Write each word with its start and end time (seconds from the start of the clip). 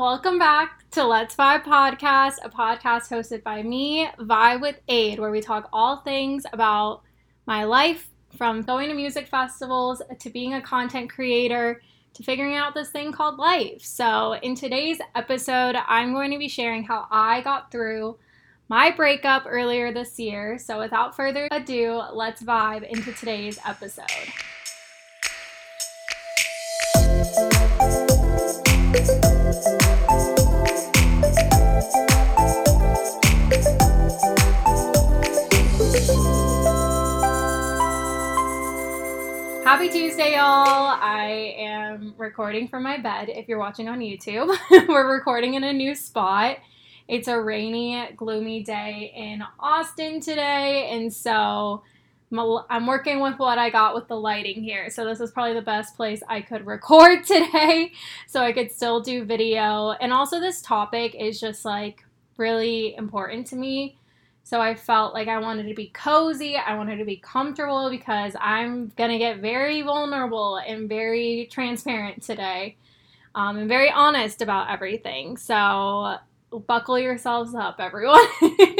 Welcome 0.00 0.38
back 0.38 0.90
to 0.92 1.04
Let's 1.04 1.36
Vibe 1.36 1.62
Podcast, 1.62 2.36
a 2.42 2.48
podcast 2.48 3.10
hosted 3.10 3.42
by 3.42 3.62
me, 3.62 4.08
Vibe 4.18 4.62
with 4.62 4.80
Aid, 4.88 5.18
where 5.18 5.30
we 5.30 5.42
talk 5.42 5.68
all 5.74 5.98
things 5.98 6.46
about 6.54 7.02
my 7.44 7.64
life 7.64 8.08
from 8.38 8.62
going 8.62 8.88
to 8.88 8.94
music 8.94 9.28
festivals 9.28 10.00
to 10.18 10.30
being 10.30 10.54
a 10.54 10.62
content 10.62 11.10
creator 11.10 11.82
to 12.14 12.22
figuring 12.22 12.56
out 12.56 12.72
this 12.72 12.88
thing 12.88 13.12
called 13.12 13.36
life. 13.36 13.84
So, 13.84 14.36
in 14.42 14.54
today's 14.54 15.00
episode, 15.14 15.76
I'm 15.86 16.14
going 16.14 16.30
to 16.30 16.38
be 16.38 16.48
sharing 16.48 16.82
how 16.82 17.06
I 17.10 17.42
got 17.42 17.70
through 17.70 18.18
my 18.70 18.90
breakup 18.90 19.44
earlier 19.46 19.92
this 19.92 20.18
year. 20.18 20.56
So, 20.56 20.78
without 20.78 21.14
further 21.14 21.46
ado, 21.50 22.00
let's 22.14 22.42
vibe 22.42 22.88
into 22.88 23.12
today's 23.12 23.58
episode. 23.66 24.06
Happy 39.80 39.92
Tuesday, 39.92 40.32
y'all. 40.34 40.98
I 41.00 41.54
am 41.56 42.12
recording 42.18 42.68
from 42.68 42.82
my 42.82 42.98
bed 42.98 43.30
if 43.30 43.48
you're 43.48 43.58
watching 43.58 43.88
on 43.88 44.00
YouTube. 44.00 44.54
We're 44.88 45.10
recording 45.10 45.54
in 45.54 45.64
a 45.64 45.72
new 45.72 45.94
spot. 45.94 46.58
It's 47.08 47.28
a 47.28 47.40
rainy, 47.40 48.06
gloomy 48.14 48.62
day 48.62 49.10
in 49.16 49.42
Austin 49.58 50.20
today, 50.20 50.90
and 50.90 51.10
so 51.10 51.82
I'm 52.30 52.86
working 52.86 53.20
with 53.20 53.38
what 53.38 53.56
I 53.56 53.70
got 53.70 53.94
with 53.94 54.06
the 54.06 54.16
lighting 54.16 54.62
here. 54.62 54.90
So 54.90 55.06
this 55.06 55.18
is 55.18 55.30
probably 55.30 55.54
the 55.54 55.62
best 55.62 55.96
place 55.96 56.22
I 56.28 56.42
could 56.42 56.66
record 56.66 57.24
today 57.26 57.92
so 58.26 58.42
I 58.42 58.52
could 58.52 58.70
still 58.70 59.00
do 59.00 59.24
video. 59.24 59.92
And 59.92 60.12
also 60.12 60.40
this 60.40 60.60
topic 60.60 61.14
is 61.14 61.40
just 61.40 61.64
like 61.64 62.04
really 62.36 62.94
important 62.96 63.46
to 63.46 63.56
me. 63.56 63.98
So 64.44 64.60
I 64.60 64.74
felt 64.74 65.14
like 65.14 65.28
I 65.28 65.38
wanted 65.38 65.68
to 65.68 65.74
be 65.74 65.88
cozy, 65.88 66.56
I 66.56 66.74
wanted 66.74 66.96
to 66.96 67.04
be 67.04 67.16
comfortable 67.16 67.88
because 67.90 68.34
I'm 68.40 68.88
going 68.96 69.10
to 69.10 69.18
get 69.18 69.38
very 69.38 69.82
vulnerable 69.82 70.56
and 70.56 70.88
very 70.88 71.48
transparent 71.52 72.22
today. 72.22 72.76
Um, 73.34 73.58
and 73.58 73.68
very 73.68 73.90
honest 73.90 74.42
about 74.42 74.70
everything. 74.70 75.36
So 75.36 76.16
buckle 76.58 76.98
yourselves 76.98 77.54
up, 77.54 77.76
everyone. 77.78 78.20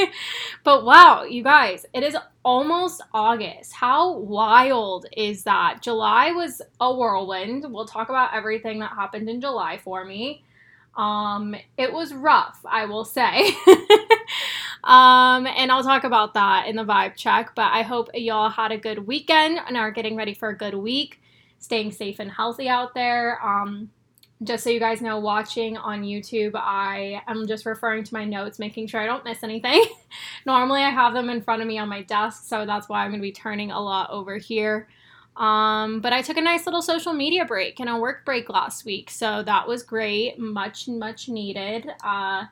but 0.64 0.84
wow, 0.84 1.22
you 1.22 1.42
guys, 1.42 1.86
it 1.94 2.02
is 2.02 2.16
almost 2.44 3.02
August. 3.14 3.72
How 3.72 4.16
wild 4.16 5.06
is 5.16 5.44
that? 5.44 5.82
July 5.82 6.32
was 6.32 6.60
a 6.80 6.92
whirlwind. 6.92 7.64
We'll 7.68 7.86
talk 7.86 8.08
about 8.08 8.34
everything 8.34 8.80
that 8.80 8.90
happened 8.90 9.28
in 9.28 9.40
July 9.40 9.78
for 9.78 10.04
me. 10.04 10.42
Um, 10.96 11.54
it 11.78 11.92
was 11.92 12.12
rough, 12.12 12.60
I 12.64 12.86
will 12.86 13.04
say. 13.04 13.56
um, 14.84 15.46
and 15.46 15.70
I'll 15.70 15.84
talk 15.84 16.04
about 16.04 16.34
that 16.34 16.66
in 16.66 16.76
the 16.76 16.84
vibe 16.84 17.16
check. 17.16 17.54
But 17.54 17.72
I 17.72 17.82
hope 17.82 18.08
y'all 18.14 18.50
had 18.50 18.72
a 18.72 18.78
good 18.78 19.06
weekend 19.06 19.60
and 19.66 19.76
are 19.76 19.90
getting 19.90 20.16
ready 20.16 20.34
for 20.34 20.48
a 20.48 20.56
good 20.56 20.74
week, 20.74 21.20
staying 21.58 21.92
safe 21.92 22.18
and 22.18 22.30
healthy 22.30 22.68
out 22.68 22.94
there. 22.94 23.38
Um, 23.44 23.90
just 24.42 24.64
so 24.64 24.70
you 24.70 24.80
guys 24.80 25.02
know, 25.02 25.18
watching 25.18 25.76
on 25.76 26.02
YouTube, 26.02 26.52
I 26.54 27.22
am 27.26 27.46
just 27.46 27.66
referring 27.66 28.04
to 28.04 28.14
my 28.14 28.24
notes, 28.24 28.58
making 28.58 28.86
sure 28.86 29.00
I 29.00 29.06
don't 29.06 29.24
miss 29.24 29.42
anything. 29.42 29.84
Normally, 30.46 30.80
I 30.80 30.88
have 30.88 31.12
them 31.12 31.28
in 31.28 31.42
front 31.42 31.60
of 31.60 31.68
me 31.68 31.78
on 31.78 31.88
my 31.88 32.02
desk, 32.02 32.44
so 32.44 32.64
that's 32.64 32.88
why 32.88 33.04
I'm 33.04 33.10
going 33.10 33.20
to 33.20 33.22
be 33.22 33.32
turning 33.32 33.70
a 33.70 33.80
lot 33.80 34.08
over 34.10 34.38
here. 34.38 34.88
Um, 35.36 36.00
but 36.00 36.12
I 36.12 36.22
took 36.22 36.38
a 36.38 36.42
nice 36.42 36.66
little 36.66 36.82
social 36.82 37.12
media 37.12 37.44
break 37.44 37.80
and 37.80 37.88
a 37.88 37.98
work 37.98 38.24
break 38.24 38.48
last 38.48 38.86
week, 38.86 39.10
so 39.10 39.42
that 39.42 39.68
was 39.68 39.82
great, 39.82 40.38
much, 40.38 40.88
much 40.88 41.28
needed. 41.28 41.90
Uh, 42.02 42.44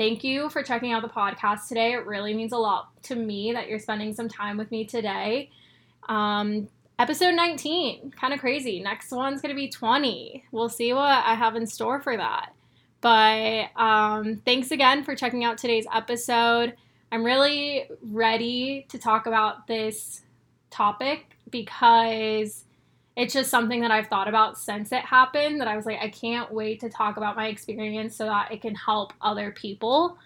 thank 0.00 0.24
you 0.24 0.48
for 0.48 0.62
checking 0.62 0.92
out 0.92 1.02
the 1.02 1.08
podcast 1.08 1.68
today. 1.68 1.92
It 1.92 2.06
really 2.06 2.32
means 2.32 2.52
a 2.52 2.56
lot 2.56 2.88
to 3.02 3.14
me 3.14 3.52
that 3.52 3.68
you're 3.68 3.78
spending 3.78 4.14
some 4.14 4.30
time 4.30 4.56
with 4.56 4.70
me 4.70 4.86
today. 4.86 5.50
Um, 6.08 6.70
episode 6.98 7.34
19 7.34 8.10
kind 8.10 8.34
of 8.34 8.40
crazy 8.40 8.78
next 8.82 9.10
one's 9.10 9.40
gonna 9.40 9.54
be 9.54 9.70
20 9.70 10.44
we'll 10.52 10.68
see 10.68 10.92
what 10.92 11.24
i 11.24 11.34
have 11.34 11.56
in 11.56 11.66
store 11.66 11.98
for 11.98 12.14
that 12.14 12.52
but 13.00 13.70
um, 13.80 14.36
thanks 14.44 14.70
again 14.70 15.02
for 15.02 15.16
checking 15.16 15.42
out 15.42 15.56
today's 15.56 15.86
episode 15.94 16.74
i'm 17.10 17.24
really 17.24 17.88
ready 18.02 18.84
to 18.90 18.98
talk 18.98 19.24
about 19.24 19.66
this 19.66 20.20
topic 20.68 21.38
because 21.50 22.66
it's 23.20 23.34
just 23.34 23.50
something 23.50 23.80
that 23.80 23.90
i've 23.90 24.06
thought 24.08 24.28
about 24.28 24.58
since 24.58 24.92
it 24.92 25.02
happened 25.02 25.60
that 25.60 25.68
i 25.68 25.76
was 25.76 25.86
like 25.86 25.98
i 26.00 26.08
can't 26.08 26.52
wait 26.52 26.80
to 26.80 26.88
talk 26.88 27.16
about 27.16 27.36
my 27.36 27.48
experience 27.48 28.16
so 28.16 28.24
that 28.24 28.50
it 28.50 28.60
can 28.60 28.74
help 28.74 29.12
other 29.20 29.50
people 29.52 30.18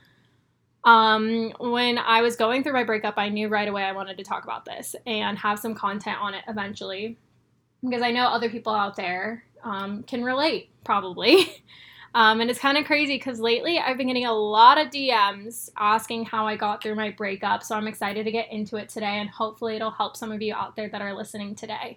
um, 0.85 1.51
when 1.59 1.97
I 1.97 2.21
was 2.21 2.37
going 2.37 2.63
through 2.63 2.75
my 2.75 2.85
breakup, 2.85 3.15
I 3.17 3.31
knew 3.31 3.49
right 3.49 3.69
away 3.69 3.85
I 3.85 3.93
wanted 3.93 4.19
to 4.19 4.25
talk 4.25 4.45
about 4.45 4.67
this 4.67 4.95
and 5.07 5.39
have 5.39 5.59
some 5.59 5.75
content 5.75 6.19
on 6.21 6.35
it 6.35 6.45
eventually 6.47 7.17
because 7.83 8.03
I 8.03 8.11
know 8.11 8.27
other 8.27 8.51
people 8.51 8.75
out 8.75 8.97
there 8.97 9.45
um, 9.63 10.03
can 10.03 10.23
relate, 10.23 10.71
probably. 10.85 11.63
um, 12.15 12.41
and 12.41 12.51
it's 12.51 12.59
kind 12.59 12.77
of 12.77 12.85
crazy 12.85 13.17
because 13.17 13.41
lately 13.41 13.79
I've 13.79 13.97
been 13.97 14.09
getting 14.09 14.27
a 14.27 14.33
lot 14.33 14.79
of 14.79 14.89
DMs 14.89 15.71
asking 15.79 16.27
how 16.27 16.47
I 16.47 16.57
got 16.57 16.83
through 16.83 16.97
my 16.97 17.11
breakup. 17.11 17.63
So 17.63 17.75
I'm 17.75 17.89
excited 17.89 18.25
to 18.25 18.31
get 18.31 18.53
into 18.53 18.77
it 18.77 18.91
today 18.91 19.19
and 19.21 19.31
hopefully 19.31 19.77
it'll 19.77 19.91
help 19.91 20.17
some 20.17 20.33
of 20.33 20.43
you 20.43 20.55
out 20.55 20.77
there 20.77 20.91
that 20.91 21.01
are 21.01 21.15
listening 21.15 21.55
today. 21.55 21.97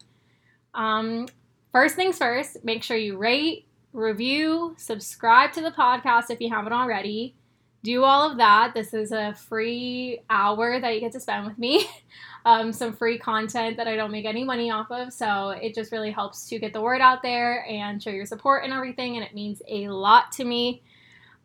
Um, 0.74 1.28
first 1.72 1.96
things 1.96 2.18
first, 2.18 2.64
make 2.64 2.84
sure 2.84 2.98
you 2.98 3.18
rate, 3.18 3.68
review, 3.94 4.76
subscribe 4.78 5.54
to 5.54 5.62
the 5.62 5.72
podcast 5.72 6.30
if 6.30 6.40
you 6.40 6.50
haven't 6.50 6.74
already 6.74 7.36
do 7.84 8.04
all 8.04 8.30
of 8.30 8.38
that. 8.38 8.74
This 8.74 8.94
is 8.94 9.12
a 9.12 9.34
free 9.34 10.20
hour 10.30 10.80
that 10.80 10.94
you 10.94 11.00
get 11.00 11.14
to 11.14 11.20
spend 11.20 11.46
with 11.46 11.58
me. 11.58 11.88
Um, 12.46 12.72
some 12.72 12.94
free 12.94 13.18
content 13.18 13.76
that 13.76 13.90
I 13.90 13.98
don't 13.98 14.12
make 14.12 14.24
any 14.24 14.46
money 14.46 14.72
off 14.72 14.90
of. 14.90 15.12
So 15.12 15.50
it 15.50 15.76
just 15.76 15.92
really 15.92 16.12
helps 16.12 16.48
to 16.48 16.58
get 16.60 16.72
the 16.72 16.80
word 16.80 17.02
out 17.02 17.22
there 17.22 17.66
and 17.68 18.02
show 18.02 18.10
your 18.10 18.26
support 18.26 18.64
and 18.64 18.72
everything. 18.72 19.18
And 19.18 19.26
it 19.26 19.36
means 19.36 19.62
a 19.68 19.90
lot 19.90 20.32
to 20.34 20.46
me. 20.46 20.82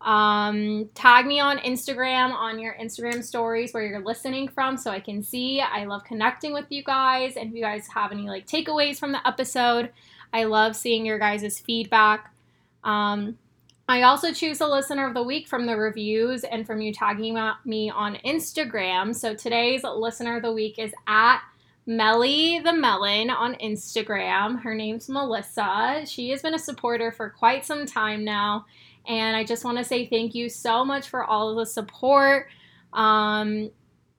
Um, 0.04 0.88
tag 0.94 1.26
me 1.26 1.40
on 1.40 1.58
Instagram 1.58 2.32
on 2.32 2.58
your 2.58 2.74
Instagram 2.74 3.22
stories 3.22 3.72
where 3.72 3.84
you're 3.84 4.04
listening 4.04 4.48
from 4.48 4.76
so 4.76 4.90
I 4.90 5.00
can 5.00 5.22
see. 5.22 5.60
I 5.60 5.84
love 5.84 6.04
connecting 6.04 6.52
with 6.52 6.66
you 6.70 6.82
guys. 6.82 7.36
And 7.36 7.50
if 7.50 7.54
you 7.54 7.62
guys 7.62 7.86
have 7.88 8.12
any 8.12 8.28
like 8.28 8.46
takeaways 8.46 8.98
from 8.98 9.12
the 9.12 9.26
episode, 9.26 9.90
I 10.32 10.44
love 10.44 10.76
seeing 10.76 11.06
your 11.06 11.18
guys' 11.18 11.60
feedback. 11.60 12.34
Um, 12.84 13.38
I 13.88 14.02
also 14.02 14.32
choose 14.32 14.60
a 14.60 14.66
listener 14.66 15.06
of 15.06 15.14
the 15.14 15.22
week 15.22 15.48
from 15.48 15.66
the 15.66 15.76
reviews 15.76 16.44
and 16.44 16.66
from 16.66 16.80
you 16.80 16.92
tagging 16.92 17.38
me 17.64 17.90
on 17.90 18.16
Instagram. 18.24 19.14
So 19.14 19.34
today's 19.34 19.82
listener 19.84 20.36
of 20.36 20.42
the 20.42 20.52
week 20.52 20.78
is 20.78 20.92
at 21.06 21.40
Melly 21.84 22.60
the 22.60 22.72
Melon 22.72 23.28
on 23.28 23.54
Instagram. 23.56 24.62
Her 24.62 24.74
name's 24.74 25.08
Melissa. 25.08 26.04
She 26.06 26.30
has 26.30 26.40
been 26.40 26.54
a 26.54 26.58
supporter 26.58 27.10
for 27.10 27.30
quite 27.30 27.66
some 27.66 27.86
time 27.86 28.24
now. 28.24 28.66
And 29.06 29.36
I 29.36 29.44
just 29.44 29.64
want 29.64 29.78
to 29.78 29.84
say 29.84 30.06
thank 30.06 30.34
you 30.34 30.48
so 30.48 30.84
much 30.84 31.08
for 31.08 31.24
all 31.24 31.50
of 31.50 31.56
the 31.56 31.66
support 31.66 32.48
um, 32.92 33.70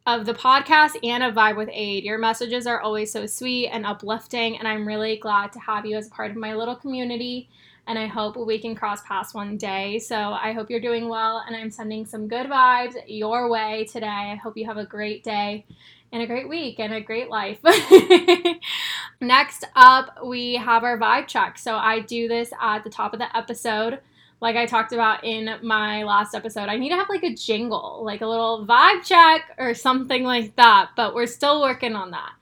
of 0.05 0.25
the 0.25 0.33
podcast 0.33 0.97
and 1.03 1.23
of 1.23 1.33
Vibe 1.35 1.55
with 1.55 1.69
Aid. 1.71 2.03
Your 2.03 2.17
messages 2.17 2.67
are 2.67 2.81
always 2.81 3.11
so 3.11 3.25
sweet 3.25 3.69
and 3.69 3.85
uplifting, 3.85 4.57
and 4.57 4.67
I'm 4.67 4.88
really 4.88 5.17
glad 5.17 5.53
to 5.53 5.59
have 5.59 5.85
you 5.85 5.95
as 5.95 6.09
part 6.09 6.31
of 6.31 6.38
my 6.38 6.53
little 6.53 6.75
community 6.75 7.49
and 7.88 7.99
I 7.99 8.07
hope 8.07 8.38
we 8.38 8.59
can 8.59 8.75
cross 8.75 9.01
paths 9.01 9.33
one 9.33 9.57
day. 9.57 9.99
So 9.99 10.16
I 10.16 10.53
hope 10.53 10.69
you're 10.69 10.79
doing 10.79 11.09
well, 11.09 11.43
and 11.45 11.55
I'm 11.55 11.69
sending 11.69 12.05
some 12.05 12.27
good 12.27 12.47
vibes 12.47 12.95
your 13.07 13.49
way 13.49 13.85
today. 13.91 14.07
I 14.07 14.35
hope 14.35 14.57
you 14.57 14.66
have 14.66 14.77
a 14.77 14.85
great 14.85 15.23
day 15.23 15.66
and 16.11 16.22
a 16.22 16.27
great 16.27 16.47
week 16.47 16.79
and 16.79 16.93
a 16.93 17.01
great 17.01 17.29
life. 17.29 17.59
Next 19.22 19.66
up, 19.75 20.19
we 20.23 20.55
have 20.55 20.83
our 20.83 20.97
vibe 20.97 21.27
check. 21.27 21.57
So 21.57 21.75
I 21.75 21.99
do 21.99 22.27
this 22.27 22.53
at 22.61 22.83
the 22.83 22.89
top 22.89 23.13
of 23.13 23.19
the 23.19 23.35
episode. 23.35 23.99
Like 24.43 24.57
I 24.57 24.65
talked 24.65 24.91
about 24.91 25.23
in 25.23 25.49
my 25.61 26.03
last 26.03 26.35
episode, 26.35 26.67
I 26.67 26.75
need 26.75 26.90
to 26.90 26.97
have 26.97 27.07
like 27.07 27.23
a 27.23 27.34
jingle, 27.34 28.01
like 28.03 28.19
a 28.19 28.28
little 28.28 28.67
vibe 28.67 29.01
check 29.05 29.55
or 29.57 29.73
something 29.73 30.25
like 30.25 30.57
that, 30.57 30.90
but 30.97 31.16
we're 31.16 31.28
still 31.28 31.61
working 31.61 31.95
on 31.95 32.11
that. 32.11 32.34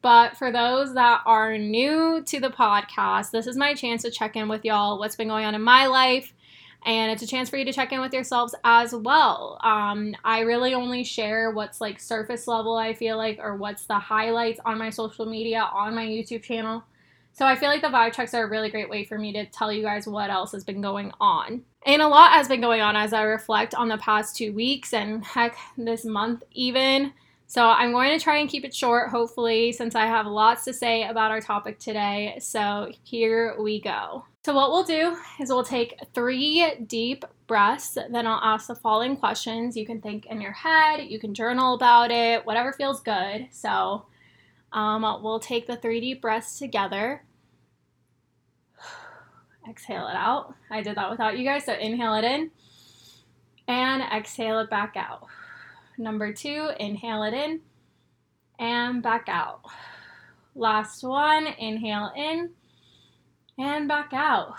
But 0.00 0.36
for 0.36 0.52
those 0.52 0.94
that 0.94 1.20
are 1.26 1.58
new 1.58 2.22
to 2.26 2.38
the 2.38 2.50
podcast, 2.50 3.32
this 3.32 3.48
is 3.48 3.56
my 3.56 3.74
chance 3.74 4.02
to 4.02 4.10
check 4.12 4.36
in 4.36 4.46
with 4.46 4.64
y'all 4.64 5.00
what's 5.00 5.16
been 5.16 5.26
going 5.26 5.44
on 5.44 5.56
in 5.56 5.62
my 5.62 5.88
life. 5.88 6.32
And 6.86 7.10
it's 7.10 7.24
a 7.24 7.26
chance 7.26 7.50
for 7.50 7.56
you 7.56 7.64
to 7.64 7.72
check 7.72 7.90
in 7.90 8.00
with 8.00 8.14
yourselves 8.14 8.54
as 8.62 8.94
well. 8.94 9.58
Um, 9.64 10.14
I 10.24 10.42
really 10.42 10.74
only 10.74 11.02
share 11.02 11.50
what's 11.50 11.80
like 11.80 11.98
surface 11.98 12.46
level, 12.46 12.76
I 12.76 12.94
feel 12.94 13.16
like, 13.16 13.40
or 13.42 13.56
what's 13.56 13.84
the 13.84 13.98
highlights 13.98 14.60
on 14.64 14.78
my 14.78 14.90
social 14.90 15.26
media, 15.26 15.68
on 15.72 15.96
my 15.96 16.06
YouTube 16.06 16.44
channel. 16.44 16.84
So 17.38 17.46
I 17.46 17.54
feel 17.54 17.68
like 17.68 17.82
the 17.82 17.88
vibe 17.88 18.14
checks 18.14 18.34
are 18.34 18.42
a 18.42 18.50
really 18.50 18.68
great 18.68 18.90
way 18.90 19.04
for 19.04 19.16
me 19.16 19.32
to 19.34 19.46
tell 19.46 19.72
you 19.72 19.80
guys 19.80 20.08
what 20.08 20.28
else 20.28 20.50
has 20.50 20.64
been 20.64 20.80
going 20.80 21.12
on. 21.20 21.62
And 21.86 22.02
a 22.02 22.08
lot 22.08 22.32
has 22.32 22.48
been 22.48 22.60
going 22.60 22.80
on 22.80 22.96
as 22.96 23.12
I 23.12 23.22
reflect 23.22 23.76
on 23.76 23.86
the 23.86 23.96
past 23.98 24.34
two 24.34 24.52
weeks 24.52 24.92
and 24.92 25.24
heck, 25.24 25.56
this 25.76 26.04
month 26.04 26.42
even. 26.50 27.12
So 27.46 27.64
I'm 27.64 27.92
going 27.92 28.10
to 28.10 28.22
try 28.22 28.38
and 28.38 28.48
keep 28.48 28.64
it 28.64 28.74
short, 28.74 29.10
hopefully, 29.10 29.70
since 29.70 29.94
I 29.94 30.06
have 30.06 30.26
lots 30.26 30.64
to 30.64 30.74
say 30.74 31.04
about 31.04 31.30
our 31.30 31.40
topic 31.40 31.78
today. 31.78 32.36
So 32.40 32.90
here 33.04 33.54
we 33.56 33.80
go. 33.80 34.24
So, 34.44 34.54
what 34.54 34.70
we'll 34.70 34.82
do 34.82 35.16
is 35.40 35.48
we'll 35.48 35.62
take 35.62 35.94
three 36.14 36.74
deep 36.86 37.24
breaths. 37.46 37.96
Then 38.10 38.26
I'll 38.26 38.40
ask 38.42 38.66
the 38.66 38.74
following 38.74 39.16
questions. 39.16 39.76
You 39.76 39.86
can 39.86 40.00
think 40.00 40.26
in 40.26 40.40
your 40.40 40.52
head, 40.52 41.04
you 41.04 41.20
can 41.20 41.34
journal 41.34 41.74
about 41.74 42.10
it, 42.10 42.44
whatever 42.44 42.72
feels 42.72 43.00
good. 43.00 43.48
So 43.52 44.06
um, 44.72 45.02
we'll 45.22 45.40
take 45.40 45.66
the 45.66 45.76
three 45.76 46.00
deep 46.00 46.20
breaths 46.20 46.58
together. 46.58 47.22
Exhale 49.68 50.08
it 50.08 50.16
out. 50.16 50.54
I 50.70 50.82
did 50.82 50.96
that 50.96 51.10
without 51.10 51.38
you 51.38 51.44
guys. 51.44 51.64
So 51.64 51.74
inhale 51.74 52.14
it 52.14 52.24
in 52.24 52.50
and 53.66 54.02
exhale 54.02 54.60
it 54.60 54.70
back 54.70 54.94
out. 54.96 55.26
Number 55.98 56.32
two, 56.32 56.70
inhale 56.78 57.24
it 57.24 57.34
in 57.34 57.60
and 58.58 59.02
back 59.02 59.28
out. 59.28 59.60
Last 60.54 61.02
one, 61.02 61.46
inhale 61.46 62.12
in 62.16 62.50
and 63.58 63.88
back 63.88 64.12
out. 64.12 64.54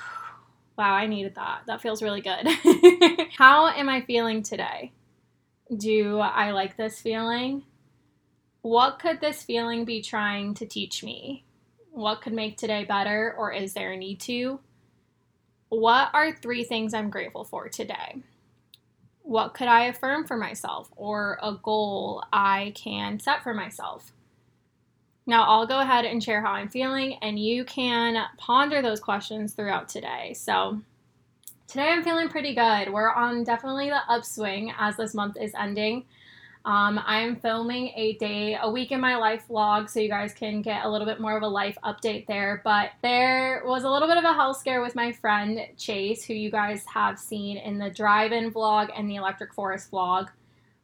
Wow, 0.77 0.93
I 0.93 1.07
needed 1.07 1.35
that. 1.35 1.63
That 1.67 1.81
feels 1.81 2.01
really 2.01 2.21
good. 2.21 2.47
How 3.37 3.67
am 3.67 3.89
I 3.89 4.01
feeling 4.01 4.43
today? 4.43 4.93
Do 5.75 6.19
I 6.19 6.51
like 6.51 6.77
this 6.77 7.01
feeling? 7.01 7.63
What 8.61 8.99
could 8.99 9.19
this 9.19 9.43
feeling 9.43 9.85
be 9.85 10.01
trying 10.01 10.53
to 10.55 10.65
teach 10.65 11.03
me? 11.03 11.45
What 11.91 12.21
could 12.21 12.33
make 12.33 12.57
today 12.57 12.85
better, 12.85 13.35
or 13.37 13.51
is 13.51 13.73
there 13.73 13.91
a 13.91 13.97
need 13.97 14.19
to? 14.21 14.59
What 15.69 16.09
are 16.13 16.35
three 16.35 16.63
things 16.63 16.93
I'm 16.93 17.11
grateful 17.11 17.43
for 17.43 17.69
today? 17.69 18.23
What 19.21 19.53
could 19.53 19.67
I 19.67 19.85
affirm 19.85 20.25
for 20.25 20.35
myself, 20.35 20.91
or 20.95 21.37
a 21.43 21.53
goal 21.53 22.23
I 22.33 22.73
can 22.75 23.19
set 23.19 23.43
for 23.43 23.53
myself? 23.53 24.11
Now, 25.27 25.43
I'll 25.43 25.67
go 25.67 25.79
ahead 25.79 26.05
and 26.05 26.23
share 26.23 26.41
how 26.41 26.53
I'm 26.53 26.69
feeling, 26.69 27.19
and 27.21 27.37
you 27.37 27.63
can 27.63 28.25
ponder 28.37 28.81
those 28.81 28.99
questions 28.99 29.53
throughout 29.53 29.87
today. 29.87 30.33
So, 30.33 30.81
today 31.67 31.89
I'm 31.89 32.03
feeling 32.03 32.29
pretty 32.29 32.55
good. 32.55 32.91
We're 32.91 33.13
on 33.13 33.43
definitely 33.43 33.89
the 33.89 34.01
upswing 34.11 34.73
as 34.79 34.97
this 34.97 35.13
month 35.13 35.37
is 35.39 35.53
ending. 35.53 36.05
Um, 36.65 36.99
I'm 37.05 37.37
filming 37.37 37.93
a 37.95 38.13
day, 38.17 38.57
a 38.61 38.69
week 38.69 38.91
in 38.91 38.99
my 38.99 39.15
life 39.15 39.45
vlog, 39.49 39.89
so 39.89 39.99
you 39.99 40.09
guys 40.09 40.33
can 40.33 40.61
get 40.61 40.83
a 40.83 40.89
little 40.89 41.07
bit 41.07 41.19
more 41.19 41.37
of 41.37 41.43
a 41.43 41.47
life 41.47 41.77
update 41.83 42.27
there. 42.27 42.61
But 42.63 42.91
there 43.01 43.63
was 43.65 43.83
a 43.83 43.89
little 43.89 44.07
bit 44.07 44.17
of 44.17 44.25
a 44.25 44.33
health 44.33 44.57
scare 44.57 44.81
with 44.81 44.93
my 44.93 45.11
friend 45.13 45.61
Chase, 45.77 46.25
who 46.25 46.33
you 46.33 46.51
guys 46.51 46.83
have 46.93 47.17
seen 47.17 47.57
in 47.57 47.77
the 47.77 47.89
drive 47.89 48.33
in 48.33 48.51
vlog 48.51 48.89
and 48.95 49.09
the 49.09 49.15
Electric 49.15 49.53
Forest 49.53 49.89
vlog 49.91 50.27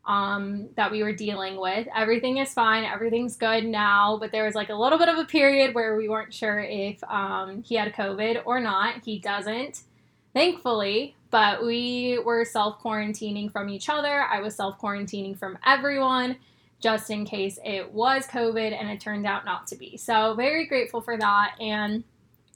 um, 0.07 0.69
that 0.75 0.91
we 0.91 1.03
were 1.03 1.13
dealing 1.13 1.59
with. 1.59 1.87
Everything 1.95 2.37
is 2.37 2.53
fine, 2.53 2.83
everything's 2.85 3.35
good 3.35 3.65
now, 3.65 4.17
but 4.19 4.31
there 4.31 4.45
was 4.45 4.55
like 4.55 4.69
a 4.69 4.75
little 4.75 4.97
bit 4.97 5.09
of 5.09 5.17
a 5.17 5.25
period 5.25 5.73
where 5.73 5.95
we 5.97 6.07
weren't 6.07 6.33
sure 6.33 6.59
if 6.59 7.03
um, 7.05 7.63
he 7.63 7.75
had 7.75 7.93
COVID 7.93 8.43
or 8.45 8.59
not. 8.59 9.03
He 9.03 9.19
doesn't, 9.19 9.83
thankfully 10.35 11.15
but 11.35 11.65
we 11.65 12.17
were 12.23 12.45
self 12.45 12.81
quarantining 12.81 13.51
from 13.51 13.67
each 13.67 13.89
other. 13.89 14.21
I 14.21 14.39
was 14.39 14.55
self 14.55 14.79
quarantining 14.79 15.37
from 15.37 15.57
everyone 15.65 16.37
just 16.79 17.09
in 17.09 17.25
case 17.25 17.59
it 17.65 17.91
was 17.91 18.25
COVID 18.27 18.71
and 18.71 18.89
it 18.89 19.01
turned 19.01 19.25
out 19.25 19.43
not 19.43 19.67
to 19.67 19.75
be. 19.75 19.97
So, 19.97 20.33
very 20.35 20.65
grateful 20.65 21.01
for 21.01 21.17
that. 21.17 21.55
And 21.59 22.05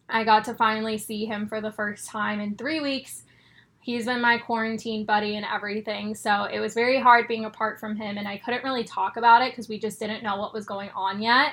I 0.07 0.23
got 0.23 0.45
to 0.45 0.53
finally 0.53 0.97
see 0.97 1.25
him 1.25 1.49
for 1.49 1.59
the 1.59 1.73
first 1.73 2.07
time 2.07 2.39
in 2.39 2.55
three 2.55 2.79
weeks. 2.79 3.23
He's 3.81 4.05
been 4.05 4.21
my 4.21 4.37
quarantine 4.37 5.03
buddy 5.03 5.35
and 5.35 5.45
everything. 5.45 6.15
So, 6.15 6.45
it 6.45 6.61
was 6.61 6.73
very 6.73 7.01
hard 7.01 7.27
being 7.27 7.43
apart 7.43 7.81
from 7.81 7.97
him, 7.97 8.17
and 8.17 8.29
I 8.29 8.37
couldn't 8.37 8.63
really 8.63 8.85
talk 8.85 9.17
about 9.17 9.41
it 9.41 9.51
because 9.51 9.67
we 9.67 9.77
just 9.77 9.99
didn't 9.99 10.23
know 10.23 10.37
what 10.37 10.53
was 10.53 10.65
going 10.65 10.89
on 10.95 11.21
yet. 11.21 11.51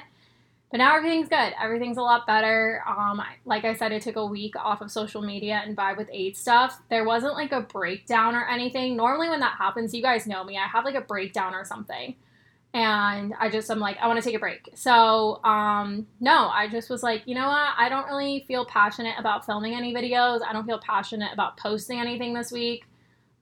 But 0.70 0.78
now 0.78 0.96
everything's 0.96 1.28
good. 1.28 1.52
Everything's 1.62 1.96
a 1.96 2.02
lot 2.02 2.26
better. 2.26 2.82
Um, 2.86 3.22
like 3.44 3.64
I 3.64 3.74
said, 3.74 3.92
I 3.92 4.00
took 4.00 4.16
a 4.16 4.26
week 4.26 4.56
off 4.56 4.80
of 4.80 4.90
social 4.90 5.22
media 5.22 5.62
and 5.64 5.76
vibe 5.76 5.96
with 5.96 6.08
aid 6.12 6.36
stuff. 6.36 6.80
There 6.90 7.04
wasn't 7.04 7.34
like 7.34 7.52
a 7.52 7.60
breakdown 7.60 8.34
or 8.34 8.46
anything. 8.48 8.96
Normally, 8.96 9.28
when 9.28 9.40
that 9.40 9.56
happens, 9.56 9.94
you 9.94 10.02
guys 10.02 10.26
know 10.26 10.42
me. 10.42 10.58
I 10.58 10.66
have 10.66 10.84
like 10.84 10.96
a 10.96 11.00
breakdown 11.00 11.54
or 11.54 11.64
something, 11.64 12.16
and 12.74 13.32
I 13.38 13.48
just 13.48 13.70
I'm 13.70 13.78
like 13.78 13.96
I 13.98 14.08
want 14.08 14.20
to 14.20 14.24
take 14.28 14.34
a 14.34 14.40
break. 14.40 14.68
So 14.74 15.42
um, 15.44 16.08
no, 16.18 16.48
I 16.48 16.68
just 16.68 16.90
was 16.90 17.02
like, 17.02 17.22
you 17.26 17.36
know 17.36 17.46
what? 17.46 17.74
I 17.78 17.88
don't 17.88 18.06
really 18.06 18.44
feel 18.48 18.64
passionate 18.66 19.14
about 19.18 19.46
filming 19.46 19.74
any 19.74 19.94
videos. 19.94 20.40
I 20.42 20.52
don't 20.52 20.66
feel 20.66 20.80
passionate 20.80 21.32
about 21.32 21.56
posting 21.58 22.00
anything 22.00 22.34
this 22.34 22.50
week 22.50 22.84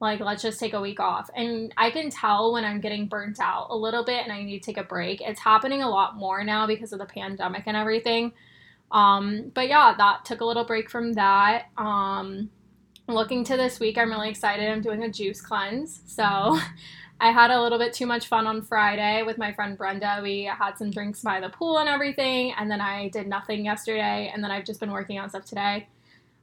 like 0.05 0.19
let's 0.19 0.41
just 0.41 0.59
take 0.59 0.73
a 0.73 0.79
week 0.79 0.99
off. 0.99 1.29
And 1.35 1.73
i 1.77 1.89
can 1.91 2.09
tell 2.09 2.53
when 2.53 2.63
i'm 2.63 2.79
getting 2.79 3.07
burnt 3.07 3.39
out 3.39 3.67
a 3.69 3.75
little 3.75 4.05
bit 4.05 4.23
and 4.23 4.31
i 4.31 4.41
need 4.41 4.59
to 4.59 4.65
take 4.65 4.77
a 4.77 4.83
break. 4.83 5.21
It's 5.21 5.39
happening 5.39 5.81
a 5.81 5.89
lot 5.89 6.15
more 6.15 6.43
now 6.43 6.67
because 6.67 6.93
of 6.93 6.99
the 6.99 7.05
pandemic 7.05 7.63
and 7.65 7.75
everything. 7.75 8.33
Um, 8.91 9.51
but 9.53 9.67
yeah 9.67 9.93
that 9.97 10.25
took 10.25 10.41
a 10.41 10.45
little 10.45 10.65
break 10.65 10.89
from 10.89 11.13
that. 11.13 11.65
Um, 11.77 12.49
looking 13.07 13.43
to 13.43 13.57
this 13.57 13.79
week 13.79 13.97
i'm 13.97 14.09
really 14.09 14.29
excited. 14.29 14.69
I'm 14.69 14.81
doing 14.81 15.03
a 15.03 15.11
juice 15.11 15.41
cleanse. 15.41 16.01
So 16.05 16.23
i 17.19 17.31
had 17.31 17.49
a 17.49 17.61
little 17.61 17.79
bit 17.79 17.93
too 17.93 18.05
much 18.05 18.27
fun 18.27 18.45
on 18.45 18.61
friday 18.61 19.23
with 19.23 19.37
my 19.37 19.53
friend 19.53 19.77
brenda. 19.77 20.19
We 20.21 20.43
had 20.43 20.77
some 20.77 20.91
drinks 20.91 21.21
by 21.21 21.39
the 21.39 21.49
pool 21.49 21.79
and 21.79 21.89
everything. 21.89 22.53
And 22.57 22.69
then 22.69 22.81
i 22.81 23.09
did 23.09 23.27
nothing 23.27 23.65
yesterday. 23.65 24.31
And 24.33 24.43
then 24.43 24.51
i've 24.51 24.65
just 24.65 24.79
been 24.79 24.91
working 24.91 25.19
on 25.19 25.29
stuff 25.29 25.45
today 25.45 25.87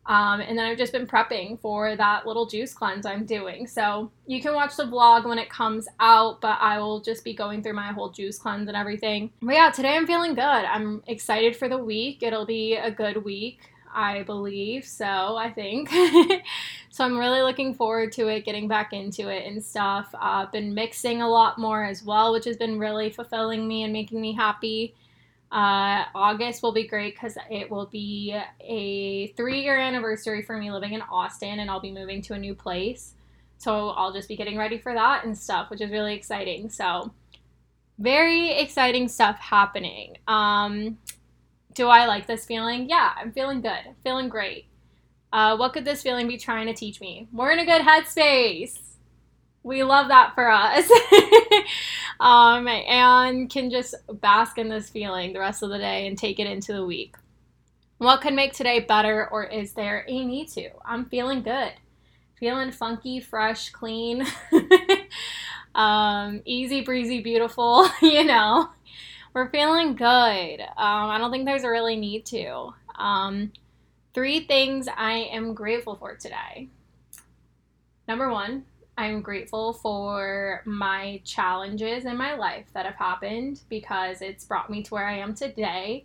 um, 0.06 0.40
and 0.40 0.58
then 0.58 0.66
I've 0.66 0.78
just 0.78 0.92
been 0.92 1.06
prepping 1.06 1.60
for 1.60 1.94
that 1.94 2.26
little 2.26 2.46
juice 2.46 2.74
cleanse 2.74 3.06
I'm 3.06 3.24
doing. 3.24 3.68
So 3.68 4.10
you 4.26 4.42
can 4.42 4.52
watch 4.52 4.76
the 4.76 4.84
vlog 4.84 5.26
when 5.26 5.38
it 5.38 5.48
comes 5.48 5.86
out, 6.00 6.40
but 6.40 6.58
I 6.60 6.78
will 6.78 7.00
just 7.00 7.22
be 7.22 7.34
going 7.34 7.62
through 7.62 7.74
my 7.74 7.92
whole 7.92 8.10
juice 8.10 8.38
cleanse 8.38 8.66
and 8.66 8.76
everything. 8.76 9.30
But 9.40 9.54
yeah, 9.54 9.70
today 9.70 9.96
I'm 9.96 10.06
feeling 10.06 10.34
good. 10.34 10.42
I'm 10.42 11.02
excited 11.06 11.54
for 11.54 11.68
the 11.68 11.78
week. 11.78 12.22
It'll 12.22 12.46
be 12.46 12.74
a 12.74 12.90
good 12.90 13.24
week, 13.24 13.60
I 13.94 14.24
believe. 14.24 14.84
So 14.86 15.04
I 15.06 15.52
think. 15.52 15.88
so 16.90 17.04
I'm 17.04 17.16
really 17.16 17.42
looking 17.42 17.72
forward 17.72 18.10
to 18.12 18.26
it, 18.26 18.44
getting 18.44 18.66
back 18.66 18.92
into 18.92 19.28
it 19.28 19.46
and 19.46 19.62
stuff. 19.62 20.12
I've 20.18 20.48
uh, 20.48 20.50
been 20.50 20.74
mixing 20.74 21.22
a 21.22 21.28
lot 21.28 21.58
more 21.58 21.84
as 21.84 22.02
well, 22.02 22.32
which 22.32 22.46
has 22.46 22.56
been 22.56 22.76
really 22.76 23.10
fulfilling 23.10 23.68
me 23.68 23.84
and 23.84 23.92
making 23.92 24.20
me 24.20 24.32
happy. 24.32 24.96
Uh, 25.52 26.06
August 26.14 26.62
will 26.62 26.72
be 26.72 26.88
great 26.88 27.14
because 27.14 27.36
it 27.50 27.70
will 27.70 27.84
be 27.84 28.34
a 28.60 29.26
three 29.28 29.60
year 29.60 29.78
anniversary 29.78 30.40
for 30.40 30.56
me 30.56 30.72
living 30.72 30.94
in 30.94 31.02
Austin 31.02 31.58
and 31.58 31.70
I'll 31.70 31.78
be 31.78 31.92
moving 31.92 32.22
to 32.22 32.32
a 32.32 32.38
new 32.38 32.54
place. 32.54 33.12
So 33.58 33.90
I'll 33.90 34.14
just 34.14 34.28
be 34.28 34.36
getting 34.36 34.56
ready 34.56 34.78
for 34.78 34.94
that 34.94 35.26
and 35.26 35.36
stuff, 35.36 35.68
which 35.68 35.82
is 35.82 35.90
really 35.90 36.14
exciting. 36.14 36.70
So, 36.70 37.12
very 37.98 38.50
exciting 38.58 39.08
stuff 39.08 39.38
happening. 39.38 40.16
Um, 40.26 40.98
do 41.74 41.86
I 41.88 42.06
like 42.06 42.26
this 42.26 42.46
feeling? 42.46 42.88
Yeah, 42.88 43.12
I'm 43.14 43.30
feeling 43.30 43.60
good. 43.60 43.94
feeling 44.02 44.30
great. 44.30 44.64
Uh, 45.32 45.56
what 45.56 45.74
could 45.74 45.84
this 45.84 46.02
feeling 46.02 46.28
be 46.28 46.38
trying 46.38 46.66
to 46.66 46.74
teach 46.74 47.00
me? 47.00 47.28
We're 47.30 47.52
in 47.52 47.58
a 47.58 47.66
good 47.66 47.82
headspace 47.82 48.78
we 49.62 49.84
love 49.84 50.08
that 50.08 50.34
for 50.34 50.50
us. 50.50 50.90
um, 52.20 52.66
and 52.66 53.48
can 53.48 53.70
just 53.70 53.94
bask 54.20 54.58
in 54.58 54.68
this 54.68 54.90
feeling 54.90 55.32
the 55.32 55.38
rest 55.38 55.62
of 55.62 55.70
the 55.70 55.78
day 55.78 56.06
and 56.06 56.18
take 56.18 56.38
it 56.38 56.46
into 56.46 56.72
the 56.72 56.84
week. 56.84 57.16
What 57.98 58.20
could 58.20 58.34
make 58.34 58.52
today 58.52 58.80
better, 58.80 59.28
or 59.30 59.44
is 59.44 59.74
there 59.74 60.04
a 60.08 60.24
need 60.24 60.48
to? 60.48 60.70
I'm 60.84 61.04
feeling 61.04 61.42
good. 61.42 61.72
Feeling 62.34 62.72
funky, 62.72 63.20
fresh, 63.20 63.70
clean, 63.70 64.26
um, 65.76 66.42
easy 66.44 66.80
breezy, 66.80 67.20
beautiful, 67.20 67.88
you 68.02 68.24
know. 68.24 68.70
We're 69.34 69.50
feeling 69.50 69.94
good. 69.94 70.60
Um, 70.60 71.10
I 71.10 71.16
don't 71.18 71.30
think 71.30 71.46
there's 71.46 71.62
a 71.62 71.70
really 71.70 71.94
need 71.96 72.26
to. 72.26 72.70
Um, 72.96 73.52
three 74.12 74.46
things 74.46 74.88
I 74.94 75.28
am 75.32 75.54
grateful 75.54 75.94
for 75.94 76.16
today. 76.16 76.68
Number 78.08 78.30
one, 78.30 78.64
I'm 78.96 79.22
grateful 79.22 79.72
for 79.72 80.62
my 80.66 81.20
challenges 81.24 82.04
in 82.04 82.16
my 82.16 82.34
life 82.34 82.66
that 82.74 82.84
have 82.84 82.94
happened 82.94 83.60
because 83.68 84.20
it's 84.20 84.44
brought 84.44 84.68
me 84.70 84.82
to 84.82 84.94
where 84.94 85.06
I 85.06 85.18
am 85.18 85.34
today, 85.34 86.04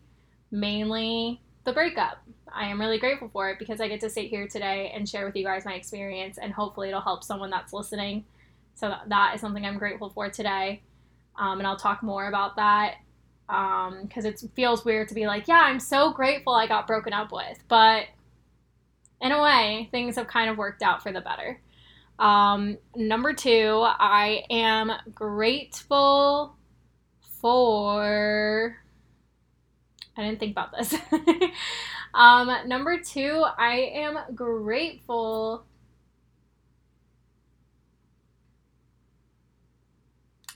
mainly 0.52 1.42
the 1.66 1.74
breakup. 1.74 2.20
I 2.52 2.68
am 2.68 2.80
really 2.80 2.98
grateful 2.98 3.30
for 3.30 3.50
it 3.50 3.60
because 3.60 3.82
I 3.82 3.90
get 3.90 4.00
to 4.02 4.10
sit 4.10 4.28
here 4.28 4.48
today 4.48 4.92
and 4.96 5.08
share 5.08 5.26
with 5.26 5.36
you 5.36 5.44
guys 5.44 5.66
my 5.66 5.74
experience, 5.74 6.38
and 6.38 6.54
hopefully, 6.54 6.88
it'll 6.88 7.02
help 7.02 7.24
someone 7.24 7.50
that's 7.50 7.74
listening. 7.74 8.24
So, 8.76 8.94
that 9.08 9.36
is 9.36 9.42
something 9.42 9.66
I'm 9.66 9.78
grateful 9.78 10.10
for 10.10 10.30
today. 10.30 10.82
Um, 11.38 11.60
and 11.60 11.68
I'll 11.68 11.78
talk 11.78 12.02
more 12.02 12.28
about 12.28 12.56
that 12.56 12.96
because 13.48 14.26
um, 14.26 14.32
it 14.32 14.44
feels 14.56 14.84
weird 14.84 15.08
to 15.10 15.14
be 15.14 15.28
like, 15.28 15.48
yeah, 15.48 15.62
I'm 15.64 15.80
so 15.80 16.12
grateful 16.12 16.54
I 16.54 16.68
got 16.68 16.88
broken 16.88 17.14
up 17.14 17.32
with. 17.32 17.64
But 17.68 18.06
in 19.22 19.32
a 19.32 19.42
way, 19.42 19.88
things 19.92 20.16
have 20.16 20.28
kind 20.28 20.50
of 20.50 20.58
worked 20.58 20.82
out 20.82 21.04
for 21.04 21.12
the 21.12 21.22
better. 21.22 21.60
Um, 22.20 22.78
number 22.96 23.34
two, 23.34 23.86
I 23.86 24.44
am 24.50 24.92
grateful 25.14 26.56
for. 27.42 28.78
I 30.16 30.24
didn't 30.24 30.40
think 30.40 30.54
about 30.54 30.72
this. 30.72 30.96
um, 32.14 32.50
number 32.68 33.00
two, 33.00 33.46
I 33.58 33.92
am 33.94 34.18
grateful. 34.34 35.64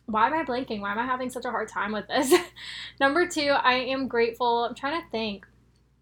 Why 0.07 0.27
am 0.27 0.33
I 0.33 0.43
blanking? 0.43 0.81
Why 0.81 0.91
am 0.91 0.99
I 0.99 1.05
having 1.05 1.29
such 1.29 1.45
a 1.45 1.51
hard 1.51 1.69
time 1.69 1.91
with 1.91 2.07
this? 2.07 2.33
number 2.99 3.27
two, 3.27 3.51
I 3.51 3.73
am 3.73 4.07
grateful. 4.07 4.65
I'm 4.65 4.75
trying 4.75 5.01
to 5.01 5.07
think. 5.09 5.45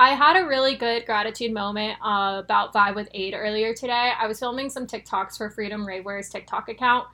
I 0.01 0.11
had 0.11 0.37
a 0.37 0.47
really 0.47 0.75
good 0.75 1.05
gratitude 1.05 1.51
moment 1.51 1.97
uh, 2.01 2.41
about 2.41 2.73
Vibe 2.73 2.95
with 2.95 3.09
Aid 3.13 3.33
earlier 3.35 3.73
today. 3.73 4.13
I 4.17 4.27
was 4.27 4.39
filming 4.39 4.69
some 4.69 4.87
TikToks 4.87 5.37
for 5.37 5.49
Freedom 5.49 5.85
Ravewear's 5.85 6.29
TikTok 6.29 6.69
account, 6.69 7.07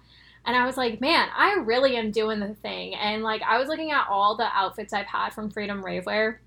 and 0.45 0.55
I 0.55 0.67
was 0.67 0.77
like, 0.77 1.01
man, 1.01 1.27
I 1.35 1.55
really 1.63 1.97
am 1.97 2.11
doing 2.11 2.39
the 2.39 2.53
thing. 2.53 2.93
And 2.93 3.23
like, 3.23 3.41
I 3.41 3.57
was 3.57 3.69
looking 3.69 3.91
at 3.91 4.05
all 4.07 4.37
the 4.37 4.55
outfits 4.55 4.93
I've 4.93 5.07
had 5.07 5.33
from 5.33 5.49
Freedom 5.49 5.83
Ravewear. 5.83 6.37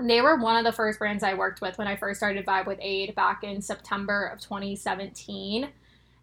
And 0.00 0.10
they 0.10 0.20
were 0.20 0.36
one 0.36 0.56
of 0.56 0.64
the 0.64 0.72
first 0.72 0.98
brands 0.98 1.22
I 1.22 1.34
worked 1.34 1.60
with 1.60 1.78
when 1.78 1.86
I 1.86 1.94
first 1.94 2.18
started 2.18 2.44
Vibe 2.44 2.66
with 2.66 2.78
Aid 2.80 3.14
back 3.14 3.44
in 3.44 3.62
September 3.62 4.26
of 4.26 4.40
2017. 4.40 5.68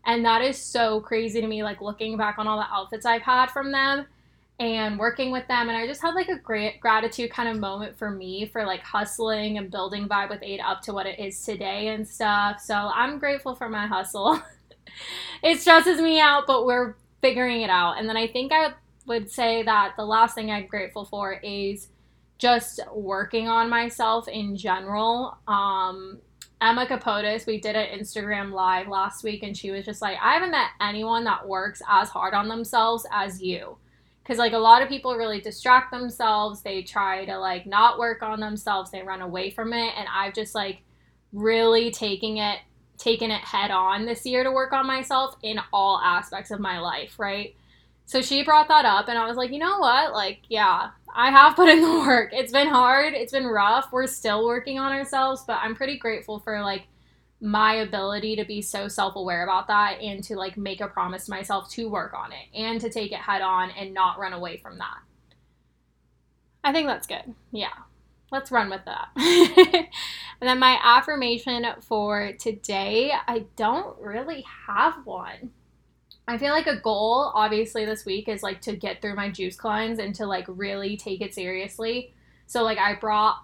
And 0.05 0.25
that 0.25 0.41
is 0.41 0.57
so 0.57 0.99
crazy 0.99 1.39
to 1.39 1.47
me, 1.47 1.63
like 1.63 1.81
looking 1.81 2.17
back 2.17 2.37
on 2.37 2.47
all 2.47 2.57
the 2.57 2.73
outfits 2.73 3.05
I've 3.05 3.21
had 3.21 3.51
from 3.51 3.71
them 3.71 4.05
and 4.59 4.97
working 4.97 5.31
with 5.31 5.47
them. 5.47 5.67
And 5.67 5.77
I 5.77 5.85
just 5.85 6.01
had 6.01 6.15
like 6.15 6.29
a 6.29 6.37
great 6.37 6.79
gratitude 6.79 7.31
kind 7.31 7.49
of 7.49 7.59
moment 7.59 7.97
for 7.97 8.09
me 8.09 8.45
for 8.45 8.65
like 8.65 8.81
hustling 8.81 9.57
and 9.57 9.69
building 9.69 10.07
Vibe 10.07 10.29
with 10.29 10.43
Aid 10.43 10.61
up 10.61 10.81
to 10.83 10.93
what 10.93 11.05
it 11.05 11.19
is 11.19 11.41
today 11.41 11.89
and 11.89 12.07
stuff. 12.07 12.61
So 12.61 12.73
I'm 12.73 13.19
grateful 13.19 13.55
for 13.55 13.67
my 13.67 13.85
hustle. 13.87 14.41
it 15.43 15.59
stresses 15.59 15.99
me 15.99 16.19
out, 16.19 16.47
but 16.47 16.65
we're 16.65 16.95
figuring 17.21 17.61
it 17.61 17.69
out. 17.69 17.97
And 17.99 18.07
then 18.07 18.15
I 18.15 18.27
think 18.27 18.53
I 18.53 18.73
would 19.07 19.29
say 19.29 19.63
that 19.63 19.93
the 19.97 20.05
last 20.05 20.35
thing 20.35 20.51
I'm 20.51 20.67
grateful 20.67 21.05
for 21.05 21.33
is 21.33 21.89
just 22.37 22.79
working 22.93 23.47
on 23.47 23.69
myself 23.69 24.27
in 24.27 24.55
general. 24.55 25.37
Um, 25.47 26.19
Emma 26.61 26.85
Capotis, 26.85 27.45
we 27.45 27.59
did 27.59 27.75
an 27.75 27.99
Instagram 27.99 28.51
live 28.51 28.87
last 28.87 29.23
week, 29.23 29.43
and 29.43 29.55
she 29.55 29.71
was 29.71 29.85
just 29.85 30.01
like, 30.01 30.17
I 30.21 30.33
haven't 30.33 30.51
met 30.51 30.69
anyone 30.81 31.25
that 31.25 31.47
works 31.47 31.81
as 31.89 32.09
hard 32.09 32.33
on 32.33 32.47
themselves 32.47 33.05
as 33.11 33.41
you. 33.41 33.77
Because, 34.25 34.39
like, 34.39 34.53
a 34.53 34.57
lot 34.57 34.81
of 34.81 34.89
people 34.89 35.15
really 35.15 35.39
distract 35.39 35.91
themselves. 35.91 36.63
They 36.63 36.81
try 36.81 37.25
to, 37.25 37.37
like, 37.37 37.67
not 37.67 37.99
work 37.99 38.23
on 38.23 38.39
themselves. 38.39 38.89
They 38.89 39.03
run 39.03 39.21
away 39.21 39.51
from 39.51 39.71
it. 39.71 39.93
And 39.95 40.07
I've 40.11 40.33
just, 40.33 40.55
like, 40.55 40.81
really 41.31 41.91
taking 41.91 42.37
it 42.37 42.59
taken 42.97 43.31
it 43.31 43.41
head 43.41 43.71
on 43.71 44.05
this 44.05 44.25
year 44.25 44.43
to 44.43 44.51
work 44.51 44.71
on 44.71 44.87
myself 44.87 45.35
in 45.43 45.59
all 45.73 45.99
aspects 46.03 46.51
of 46.51 46.59
my 46.59 46.79
life, 46.79 47.19
right? 47.19 47.53
So 48.05 48.21
she 48.21 48.43
brought 48.43 48.67
that 48.67 48.85
up, 48.85 49.07
and 49.07 49.17
I 49.17 49.27
was 49.27 49.35
like, 49.35 49.51
you 49.51 49.59
know 49.59 49.79
what? 49.79 50.13
Like, 50.13 50.41
yeah, 50.47 50.91
I 51.13 51.31
have 51.31 51.55
put 51.55 51.69
in 51.69 51.81
the 51.81 51.99
work. 52.07 52.29
It's 52.33 52.51
been 52.51 52.67
hard, 52.67 53.13
it's 53.13 53.31
been 53.31 53.47
rough. 53.47 53.89
We're 53.91 54.07
still 54.07 54.45
working 54.45 54.79
on 54.79 54.91
ourselves, 54.91 55.43
but 55.45 55.59
I'm 55.61 55.75
pretty 55.75 55.97
grateful 55.97 56.39
for 56.39 56.61
like 56.61 56.83
my 57.45 57.75
ability 57.75 58.35
to 58.35 58.45
be 58.45 58.61
so 58.61 58.87
self 58.87 59.15
aware 59.15 59.43
about 59.43 59.67
that 59.67 59.99
and 60.01 60.23
to 60.25 60.35
like 60.35 60.57
make 60.57 60.81
a 60.81 60.87
promise 60.87 61.25
to 61.25 61.31
myself 61.31 61.69
to 61.71 61.89
work 61.89 62.13
on 62.13 62.31
it 62.31 62.57
and 62.57 62.81
to 62.81 62.89
take 62.89 63.11
it 63.11 63.19
head 63.19 63.41
on 63.41 63.71
and 63.71 63.93
not 63.93 64.19
run 64.19 64.33
away 64.33 64.57
from 64.57 64.77
that. 64.79 64.97
I 66.63 66.73
think 66.73 66.87
that's 66.87 67.07
good. 67.07 67.33
Yeah 67.51 67.69
let's 68.31 68.51
run 68.51 68.69
with 68.69 68.81
that. 68.85 69.09
and 69.15 70.47
then 70.47 70.59
my 70.59 70.79
affirmation 70.83 71.65
for 71.81 72.33
today, 72.33 73.11
I 73.27 73.45
don't 73.55 73.99
really 73.99 74.45
have 74.67 75.05
one. 75.05 75.51
I 76.27 76.37
feel 76.37 76.51
like 76.51 76.67
a 76.67 76.79
goal, 76.79 77.31
obviously, 77.35 77.85
this 77.85 78.05
week 78.05 78.27
is 78.27 78.41
like 78.41 78.61
to 78.61 78.75
get 78.75 79.01
through 79.01 79.15
my 79.15 79.29
juice 79.29 79.55
cleanse 79.55 79.99
and 79.99 80.13
to 80.15 80.25
like 80.25 80.45
really 80.47 80.97
take 80.97 81.21
it 81.21 81.33
seriously. 81.33 82.13
So, 82.47 82.63
like, 82.63 82.79
I 82.79 82.95
brought, 82.95 83.37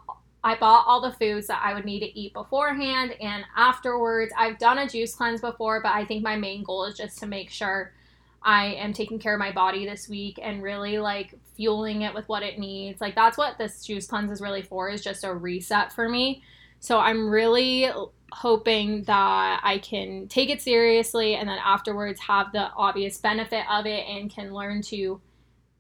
I 0.44 0.56
bought 0.56 0.86
all 0.88 1.02
the 1.02 1.12
foods 1.12 1.48
that 1.48 1.62
I 1.64 1.74
would 1.74 1.86
need 1.86 2.00
to 2.00 2.20
eat 2.20 2.34
beforehand 2.34 3.16
and 3.22 3.44
afterwards. 3.56 4.34
I've 4.36 4.58
done 4.58 4.80
a 4.80 4.90
juice 4.90 5.14
cleanse 5.14 5.42
before, 5.42 5.82
but 5.82 5.94
I 5.94 6.06
think 6.06 6.24
my 6.24 6.36
main 6.36 6.64
goal 6.64 6.86
is 6.86 6.98
just 6.98 7.20
to 7.20 7.28
make 7.28 7.52
sure 7.52 7.94
I 8.42 8.74
am 8.74 8.92
taking 8.92 9.20
care 9.20 9.34
of 9.34 9.40
my 9.40 9.52
body 9.52 9.86
this 9.86 10.10
week 10.10 10.40
and 10.42 10.64
really 10.64 10.98
like 10.98 11.36
fueling 11.56 12.02
it 12.02 12.14
with 12.14 12.28
what 12.28 12.42
it 12.42 12.58
needs. 12.58 13.00
Like 13.00 13.14
that's 13.14 13.38
what 13.38 13.60
this 13.60 13.86
juice 13.86 14.08
cleanse 14.08 14.32
is 14.32 14.42
really 14.42 14.64
for 14.64 14.90
is 14.90 15.04
just 15.04 15.24
a 15.24 15.34
reset 15.34 15.94
for 15.94 16.10
me. 16.10 16.42
So 16.80 16.98
I'm 16.98 17.30
really 17.30 17.88
hoping 18.32 19.04
that 19.04 19.60
I 19.64 19.78
can 19.78 20.28
take 20.28 20.50
it 20.50 20.62
seriously 20.62 21.36
and 21.36 21.48
then 21.48 21.60
afterwards 21.64 22.20
have 22.22 22.52
the 22.52 22.72
obvious 22.76 23.20
benefit 23.20 23.66
of 23.70 23.86
it 23.86 24.08
and 24.08 24.34
can 24.34 24.54
learn 24.54 24.82
to 24.84 25.22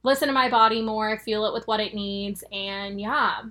listen 0.03 0.27
to 0.27 0.33
my 0.33 0.49
body 0.49 0.83
more, 0.83 1.17
feel 1.17 1.45
it 1.45 1.53
with 1.53 1.67
what 1.67 1.79
it 1.79 1.95
needs 1.95 2.43
and 2.51 3.01
yeah, 3.01 3.41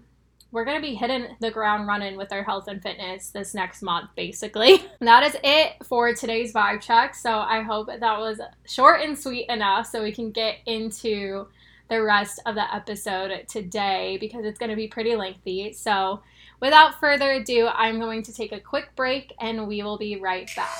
we're 0.53 0.65
going 0.65 0.81
to 0.81 0.87
be 0.87 0.95
hitting 0.95 1.37
the 1.41 1.51
ground 1.51 1.87
running 1.87 2.17
with 2.17 2.33
our 2.33 2.43
health 2.43 2.67
and 2.69 2.83
fitness 2.83 3.31
this 3.31 3.55
next 3.55 3.83
month, 3.83 4.11
basically. 4.17 4.85
that 5.01 5.23
is 5.23 5.37
it 5.45 5.75
for 5.85 6.13
today's 6.15 6.53
vibe 6.53 6.81
check. 6.81 7.15
So 7.15 7.39
I 7.39 7.63
hope 7.63 7.87
that 7.87 8.19
was 8.19 8.41
short 8.67 9.01
and 9.01 9.17
sweet 9.19 9.49
enough 9.49 9.87
so 9.87 10.03
we 10.03 10.13
can 10.13 10.31
get 10.31 10.57
into 10.67 11.47
the 11.89 12.03
rest 12.03 12.41
of 12.47 12.55
the 12.55 12.75
episode 12.75 13.47
today 13.49 14.17
because 14.21 14.45
it's 14.45 14.59
going 14.59 14.71
to 14.71 14.77
be 14.77 14.89
pretty 14.89 15.17
lengthy. 15.17 15.73
So 15.73 16.21
without 16.61 17.01
further 17.01 17.33
ado, 17.33 17.69
I'm 17.69 17.99
going 17.99 18.23
to 18.25 18.33
take 18.33 18.53
a 18.53 18.61
quick 18.61 18.95
break 18.97 19.35
and 19.41 19.67
we 19.67 19.83
will 19.83 19.99
be 19.99 20.17
right 20.17 20.51
back. 20.57 20.79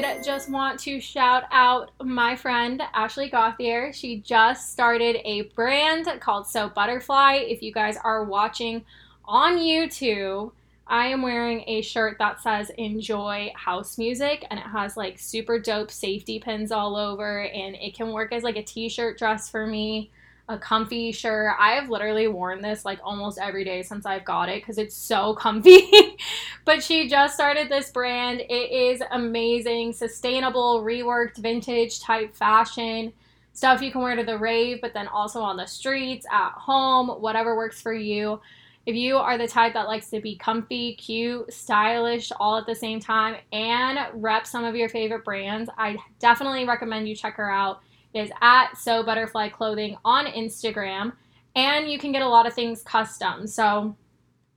Did 0.00 0.24
just 0.24 0.50
want 0.50 0.78
to 0.80 1.00
shout 1.00 1.44
out 1.50 1.90
my 2.02 2.36
friend 2.36 2.82
Ashley 2.92 3.28
Gauthier. 3.28 3.92
She 3.92 4.18
just 4.18 4.72
started 4.72 5.16
a 5.24 5.42
brand 5.54 6.08
called 6.20 6.46
Soap 6.46 6.74
Butterfly. 6.74 7.44
If 7.46 7.62
you 7.62 7.72
guys 7.72 7.96
are 8.04 8.24
watching 8.24 8.84
on 9.24 9.56
YouTube, 9.58 10.52
I 10.86 11.06
am 11.06 11.22
wearing 11.22 11.64
a 11.66 11.82
shirt 11.82 12.18
that 12.18 12.40
says 12.42 12.70
enjoy 12.70 13.52
house 13.56 13.98
music 13.98 14.44
and 14.50 14.60
it 14.60 14.66
has 14.66 14.96
like 14.96 15.18
super 15.18 15.58
dope 15.58 15.90
safety 15.90 16.38
pins 16.38 16.70
all 16.70 16.96
over 16.96 17.44
and 17.44 17.74
it 17.76 17.94
can 17.94 18.12
work 18.12 18.32
as 18.32 18.42
like 18.42 18.56
a 18.56 18.62
t-shirt 18.62 19.18
dress 19.18 19.48
for 19.48 19.66
me 19.66 20.10
a 20.48 20.56
comfy 20.56 21.10
shirt. 21.12 21.54
I 21.58 21.72
have 21.72 21.90
literally 21.90 22.28
worn 22.28 22.62
this 22.62 22.84
like 22.84 23.00
almost 23.02 23.38
every 23.38 23.64
day 23.64 23.82
since 23.82 24.06
I've 24.06 24.24
got 24.24 24.48
it 24.48 24.62
because 24.62 24.78
it's 24.78 24.94
so 24.94 25.34
comfy. 25.34 25.90
but 26.64 26.82
she 26.82 27.08
just 27.08 27.34
started 27.34 27.68
this 27.68 27.90
brand. 27.90 28.40
It 28.40 28.70
is 28.70 29.02
amazing, 29.10 29.92
sustainable, 29.92 30.82
reworked, 30.82 31.36
vintage 31.38 32.00
type 32.00 32.34
fashion. 32.34 33.12
Stuff 33.52 33.82
you 33.82 33.90
can 33.90 34.02
wear 34.02 34.14
to 34.14 34.22
the 34.22 34.38
rave, 34.38 34.80
but 34.80 34.92
then 34.92 35.08
also 35.08 35.40
on 35.40 35.56
the 35.56 35.66
streets, 35.66 36.26
at 36.30 36.52
home, 36.52 37.08
whatever 37.08 37.56
works 37.56 37.80
for 37.80 37.94
you. 37.94 38.40
If 38.84 38.94
you 38.94 39.16
are 39.16 39.36
the 39.36 39.48
type 39.48 39.72
that 39.72 39.88
likes 39.88 40.10
to 40.10 40.20
be 40.20 40.36
comfy, 40.36 40.94
cute, 40.94 41.52
stylish 41.52 42.30
all 42.38 42.56
at 42.58 42.66
the 42.66 42.74
same 42.74 43.00
time, 43.00 43.36
and 43.52 43.98
rep 44.22 44.46
some 44.46 44.64
of 44.64 44.76
your 44.76 44.88
favorite 44.88 45.24
brands, 45.24 45.68
I 45.76 45.96
definitely 46.20 46.66
recommend 46.66 47.08
you 47.08 47.16
check 47.16 47.34
her 47.34 47.50
out 47.50 47.80
is 48.16 48.30
at 48.40 48.76
So 48.76 49.02
Butterfly 49.02 49.50
Clothing 49.50 49.96
on 50.04 50.26
Instagram, 50.26 51.12
and 51.54 51.90
you 51.90 51.98
can 51.98 52.12
get 52.12 52.22
a 52.22 52.28
lot 52.28 52.46
of 52.46 52.54
things 52.54 52.82
custom. 52.82 53.46
So, 53.46 53.96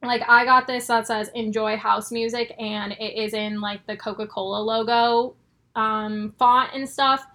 like 0.02 0.24
I 0.28 0.46
got 0.46 0.68
this 0.68 0.88
that 0.88 1.08
says 1.08 1.30
"Enjoy 1.36 1.78
House 1.78 2.12
Music," 2.12 2.54
and 2.60 2.94
it 2.94 3.18
is 3.18 3.34
in 3.34 3.62
like 3.62 3.86
the 3.86 3.98
Coca 3.98 4.28
Cola 4.28 4.62
logo 4.62 5.36
um, 5.76 6.34
font 6.40 6.72
and 6.74 6.88
stuff. 6.88 7.26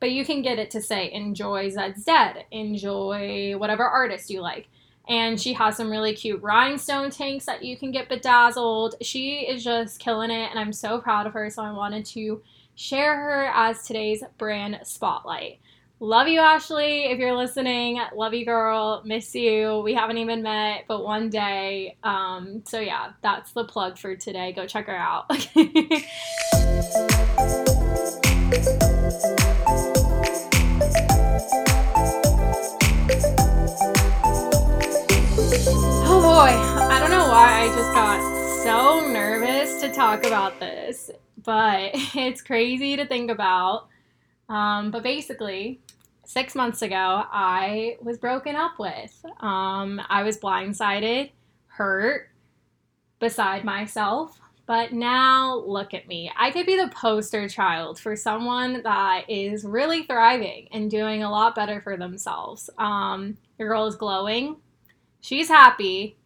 But 0.00 0.10
you 0.10 0.24
can 0.24 0.42
get 0.42 0.58
it 0.58 0.70
to 0.72 0.82
say 0.82 1.12
"Enjoy 1.12 1.70
Zeds 1.70 2.04
Dead," 2.04 2.44
"Enjoy 2.50 3.54
whatever 3.58 3.84
artist 3.84 4.30
you 4.30 4.40
like." 4.40 4.68
And 5.06 5.38
she 5.38 5.52
has 5.52 5.76
some 5.76 5.90
really 5.90 6.14
cute 6.14 6.42
rhinestone 6.42 7.10
tanks 7.10 7.44
that 7.44 7.62
you 7.62 7.76
can 7.76 7.90
get 7.90 8.08
bedazzled. 8.08 8.94
She 9.02 9.40
is 9.40 9.62
just 9.62 9.98
killing 9.98 10.30
it, 10.30 10.48
and 10.50 10.58
I'm 10.58 10.72
so 10.72 10.98
proud 10.98 11.26
of 11.26 11.34
her. 11.34 11.50
So 11.50 11.62
I 11.62 11.72
wanted 11.72 12.06
to 12.06 12.42
share 12.74 13.16
her 13.16 13.50
as 13.54 13.86
today's 13.86 14.22
brand 14.38 14.80
spotlight. 14.82 15.60
Love 16.00 16.26
you, 16.26 16.40
Ashley, 16.40 17.04
if 17.04 17.20
you're 17.20 17.36
listening. 17.36 18.00
Love 18.16 18.34
you, 18.34 18.44
girl. 18.44 19.00
Miss 19.04 19.32
you. 19.32 19.80
We 19.84 19.94
haven't 19.94 20.18
even 20.18 20.42
met, 20.42 20.86
but 20.88 21.04
one 21.04 21.30
day. 21.30 21.96
Um, 22.02 22.64
so, 22.66 22.80
yeah, 22.80 23.12
that's 23.22 23.52
the 23.52 23.62
plug 23.62 23.96
for 23.96 24.16
today. 24.16 24.52
Go 24.52 24.66
check 24.66 24.86
her 24.86 24.96
out. 24.96 25.26
oh 25.30 25.36
boy, 36.20 36.50
I 36.90 36.98
don't 36.98 37.10
know 37.10 37.28
why 37.28 37.60
I 37.62 37.68
just 37.68 37.94
got 37.94 38.64
so 38.64 39.12
nervous 39.12 39.80
to 39.80 39.92
talk 39.92 40.26
about 40.26 40.58
this, 40.58 41.12
but 41.44 41.92
it's 41.94 42.42
crazy 42.42 42.96
to 42.96 43.06
think 43.06 43.30
about. 43.30 43.86
Um, 44.54 44.92
but 44.92 45.02
basically, 45.02 45.80
six 46.24 46.54
months 46.54 46.82
ago, 46.82 47.24
I 47.32 47.96
was 48.00 48.18
broken 48.18 48.54
up 48.54 48.78
with. 48.78 49.24
Um, 49.40 50.00
I 50.08 50.22
was 50.22 50.38
blindsided, 50.38 51.32
hurt, 51.66 52.28
beside 53.18 53.64
myself. 53.64 54.38
But 54.66 54.92
now 54.92 55.56
look 55.56 55.92
at 55.92 56.06
me. 56.06 56.30
I 56.38 56.52
could 56.52 56.66
be 56.66 56.76
the 56.76 56.88
poster 56.94 57.48
child 57.48 57.98
for 57.98 58.14
someone 58.14 58.80
that 58.84 59.28
is 59.28 59.64
really 59.64 60.04
thriving 60.04 60.68
and 60.70 60.90
doing 60.90 61.22
a 61.24 61.30
lot 61.30 61.54
better 61.54 61.80
for 61.80 61.96
themselves. 61.96 62.70
Um, 62.78 63.36
your 63.58 63.68
girl 63.68 63.86
is 63.86 63.96
glowing. 63.96 64.56
She's 65.20 65.48
happy. 65.48 66.16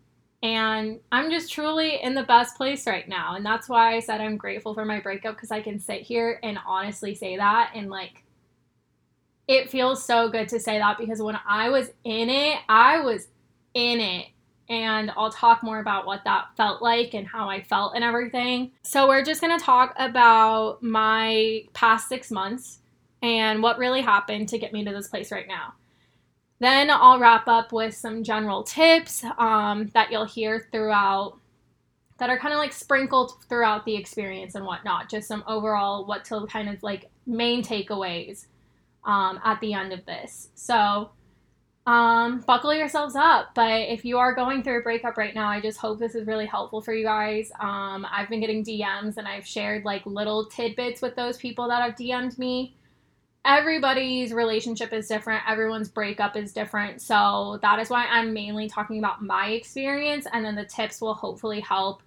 And 0.43 1.01
I'm 1.11 1.31
just 1.31 1.53
truly 1.53 2.01
in 2.03 2.15
the 2.15 2.23
best 2.23 2.57
place 2.57 2.87
right 2.87 3.09
now. 3.09 3.35
And 3.35 3.45
that's 3.45 3.69
why 3.69 3.97
I 3.97 4.01
said 4.01 4.21
I'm 4.21 4.37
grateful 4.37 4.73
for 4.73 4.85
my 4.85 5.01
breakup 5.01 5.35
because 5.35 5.51
I 5.51 5.61
can 5.61 5.81
sit 5.81 6.03
here 6.03 6.39
and 6.43 6.59
honestly 6.65 7.15
say 7.15 7.37
that. 7.37 7.73
And 7.75 7.91
like, 7.91 8.23
it 9.49 9.71
feels 9.71 10.05
so 10.05 10.29
good 10.29 10.49
to 10.51 10.61
say 10.61 10.79
that 10.79 10.99
because 10.99 11.21
when 11.21 11.39
I 11.47 11.71
was 11.71 11.91
in 12.05 12.31
it, 12.31 12.61
I 12.69 13.01
was 13.01 13.29
in 13.75 14.01
it. 14.01 14.27
And 14.69 15.11
I'll 15.17 15.33
talk 15.33 15.63
more 15.63 15.81
about 15.81 16.05
what 16.05 16.25
that 16.25 16.49
felt 16.55 16.83
like 16.83 17.15
and 17.15 17.27
how 17.27 17.49
I 17.49 17.63
felt 17.63 17.95
and 17.95 18.05
everything. 18.05 18.73
So, 18.83 19.09
we're 19.09 19.25
just 19.25 19.41
gonna 19.41 19.59
talk 19.59 19.95
about 19.99 20.83
my 20.83 21.63
past 21.73 22.07
six 22.07 22.31
months 22.31 22.81
and 23.23 23.63
what 23.63 23.79
really 23.79 24.03
happened 24.03 24.51
to 24.51 24.59
get 24.59 24.75
me 24.75 24.85
to 24.85 24.93
this 24.93 25.09
place 25.09 25.33
right 25.33 25.49
now. 25.49 25.73
Then 26.61 26.91
I'll 26.91 27.21
wrap 27.21 27.47
up 27.47 27.73
with 27.73 27.95
some 27.95 28.25
general 28.25 28.65
tips 28.65 29.25
um, 29.39 29.91
that 29.95 30.11
you'll 30.11 30.25
hear 30.25 30.67
throughout 30.73 31.39
that 32.19 32.31
are 32.31 32.39
kind 32.39 32.53
of 32.53 32.59
like 32.59 32.73
sprinkled 32.73 33.33
throughout 33.49 33.85
the 33.85 33.95
experience 33.95 34.57
and 34.57 34.65
whatnot. 34.65 35.09
Just 35.09 35.29
some 35.29 35.45
overall 35.47 36.05
what 36.05 36.25
to 36.27 36.47
kind 36.47 36.69
of 36.69 36.83
like 36.83 37.09
main 37.27 37.63
takeaways 37.63 38.47
um, 39.05 39.41
at 39.45 39.61
the 39.61 39.73
end 39.73 39.93
of 39.93 40.05
this. 40.05 40.49
So 40.55 41.11
um, 41.87 42.41
buckle 42.41 42.75
yourselves 42.75 43.17
up. 43.17 43.55
But 43.55 43.89
if 43.89 44.05
you 44.05 44.19
are 44.19 44.35
going 44.35 44.63
through 44.63 44.81
a 44.81 44.83
breakup 44.83 45.17
right 45.17 45.35
now, 45.35 45.49
I 45.49 45.61
just 45.61 45.79
hope 45.79 45.99
this 45.99 46.15
is 46.15 46.27
really 46.27 46.45
helpful 46.45 46.83
for 46.83 46.93
you 46.93 47.05
guys. 47.05 47.51
Um, 47.61 48.07
I've 48.11 48.29
been 48.29 48.41
getting 48.41 48.65
DMs 48.65 49.17
and 49.17 49.27
I've 49.27 49.47
shared 49.47 49.85
like 49.85 50.05
little 50.05 50.47
tidbits 50.47 51.01
with 51.01 51.17
those 51.17 51.37
people 51.39 51.69
that 51.69 51.83
have 51.83 51.95
DM'd 51.95 52.37
me 52.39 52.77
everybody's 53.45 54.33
relationship 54.33 54.93
is 54.93 55.09
different, 55.09 55.43
everyone's 55.49 55.89
breakup 55.89 56.37
is 56.37 56.53
different. 56.53 57.01
So 57.01 57.59
that 57.63 57.79
is 57.79 57.91
why 57.91 58.07
I'm 58.07 58.33
mainly 58.33 58.69
talking 58.69 58.99
about 58.99 59.23
my 59.23 59.49
experience, 59.49 60.27
and 60.33 60.45
then 60.45 60.55
the 60.55 60.65
tips 60.65 61.01
will 61.01 61.15
hopefully 61.15 61.61
help 61.61 62.03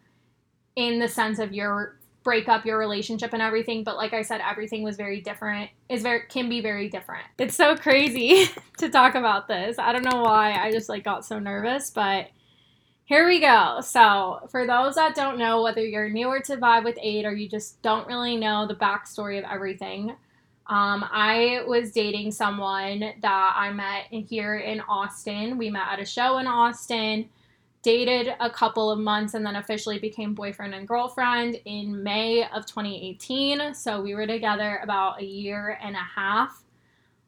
in 0.75 0.99
the 0.99 1.07
sense 1.07 1.39
of 1.39 1.53
your 1.53 1.97
breakup, 2.23 2.65
your 2.65 2.77
relationship, 2.77 3.33
and 3.33 3.41
everything. 3.41 3.83
But 3.83 3.97
like 3.97 4.13
I 4.13 4.21
said, 4.21 4.41
everything 4.47 4.83
was 4.83 4.95
very 4.95 5.21
different. 5.21 5.71
Is 5.89 6.03
very 6.03 6.21
can 6.29 6.49
be 6.49 6.61
very 6.61 6.89
different. 6.89 7.25
It's 7.37 7.55
so 7.55 7.75
crazy 7.75 8.45
to 8.77 8.89
talk 8.89 9.15
about 9.15 9.47
this. 9.47 9.79
I 9.79 9.91
don't 9.91 10.05
know 10.05 10.21
why. 10.21 10.53
I 10.53 10.71
just 10.71 10.89
like 10.89 11.03
got 11.03 11.25
so 11.25 11.39
nervous, 11.39 11.89
but. 11.89 12.29
Here 13.05 13.27
we 13.27 13.41
go. 13.41 13.81
So, 13.81 14.47
for 14.51 14.65
those 14.65 14.95
that 14.95 15.15
don't 15.15 15.37
know, 15.37 15.63
whether 15.63 15.83
you're 15.83 16.07
newer 16.07 16.39
to 16.45 16.55
Vibe 16.55 16.85
with 16.85 16.97
Aid 17.01 17.25
or 17.25 17.33
you 17.33 17.49
just 17.49 17.81
don't 17.81 18.07
really 18.07 18.37
know 18.37 18.65
the 18.65 18.75
backstory 18.75 19.37
of 19.37 19.43
everything, 19.43 20.15
um, 20.71 21.05
I 21.11 21.65
was 21.67 21.91
dating 21.91 22.31
someone 22.31 23.11
that 23.21 23.53
I 23.57 23.73
met 23.73 24.05
here 24.09 24.55
in 24.55 24.79
Austin. 24.87 25.57
We 25.57 25.69
met 25.69 25.83
at 25.91 25.99
a 25.99 26.05
show 26.05 26.37
in 26.37 26.47
Austin, 26.47 27.27
dated 27.81 28.33
a 28.39 28.49
couple 28.49 28.89
of 28.89 28.97
months, 28.97 29.33
and 29.33 29.45
then 29.45 29.57
officially 29.57 29.99
became 29.99 30.33
boyfriend 30.33 30.73
and 30.73 30.87
girlfriend 30.87 31.59
in 31.65 32.01
May 32.01 32.45
of 32.55 32.65
2018. 32.65 33.73
So 33.73 34.01
we 34.01 34.15
were 34.15 34.25
together 34.25 34.79
about 34.81 35.19
a 35.19 35.25
year 35.25 35.77
and 35.83 35.93
a 35.93 35.99
half. 35.99 36.63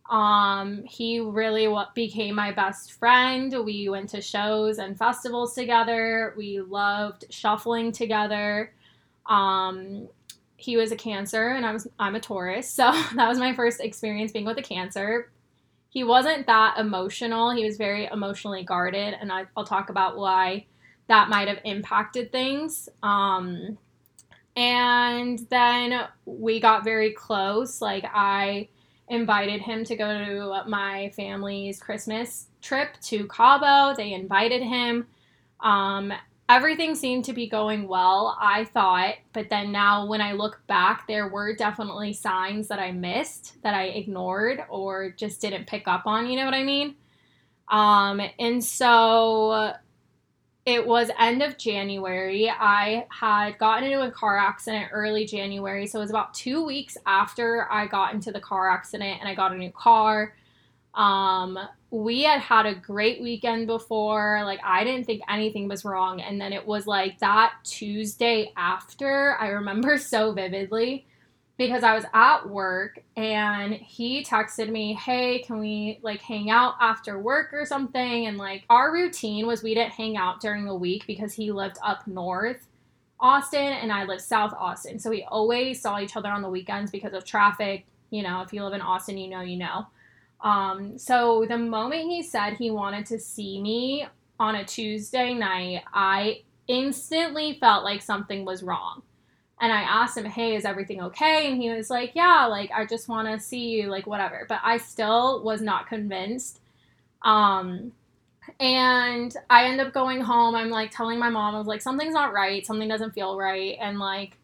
Um, 0.09 0.83
he 0.85 1.19
really 1.19 1.67
what 1.67 1.93
became 1.93 2.35
my 2.35 2.53
best 2.53 2.93
friend. 2.93 3.53
We 3.65 3.89
went 3.89 4.07
to 4.12 4.21
shows 4.21 4.77
and 4.77 4.97
festivals 4.97 5.53
together. 5.53 6.33
We 6.38 6.62
loved 6.62 7.25
shuffling 7.29 7.91
together. 7.91 8.71
Um, 9.25 10.07
he 10.63 10.77
was 10.77 10.93
a 10.93 10.96
cancer 10.96 11.50
and 11.50 11.65
I 11.65 11.74
was 11.74 11.88
I'm 12.00 12.15
a 12.15 12.22
Taurus. 12.22 12.70
So 12.70 12.84
that 13.15 13.27
was 13.27 13.38
my 13.38 13.53
first 13.53 13.82
experience 13.82 14.32
being 14.32 14.46
with 14.46 14.58
a 14.58 14.63
cancer. 14.63 15.29
He 15.89 16.03
wasn't 16.03 16.48
that 16.48 16.79
emotional. 16.79 17.51
He 17.51 17.65
was 17.65 17.77
very 17.77 18.05
emotionally 18.05 18.63
guarded 18.63 19.13
and 19.20 19.32
I, 19.32 19.46
will 19.58 19.65
talk 19.65 19.89
about 19.89 20.17
why 20.17 20.65
that 21.08 21.29
might 21.29 21.50
have 21.50 21.60
impacted 21.65 22.32
things. 22.32 22.88
Um, 23.03 23.77
and 24.55 25.39
then 25.50 26.08
we 26.25 26.62
got 26.62 26.86
very 26.86 27.12
close. 27.12 27.82
Like 27.82 28.05
I 28.13 28.70
invited 29.10 29.60
him 29.60 29.84
to 29.84 29.96
go 29.98 30.17
to 30.25 30.70
my 30.70 31.12
family's 31.15 31.77
Christmas 31.77 32.48
trip 32.62 32.96
to 33.01 33.27
Cabo. 33.27 33.96
They 33.96 34.13
invited 34.13 34.63
him. 34.63 35.08
Um, 35.60 36.13
everything 36.49 36.95
seemed 36.95 37.25
to 37.25 37.34
be 37.34 37.47
going 37.47 37.88
well, 37.88 38.38
I 38.39 38.65
thought. 38.65 39.15
But 39.34 39.49
then 39.49 39.71
now, 39.71 40.06
when 40.06 40.21
I 40.21 40.34
look 40.34 40.62
back, 40.67 41.08
there 41.08 41.27
were 41.27 41.56
definitely 41.56 42.13
signs 42.13 42.67
that 42.67 42.79
I 42.79 42.91
missed, 42.91 43.62
that 43.63 43.73
I 43.73 43.86
ignored, 43.86 44.63
or 44.69 45.12
just 45.12 45.41
didn't 45.41 45.67
pick 45.67 45.88
up 45.88 46.06
on. 46.06 46.27
You 46.27 46.38
know 46.38 46.45
what 46.45 46.53
I 46.53 46.63
mean? 46.63 46.95
Um, 47.69 48.21
and 48.39 48.63
so 48.63 49.73
it 50.65 50.86
was 50.86 51.10
end 51.19 51.41
of 51.41 51.58
January. 51.58 52.49
I 52.49 53.06
had 53.10 53.58
gotten 53.58 53.91
into 53.91 54.06
a 54.06 54.12
car 54.12 54.38
accident 54.38 54.89
early 54.91 55.25
January. 55.25 55.88
So 55.88 55.99
it 55.99 56.03
was 56.03 56.10
about 56.10 56.34
two 56.34 56.63
weeks 56.63 56.97
after 57.06 57.67
I 57.69 57.88
got 57.88 58.13
into 58.13 58.32
the 58.32 58.39
car 58.39 58.69
accident 58.69 59.19
and 59.19 59.27
I 59.27 59.36
got 59.36 59.51
a 59.51 59.58
new 59.58 59.71
car. 59.71 60.36
Um, 60.95 61.58
we 61.89 62.23
had 62.23 62.41
had 62.41 62.65
a 62.65 62.75
great 62.75 63.21
weekend 63.21 63.67
before. 63.67 64.41
Like, 64.45 64.60
I 64.63 64.84
didn't 64.84 65.06
think 65.06 65.21
anything 65.29 65.67
was 65.67 65.86
wrong. 65.86 66.21
And 66.21 66.39
then 66.39 66.53
it 66.53 66.65
was 66.65 66.88
like 66.88 67.19
that 67.19 67.53
Tuesday 67.63 68.51
after, 68.58 69.36
I 69.39 69.47
remember 69.49 69.97
so 69.99 70.34
vividly 70.34 71.06
because 71.58 71.84
I 71.84 71.93
was 71.93 72.06
at 72.13 72.49
work 72.49 72.99
and 73.15 73.73
he 73.73 74.23
texted 74.23 74.69
me, 74.69 74.93
Hey, 74.93 75.43
can 75.43 75.60
we 75.60 75.99
like 76.01 76.21
hang 76.21 76.49
out 76.49 76.75
after 76.82 77.19
work 77.19 77.53
or 77.53 77.65
something? 77.65 78.25
And 78.25 78.38
like, 78.38 78.63
our 78.69 78.91
routine 78.91 79.45
was 79.45 79.62
we 79.62 79.75
didn't 79.75 79.93
hang 79.93 80.17
out 80.17 80.41
during 80.41 80.65
the 80.65 80.75
week 80.75 81.06
because 81.06 81.34
he 81.34 81.51
lived 81.51 81.77
up 81.84 82.08
north. 82.08 82.67
Austin 83.19 83.71
and 83.73 83.91
I 83.91 84.03
lived 84.03 84.21
South 84.21 84.53
Austin. 84.58 84.99
So 84.99 85.10
we 85.10 85.23
always 85.23 85.79
saw 85.79 85.99
each 85.99 86.17
other 86.17 86.29
on 86.29 86.41
the 86.41 86.49
weekends 86.49 86.91
because 86.91 87.13
of 87.13 87.23
traffic. 87.23 87.86
You 88.10 88.23
know, 88.23 88.41
if 88.41 88.51
you 88.51 88.63
live 88.63 88.73
in 88.73 88.82
Austin, 88.82 89.17
you 89.17 89.29
know, 89.29 89.41
you 89.41 89.58
know. 89.58 89.88
Um, 90.43 90.97
so 90.97 91.45
the 91.47 91.58
moment 91.58 92.03
he 92.03 92.21
said 92.21 92.53
he 92.53 92.69
wanted 92.69 93.06
to 93.08 93.19
see 93.19 93.62
me 93.62 94.06
on 94.39 94.56
a 94.56 94.65
Tuesday 94.65 95.34
night, 95.34 95.84
I 95.93 96.41
instantly 96.67 97.58
felt 97.60 97.84
like 97.84 98.01
something 98.01 98.45
was 98.45 98.62
wrong. 98.62 99.01
And 99.62 99.71
I 99.71 99.82
asked 99.82 100.17
him, 100.17 100.25
Hey, 100.25 100.56
is 100.56 100.65
everything 100.65 101.01
okay? 101.01 101.49
And 101.49 101.62
he 101.62 101.69
was 101.69 101.89
like, 101.89 102.12
Yeah, 102.13 102.45
like, 102.45 102.69
I 102.75 102.86
just 102.86 103.08
want 103.08 103.27
to 103.29 103.39
see 103.39 103.69
you, 103.69 103.88
like, 103.88 104.06
whatever. 104.06 104.45
But 104.49 104.60
I 104.63 104.77
still 104.77 105.41
was 105.43 105.62
not 105.62 105.88
convinced. 105.88 106.60
Um, 107.21 107.93
and 108.60 109.34
I 109.49 109.65
end 109.65 109.79
up 109.79 109.93
going 109.93 110.19
home. 110.19 110.56
I'm 110.56 110.69
like 110.69 110.91
telling 110.91 111.17
my 111.17 111.29
mom, 111.29 111.56
I 111.56 111.58
was 111.58 111.67
like, 111.67 111.82
Something's 111.82 112.13
not 112.13 112.34
right. 112.34 112.65
Something 112.65 112.89
doesn't 112.89 113.13
feel 113.13 113.38
right. 113.38 113.77
And 113.79 113.99
like, 113.99 114.38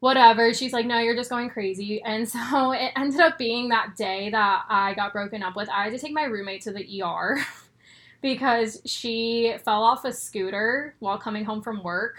whatever. 0.00 0.52
She's 0.52 0.72
like, 0.72 0.86
no, 0.86 0.98
you're 0.98 1.16
just 1.16 1.30
going 1.30 1.50
crazy. 1.50 2.02
And 2.02 2.28
so 2.28 2.72
it 2.72 2.92
ended 2.96 3.20
up 3.20 3.38
being 3.38 3.68
that 3.68 3.96
day 3.96 4.30
that 4.30 4.64
I 4.68 4.94
got 4.94 5.12
broken 5.12 5.42
up 5.42 5.56
with. 5.56 5.68
I 5.68 5.84
had 5.84 5.92
to 5.92 5.98
take 5.98 6.12
my 6.12 6.24
roommate 6.24 6.62
to 6.62 6.72
the 6.72 7.02
ER 7.02 7.38
because 8.22 8.80
she 8.84 9.54
fell 9.64 9.82
off 9.82 10.04
a 10.04 10.12
scooter 10.12 10.94
while 10.98 11.18
coming 11.18 11.44
home 11.44 11.62
from 11.62 11.82
work. 11.82 12.18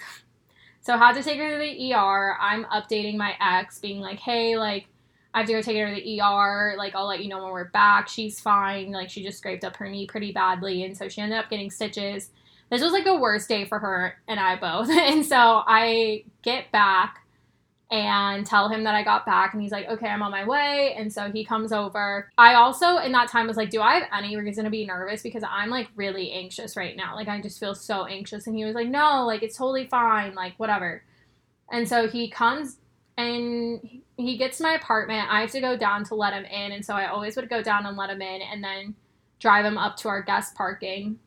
So 0.81 0.93
I 0.93 0.97
had 0.97 1.15
to 1.15 1.23
take 1.23 1.37
her 1.37 1.51
to 1.51 1.57
the 1.57 1.93
ER. 1.93 2.37
I'm 2.39 2.63
updating 2.65 3.17
my 3.17 3.33
ex, 3.41 3.79
being 3.79 3.99
like, 3.99 4.19
hey, 4.19 4.57
like, 4.57 4.87
I 5.33 5.39
have 5.39 5.47
to 5.47 5.53
go 5.53 5.61
take 5.61 5.77
her 5.77 5.93
to 5.93 6.01
the 6.01 6.21
ER. 6.21 6.75
Like, 6.77 6.95
I'll 6.95 7.07
let 7.07 7.21
you 7.21 7.27
know 7.27 7.43
when 7.43 7.51
we're 7.51 7.69
back. 7.69 8.07
She's 8.07 8.39
fine. 8.39 8.91
Like, 8.91 9.09
she 9.09 9.21
just 9.21 9.37
scraped 9.37 9.65
up 9.65 9.75
her 9.75 9.89
knee 9.89 10.07
pretty 10.07 10.31
badly. 10.31 10.85
And 10.85 10.97
so 10.97 11.09
she 11.09 11.19
ended 11.19 11.37
up 11.37 11.49
getting 11.49 11.69
stitches. 11.69 12.29
This 12.71 12.81
was 12.81 12.93
like 12.93 13.05
a 13.05 13.15
worst 13.15 13.49
day 13.49 13.65
for 13.65 13.79
her 13.79 14.17
and 14.27 14.39
I 14.39 14.55
both. 14.55 14.89
And 14.97 15.25
so 15.25 15.63
I 15.67 16.23
get 16.41 16.71
back 16.71 17.26
and 17.89 18.45
tell 18.45 18.67
him 18.67 18.84
that 18.84 18.95
I 18.95 19.04
got 19.04 19.26
back. 19.26 19.54
And 19.54 19.62
he's 19.62 19.71
like, 19.71 19.88
okay, 19.88 20.08
I'm 20.08 20.21
on 20.21 20.32
my 20.32 20.45
way. 20.45 20.93
And 20.97 21.12
so 21.12 21.32
he 21.32 21.45
comes 21.45 21.71
over. 21.71 22.30
I 22.38 22.56
also, 22.56 22.97
in 22.97 23.13
that 23.13 23.30
time, 23.30 23.47
was 23.47 23.56
like, 23.56 23.69
do 23.69 23.82
I 23.82 23.95
have 23.95 24.10
any 24.13 24.36
reason 24.36 24.65
to 24.65 24.69
be 24.69 24.86
nervous? 24.86 25.21
Because 25.21 25.43
I'm 25.50 25.69
like 25.69 25.88
really 25.95 26.32
anxious 26.32 26.76
right 26.76 26.97
now. 26.97 27.15
Like, 27.15 27.30
I 27.30 27.39
just 27.39 27.60
feel 27.60 27.73
so 27.73 28.06
anxious. 28.06 28.45
And 28.45 28.58
he 28.58 28.65
was 28.65 28.76
like, 28.76 28.89
no, 28.89 29.26
like, 29.26 29.41
it's 29.41 29.58
totally 29.58 29.88
fine. 29.88 30.36
Like, 30.36 30.56
whatever. 30.58 31.04
And 31.71 31.88
so 31.88 32.10
he 32.10 32.30
comes 32.30 32.78
and 33.17 33.80
he 34.17 34.38
gets 34.38 34.58
to 34.58 34.63
my 34.63 34.73
apartment. 34.73 35.32
I 35.32 35.41
have 35.41 35.52
to 35.52 35.62
go 35.62 35.78
down 35.78 36.04
to 36.06 36.15
let 36.15 36.34
him 36.34 36.45
in. 36.45 36.73
And 36.73 36.86
so 36.86 36.93
I 36.93 37.08
always 37.08 37.36
would 37.38 37.50
go 37.50 37.63
down 37.63 37.86
and 37.86 37.95
let 37.95 38.10
him 38.10 38.21
in 38.21 38.41
and 38.41 38.63
then 38.63 38.95
drive 39.39 39.63
him 39.63 39.78
up 39.78 39.95
to 39.97 40.10
our 40.10 40.21
guest 40.21 40.56
parking. 40.56 41.19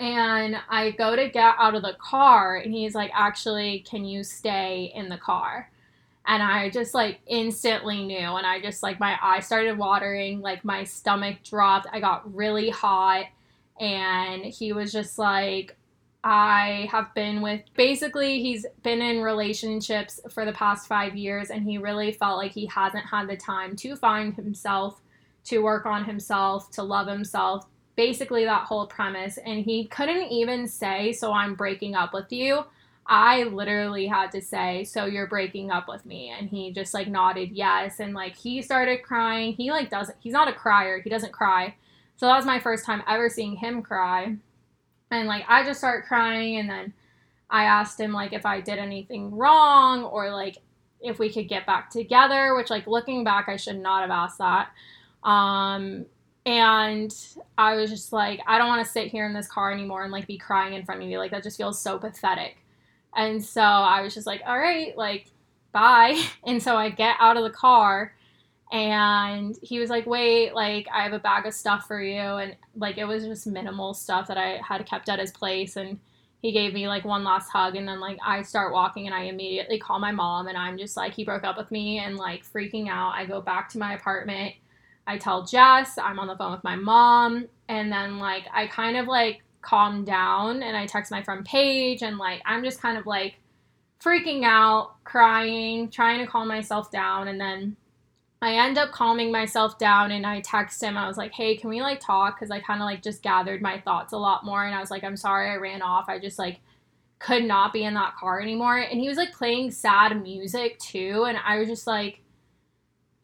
And 0.00 0.56
I 0.68 0.90
go 0.92 1.14
to 1.14 1.28
get 1.28 1.54
out 1.58 1.74
of 1.74 1.82
the 1.82 1.94
car, 2.00 2.56
and 2.56 2.72
he's 2.72 2.94
like, 2.94 3.12
actually, 3.14 3.84
can 3.88 4.04
you 4.04 4.24
stay 4.24 4.90
in 4.94 5.08
the 5.08 5.18
car? 5.18 5.70
And 6.26 6.42
I 6.42 6.70
just 6.70 6.94
like 6.94 7.20
instantly 7.26 8.04
knew 8.04 8.16
and 8.36 8.46
I 8.46 8.60
just 8.60 8.82
like 8.82 8.98
my 8.98 9.18
eyes 9.22 9.46
started 9.46 9.76
watering, 9.76 10.40
like 10.40 10.64
my 10.64 10.84
stomach 10.84 11.36
dropped. 11.44 11.86
I 11.92 12.00
got 12.00 12.34
really 12.34 12.70
hot 12.70 13.26
and 13.78 14.44
he 14.44 14.72
was 14.72 14.92
just 14.92 15.18
like 15.18 15.76
I 16.22 16.88
have 16.90 17.12
been 17.14 17.42
with 17.42 17.60
basically 17.74 18.40
he's 18.40 18.64
been 18.82 19.02
in 19.02 19.20
relationships 19.20 20.20
for 20.30 20.46
the 20.46 20.52
past 20.52 20.88
5 20.88 21.14
years 21.14 21.50
and 21.50 21.68
he 21.68 21.76
really 21.76 22.12
felt 22.12 22.38
like 22.38 22.52
he 22.52 22.66
hasn't 22.66 23.04
had 23.04 23.28
the 23.28 23.36
time 23.36 23.76
to 23.76 23.94
find 23.94 24.34
himself, 24.34 25.02
to 25.44 25.58
work 25.58 25.84
on 25.84 26.04
himself, 26.04 26.70
to 26.70 26.82
love 26.82 27.06
himself, 27.06 27.66
basically 27.96 28.46
that 28.46 28.64
whole 28.64 28.86
premise. 28.86 29.36
And 29.36 29.62
he 29.62 29.84
couldn't 29.88 30.32
even 30.32 30.66
say, 30.66 31.12
So 31.12 31.34
I'm 31.34 31.54
breaking 31.54 31.94
up 31.94 32.14
with 32.14 32.32
you. 32.32 32.64
I 33.06 33.44
literally 33.44 34.06
had 34.06 34.32
to 34.32 34.40
say, 34.40 34.84
So 34.84 35.04
you're 35.06 35.26
breaking 35.26 35.70
up 35.70 35.88
with 35.88 36.06
me. 36.06 36.30
And 36.30 36.48
he 36.48 36.72
just 36.72 36.94
like 36.94 37.08
nodded 37.08 37.50
yes. 37.52 38.00
And 38.00 38.14
like 38.14 38.36
he 38.36 38.62
started 38.62 39.02
crying. 39.02 39.54
He 39.54 39.70
like 39.70 39.90
doesn't, 39.90 40.16
he's 40.20 40.32
not 40.32 40.48
a 40.48 40.52
crier. 40.52 41.00
He 41.00 41.10
doesn't 41.10 41.32
cry. 41.32 41.74
So 42.16 42.26
that 42.26 42.36
was 42.36 42.46
my 42.46 42.60
first 42.60 42.84
time 42.84 43.02
ever 43.08 43.28
seeing 43.28 43.56
him 43.56 43.82
cry. 43.82 44.36
And 45.10 45.28
like 45.28 45.44
I 45.48 45.64
just 45.64 45.80
started 45.80 46.06
crying. 46.06 46.56
And 46.56 46.70
then 46.70 46.92
I 47.50 47.64
asked 47.64 48.00
him 48.00 48.12
like 48.12 48.32
if 48.32 48.46
I 48.46 48.60
did 48.60 48.78
anything 48.78 49.34
wrong 49.34 50.04
or 50.04 50.30
like 50.30 50.58
if 51.00 51.18
we 51.18 51.30
could 51.30 51.48
get 51.48 51.66
back 51.66 51.90
together, 51.90 52.54
which 52.56 52.70
like 52.70 52.86
looking 52.86 53.24
back, 53.24 53.48
I 53.48 53.56
should 53.56 53.78
not 53.78 54.00
have 54.00 54.10
asked 54.10 54.38
that. 54.38 54.70
Um, 55.22 56.06
and 56.46 57.14
I 57.56 57.74
was 57.76 57.90
just 57.90 58.12
like, 58.12 58.40
I 58.46 58.58
don't 58.58 58.68
want 58.68 58.84
to 58.84 58.90
sit 58.90 59.08
here 59.08 59.26
in 59.26 59.34
this 59.34 59.48
car 59.48 59.72
anymore 59.72 60.02
and 60.02 60.12
like 60.12 60.26
be 60.26 60.38
crying 60.38 60.74
in 60.74 60.84
front 60.84 61.02
of 61.02 61.08
you. 61.08 61.18
Like 61.18 61.30
that 61.30 61.42
just 61.42 61.56
feels 61.56 61.80
so 61.80 61.98
pathetic. 61.98 62.56
And 63.16 63.44
so 63.44 63.62
I 63.62 64.00
was 64.02 64.14
just 64.14 64.26
like, 64.26 64.42
all 64.46 64.58
right, 64.58 64.96
like, 64.96 65.26
bye. 65.72 66.20
And 66.46 66.62
so 66.62 66.76
I 66.76 66.90
get 66.90 67.16
out 67.20 67.36
of 67.36 67.44
the 67.44 67.50
car 67.50 68.14
and 68.72 69.56
he 69.62 69.78
was 69.78 69.90
like, 69.90 70.06
wait, 70.06 70.54
like, 70.54 70.86
I 70.92 71.02
have 71.04 71.12
a 71.12 71.18
bag 71.18 71.46
of 71.46 71.54
stuff 71.54 71.86
for 71.86 72.02
you. 72.02 72.18
And 72.18 72.56
like, 72.76 72.98
it 72.98 73.04
was 73.04 73.24
just 73.24 73.46
minimal 73.46 73.94
stuff 73.94 74.26
that 74.28 74.38
I 74.38 74.60
had 74.66 74.84
kept 74.86 75.08
at 75.08 75.20
his 75.20 75.30
place. 75.30 75.76
And 75.76 76.00
he 76.42 76.52
gave 76.52 76.74
me 76.74 76.88
like 76.88 77.04
one 77.04 77.24
last 77.24 77.50
hug. 77.50 77.76
And 77.76 77.86
then 77.88 78.00
like, 78.00 78.18
I 78.24 78.42
start 78.42 78.72
walking 78.72 79.06
and 79.06 79.14
I 79.14 79.22
immediately 79.24 79.78
call 79.78 79.98
my 80.00 80.12
mom. 80.12 80.48
And 80.48 80.58
I'm 80.58 80.78
just 80.78 80.96
like, 80.96 81.14
he 81.14 81.24
broke 81.24 81.44
up 81.44 81.56
with 81.56 81.70
me 81.70 81.98
and 82.00 82.16
like 82.16 82.44
freaking 82.44 82.88
out. 82.88 83.14
I 83.14 83.26
go 83.26 83.40
back 83.40 83.68
to 83.70 83.78
my 83.78 83.94
apartment 83.94 84.54
I 85.06 85.18
tell 85.18 85.44
Jess, 85.44 85.98
I'm 85.98 86.18
on 86.18 86.28
the 86.28 86.36
phone 86.36 86.52
with 86.52 86.64
my 86.64 86.76
mom, 86.76 87.48
and 87.68 87.92
then 87.92 88.18
like 88.18 88.44
I 88.52 88.66
kind 88.68 88.96
of 88.96 89.06
like 89.06 89.43
calm 89.64 90.04
down 90.04 90.62
and 90.62 90.76
I 90.76 90.86
text 90.86 91.10
my 91.10 91.22
friend 91.22 91.44
Paige 91.44 92.02
and 92.02 92.18
like 92.18 92.42
I'm 92.46 92.62
just 92.62 92.80
kind 92.80 92.98
of 92.98 93.06
like 93.06 93.40
freaking 94.02 94.44
out, 94.44 95.02
crying, 95.04 95.88
trying 95.90 96.20
to 96.20 96.30
calm 96.30 96.46
myself 96.48 96.90
down 96.90 97.28
and 97.28 97.40
then 97.40 97.76
I 98.42 98.56
end 98.56 98.76
up 98.76 98.92
calming 98.92 99.32
myself 99.32 99.78
down 99.78 100.10
and 100.10 100.26
I 100.26 100.40
text 100.40 100.82
him. 100.82 100.98
I 100.98 101.08
was 101.08 101.16
like, 101.16 101.32
"Hey, 101.32 101.56
can 101.56 101.70
we 101.70 101.80
like 101.80 102.00
talk 102.00 102.38
cuz 102.38 102.50
I 102.50 102.60
kind 102.60 102.80
of 102.82 102.84
like 102.84 103.02
just 103.02 103.22
gathered 103.22 103.62
my 103.62 103.80
thoughts 103.80 104.12
a 104.12 104.18
lot 104.18 104.44
more 104.44 104.64
and 104.64 104.74
I 104.74 104.80
was 104.80 104.90
like, 104.90 105.02
"I'm 105.02 105.16
sorry 105.16 105.50
I 105.50 105.56
ran 105.56 105.80
off. 105.80 106.08
I 106.08 106.18
just 106.18 106.38
like 106.38 106.60
could 107.18 107.44
not 107.44 107.72
be 107.72 107.84
in 107.84 107.94
that 107.94 108.16
car 108.16 108.40
anymore." 108.40 108.76
And 108.78 109.00
he 109.00 109.08
was 109.08 109.16
like 109.16 109.32
playing 109.32 109.70
sad 109.70 110.22
music 110.22 110.78
too 110.78 111.24
and 111.24 111.38
I 111.38 111.58
was 111.58 111.68
just 111.68 111.86
like 111.86 112.20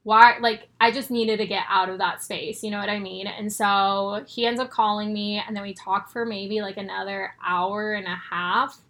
why 0.03 0.39
like 0.41 0.69
I 0.81 0.91
just 0.91 1.11
needed 1.11 1.39
to 1.39 1.47
get 1.47 1.65
out 1.69 1.89
of 1.89 1.99
that 1.99 2.23
space, 2.23 2.63
you 2.63 2.71
know 2.71 2.79
what 2.79 2.89
I 2.89 2.99
mean? 2.99 3.27
And 3.27 3.53
so 3.53 4.25
he 4.27 4.47
ends 4.47 4.61
up 4.61 4.71
calling 4.71 5.13
me 5.13 5.43
and 5.47 5.55
then 5.55 5.63
we 5.63 5.75
talk 5.75 6.11
for 6.11 6.25
maybe 6.25 6.63
like 6.63 6.79
another 6.79 7.35
hour 7.45 7.93
and 7.93 8.07
a 8.07 8.19
half 8.31 8.81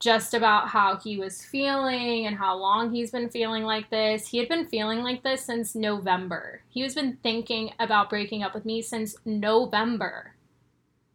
just 0.00 0.32
about 0.32 0.68
how 0.68 0.96
he 0.96 1.18
was 1.18 1.44
feeling 1.44 2.26
and 2.26 2.34
how 2.34 2.56
long 2.56 2.90
he's 2.90 3.10
been 3.10 3.28
feeling 3.28 3.64
like 3.64 3.90
this. 3.90 4.26
He 4.26 4.38
had 4.38 4.48
been 4.48 4.66
feeling 4.66 5.02
like 5.02 5.22
this 5.22 5.44
since 5.44 5.74
November. 5.74 6.62
He 6.70 6.80
has 6.80 6.94
been 6.94 7.18
thinking 7.22 7.72
about 7.78 8.08
breaking 8.08 8.42
up 8.42 8.54
with 8.54 8.64
me 8.64 8.80
since 8.80 9.16
November, 9.26 10.34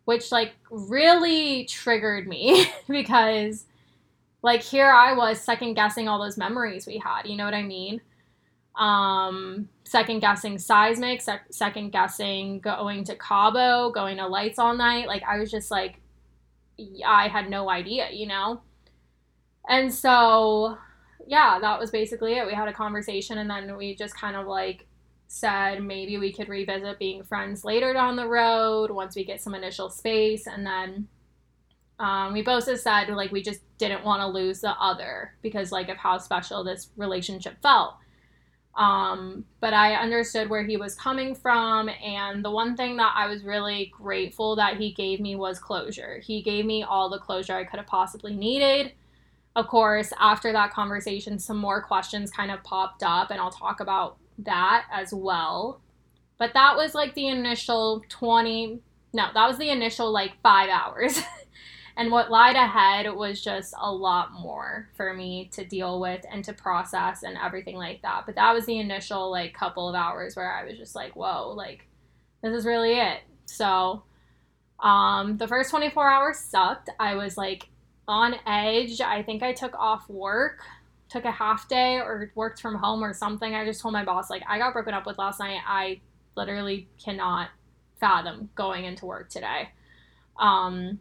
which 0.05 0.31
like 0.31 0.53
really 0.69 1.65
triggered 1.65 2.27
me 2.27 2.67
because 2.87 3.65
like 4.43 4.61
here 4.61 4.91
I 4.91 5.13
was 5.13 5.41
second 5.41 5.73
guessing 5.73 6.07
all 6.07 6.21
those 6.21 6.37
memories 6.37 6.85
we 6.85 6.99
had, 6.99 7.25
you 7.25 7.35
know 7.35 7.45
what 7.45 7.55
I 7.55 7.63
mean? 7.63 8.01
Um, 8.77 9.69
second 9.85 10.19
guessing 10.19 10.57
Seismic, 10.57 11.21
sec- 11.21 11.47
second 11.51 11.91
guessing 11.91 12.59
going 12.59 13.03
to 13.05 13.15
Cabo, 13.15 13.91
going 13.91 14.17
to 14.17 14.27
Lights 14.27 14.59
All 14.59 14.75
Night. 14.75 15.07
Like 15.07 15.23
I 15.23 15.37
was 15.39 15.49
just 15.49 15.71
like, 15.71 16.01
I 17.05 17.27
had 17.27 17.49
no 17.49 17.69
idea, 17.69 18.09
you 18.11 18.27
know? 18.27 18.61
And 19.69 19.93
so, 19.93 20.77
yeah, 21.25 21.57
that 21.59 21.79
was 21.79 21.89
basically 21.89 22.33
it. 22.33 22.45
We 22.45 22.53
had 22.53 22.67
a 22.67 22.73
conversation 22.73 23.37
and 23.37 23.49
then 23.49 23.77
we 23.77 23.95
just 23.95 24.15
kind 24.15 24.35
of 24.35 24.45
like 24.45 24.85
said 25.27 25.83
maybe 25.83 26.17
we 26.17 26.31
could 26.31 26.49
revisit 26.49 26.99
being 26.99 27.23
friends 27.23 27.63
later 27.65 27.93
down 27.93 28.15
the 28.15 28.27
road 28.27 28.91
once 28.91 29.15
we 29.15 29.23
get 29.23 29.41
some 29.41 29.55
initial 29.55 29.89
space. 29.89 30.47
And 30.47 30.65
then 30.65 31.07
um, 31.99 32.33
we 32.33 32.41
both 32.41 32.65
just 32.65 32.83
said 32.83 33.09
like 33.09 33.31
we 33.31 33.41
just 33.41 33.61
didn't 33.77 34.03
want 34.03 34.21
to 34.21 34.27
lose 34.27 34.61
the 34.61 34.71
other 34.71 35.33
because 35.41 35.71
like 35.71 35.89
of 35.89 35.97
how 35.97 36.17
special 36.17 36.63
this 36.63 36.89
relationship 36.97 37.61
felt. 37.61 37.95
Um, 38.75 39.45
but 39.61 39.73
I 39.73 39.95
understood 39.95 40.49
where 40.49 40.63
he 40.63 40.75
was 40.75 40.95
coming 40.95 41.33
from. 41.33 41.89
And 41.89 42.43
the 42.43 42.51
one 42.51 42.75
thing 42.75 42.97
that 42.97 43.13
I 43.15 43.27
was 43.27 43.43
really 43.43 43.91
grateful 43.95 44.55
that 44.57 44.77
he 44.77 44.91
gave 44.91 45.19
me 45.19 45.35
was 45.35 45.59
closure. 45.59 46.19
He 46.19 46.41
gave 46.41 46.65
me 46.65 46.83
all 46.83 47.09
the 47.09 47.19
closure 47.19 47.53
I 47.53 47.63
could 47.63 47.79
have 47.79 47.87
possibly 47.87 48.35
needed. 48.35 48.91
Of 49.55 49.67
course, 49.67 50.11
after 50.19 50.51
that 50.51 50.73
conversation, 50.73 51.39
some 51.39 51.57
more 51.57 51.81
questions 51.81 52.29
kind 52.29 52.51
of 52.51 52.61
popped 52.63 53.03
up, 53.03 53.31
and 53.31 53.39
I'll 53.39 53.51
talk 53.51 53.79
about 53.79 54.17
that 54.39 54.85
as 54.91 55.13
well. 55.13 55.79
But 56.37 56.53
that 56.53 56.75
was 56.75 56.93
like 56.93 57.13
the 57.15 57.29
initial 57.29 58.03
20, 58.09 58.81
no, 59.13 59.27
that 59.33 59.47
was 59.47 59.57
the 59.57 59.69
initial 59.69 60.11
like 60.11 60.33
five 60.43 60.69
hours. 60.69 61.21
And 61.97 62.11
what 62.11 62.29
lied 62.29 62.57
ahead 62.57 63.13
was 63.13 63.41
just 63.41 63.73
a 63.79 63.89
lot 63.89 64.33
more 64.33 64.89
for 64.97 65.13
me 65.13 65.49
to 65.53 65.63
deal 65.63 66.01
with 66.01 66.25
and 66.29 66.43
to 66.43 66.53
process 66.53 67.23
and 67.23 67.37
everything 67.37 67.77
like 67.77 68.01
that. 68.01 68.23
But 68.25 68.35
that 68.35 68.53
was 68.53 68.65
the 68.65 68.79
initial 68.79 69.31
like 69.31 69.53
couple 69.53 69.87
of 69.87 69.95
hours 69.95 70.35
where 70.35 70.51
I 70.51 70.65
was 70.65 70.77
just 70.77 70.93
like, 70.93 71.15
whoa, 71.15 71.53
like 71.55 71.87
this 72.41 72.53
is 72.53 72.65
really 72.65 72.99
it. 72.99 73.21
So 73.45 74.03
um 74.81 75.37
the 75.37 75.47
first 75.47 75.69
24 75.69 76.09
hours 76.09 76.37
sucked. 76.37 76.89
I 76.99 77.15
was 77.15 77.37
like 77.37 77.69
on 78.09 78.35
edge. 78.45 78.99
I 78.99 79.23
think 79.23 79.41
I 79.41 79.53
took 79.53 79.73
off 79.75 80.09
work, 80.09 80.63
took 81.07 81.23
a 81.23 81.31
half 81.31 81.69
day 81.69 81.95
or 81.95 82.29
worked 82.35 82.61
from 82.61 82.75
home 82.75 83.05
or 83.05 83.13
something. 83.13 83.55
I 83.55 83.63
just 83.63 83.79
told 83.79 83.93
my 83.93 84.03
boss 84.03 84.29
like 84.29 84.43
I 84.49 84.59
got 84.59 84.73
broken 84.73 84.93
up 84.93 85.05
with 85.05 85.17
last 85.17 85.39
night. 85.39 85.59
I 85.65 86.01
literally 86.35 86.89
cannot 87.01 87.51
fathom 88.01 88.49
going 88.53 88.83
into 88.83 89.05
work 89.05 89.29
today. 89.29 89.69
Um 90.37 90.99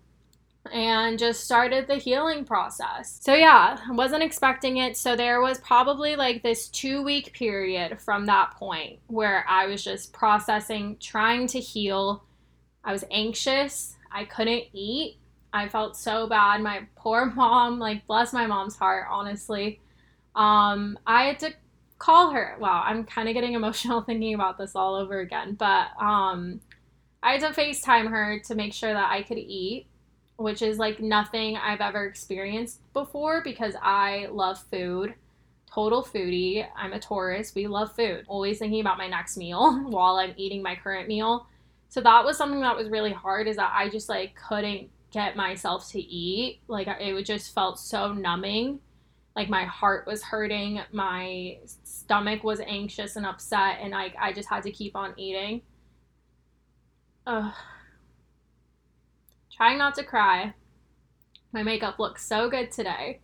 and 0.73 1.19
just 1.19 1.45
started 1.45 1.87
the 1.87 1.97
healing 1.97 2.45
process. 2.45 3.19
So, 3.23 3.35
yeah, 3.35 3.79
I 3.87 3.93
wasn't 3.93 4.23
expecting 4.23 4.79
it. 4.79 4.97
So, 4.97 5.17
there 5.17 5.41
was 5.41 5.59
probably 5.59 6.17
like 6.17 6.43
this 6.43 6.69
two 6.69 7.03
week 7.03 7.33
period 7.33 8.01
from 8.01 8.27
that 8.27 8.53
point 8.53 9.01
where 9.07 9.45
I 9.49 9.67
was 9.67 9.85
just 9.85 10.13
processing, 10.13 10.97
trying 11.01 11.47
to 11.49 11.61
heal. 11.61 12.25
I 12.83 12.93
was 12.93 13.05
anxious. 13.11 13.97
I 14.11 14.25
couldn't 14.25 14.65
eat. 14.73 15.19
I 15.53 15.69
felt 15.69 15.97
so 15.97 16.27
bad. 16.27 16.61
My 16.61 16.87
poor 16.97 17.27
mom, 17.27 17.79
like, 17.79 18.07
bless 18.07 18.33
my 18.33 18.47
mom's 18.47 18.77
heart, 18.77 19.07
honestly. 19.11 19.81
Um, 20.35 20.99
I 21.07 21.25
had 21.25 21.39
to 21.41 21.53
call 21.99 22.31
her. 22.31 22.57
Wow, 22.59 22.83
I'm 22.85 23.05
kind 23.05 23.29
of 23.29 23.35
getting 23.35 23.53
emotional 23.55 24.03
thinking 24.03 24.35
about 24.35 24.59
this 24.59 24.75
all 24.75 24.95
over 24.95 25.21
again. 25.21 25.55
But 25.55 25.89
um, 26.01 26.61
I 27.23 27.33
had 27.33 27.41
to 27.43 27.61
FaceTime 27.61 28.09
her 28.09 28.41
to 28.47 28.55
make 28.55 28.73
sure 28.73 28.93
that 28.93 29.11
I 29.11 29.23
could 29.23 29.39
eat 29.39 29.87
which 30.37 30.63
is 30.63 30.79
like 30.79 31.01
nothing 31.01 31.57
I've 31.57 31.81
ever 31.81 32.05
experienced 32.05 32.81
before 32.93 33.43
because 33.43 33.75
I 33.81 34.27
love 34.31 34.59
food. 34.71 35.15
Total 35.73 36.03
foodie. 36.03 36.67
I'm 36.77 36.93
a 36.93 37.01
Taurus. 37.01 37.55
We 37.55 37.67
love 37.67 37.95
food. 37.95 38.25
Always 38.27 38.59
thinking 38.59 38.81
about 38.81 38.99
my 38.99 39.09
next 39.09 39.37
meal 39.37 39.79
while 39.89 40.17
I'm 40.17 40.35
eating 40.37 40.63
my 40.63 40.75
current 40.75 41.09
meal. 41.09 41.47
So 41.89 42.01
that 42.01 42.25
was 42.25 42.37
something 42.37 42.61
that 42.61 42.77
was 42.77 42.89
really 42.89 43.13
hard 43.13 43.47
is 43.47 43.57
that 43.57 43.73
I 43.77 43.89
just 43.89 44.09
like 44.09 44.35
couldn't 44.35 44.91
get 45.13 45.37
myself 45.37 45.89
to 45.91 46.01
eat. 46.01 46.61
Like 46.67 46.89
it 46.89 47.23
just 47.25 47.55
felt 47.55 47.79
so 47.79 48.13
numbing. 48.13 48.81
Like 49.37 49.49
my 49.49 49.65
heart 49.65 50.07
was 50.07 50.23
hurting, 50.23 50.81
my 50.93 51.59
stomach 51.65 52.45
was 52.45 52.61
anxious 52.61 53.17
and 53.17 53.27
upset 53.27 53.79
and 53.81 53.93
like 53.93 54.15
I 54.21 54.33
just 54.33 54.49
had 54.49 54.65
to 54.65 54.73
keep 54.73 54.97
on 54.97 55.15
eating. 55.17 55.63
Ugh 57.27 57.55
trying 59.57 59.79
not 59.79 59.95
to 59.97 60.05
cry. 60.05 60.55
My 61.53 61.63
makeup 61.63 61.99
looks 61.99 62.27
so 62.27 62.51
good 62.51 62.73
today. 62.73 63.21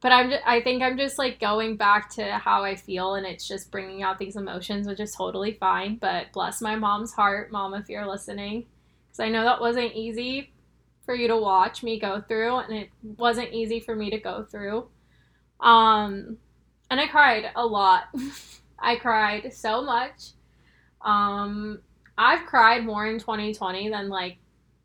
But 0.00 0.12
I'm 0.12 0.28
just, 0.28 0.42
I 0.46 0.60
think 0.60 0.82
I'm 0.82 0.98
just 0.98 1.18
like 1.18 1.40
going 1.40 1.76
back 1.76 2.10
to 2.16 2.32
how 2.32 2.62
I 2.62 2.76
feel 2.76 3.14
and 3.14 3.24
it's 3.24 3.48
just 3.48 3.70
bringing 3.70 4.02
out 4.02 4.18
these 4.18 4.36
emotions, 4.36 4.86
which 4.86 5.00
is 5.00 5.14
totally 5.14 5.54
fine. 5.54 5.96
But 5.96 6.30
bless 6.32 6.60
my 6.60 6.76
mom's 6.76 7.14
heart, 7.14 7.50
mom, 7.50 7.72
if 7.72 7.88
you're 7.88 8.06
listening. 8.06 8.66
Because 9.06 9.20
I 9.20 9.30
know 9.30 9.44
that 9.44 9.62
wasn't 9.62 9.94
easy 9.94 10.52
for 11.06 11.14
you 11.14 11.28
to 11.28 11.36
watch 11.38 11.82
me 11.82 11.98
go 11.98 12.20
through 12.20 12.56
and 12.56 12.74
it 12.74 12.90
wasn't 13.16 13.52
easy 13.54 13.80
for 13.80 13.96
me 13.96 14.10
to 14.10 14.18
go 14.18 14.44
through. 14.44 14.88
Um, 15.60 16.36
and 16.90 17.00
I 17.00 17.06
cried 17.06 17.50
a 17.56 17.64
lot. 17.64 18.04
I 18.78 18.96
cried 18.96 19.54
so 19.54 19.82
much. 19.82 20.32
Um, 21.00 21.80
I've 22.18 22.46
cried 22.46 22.84
more 22.84 23.06
in 23.06 23.18
2020 23.18 23.88
than 23.88 24.10
like 24.10 24.36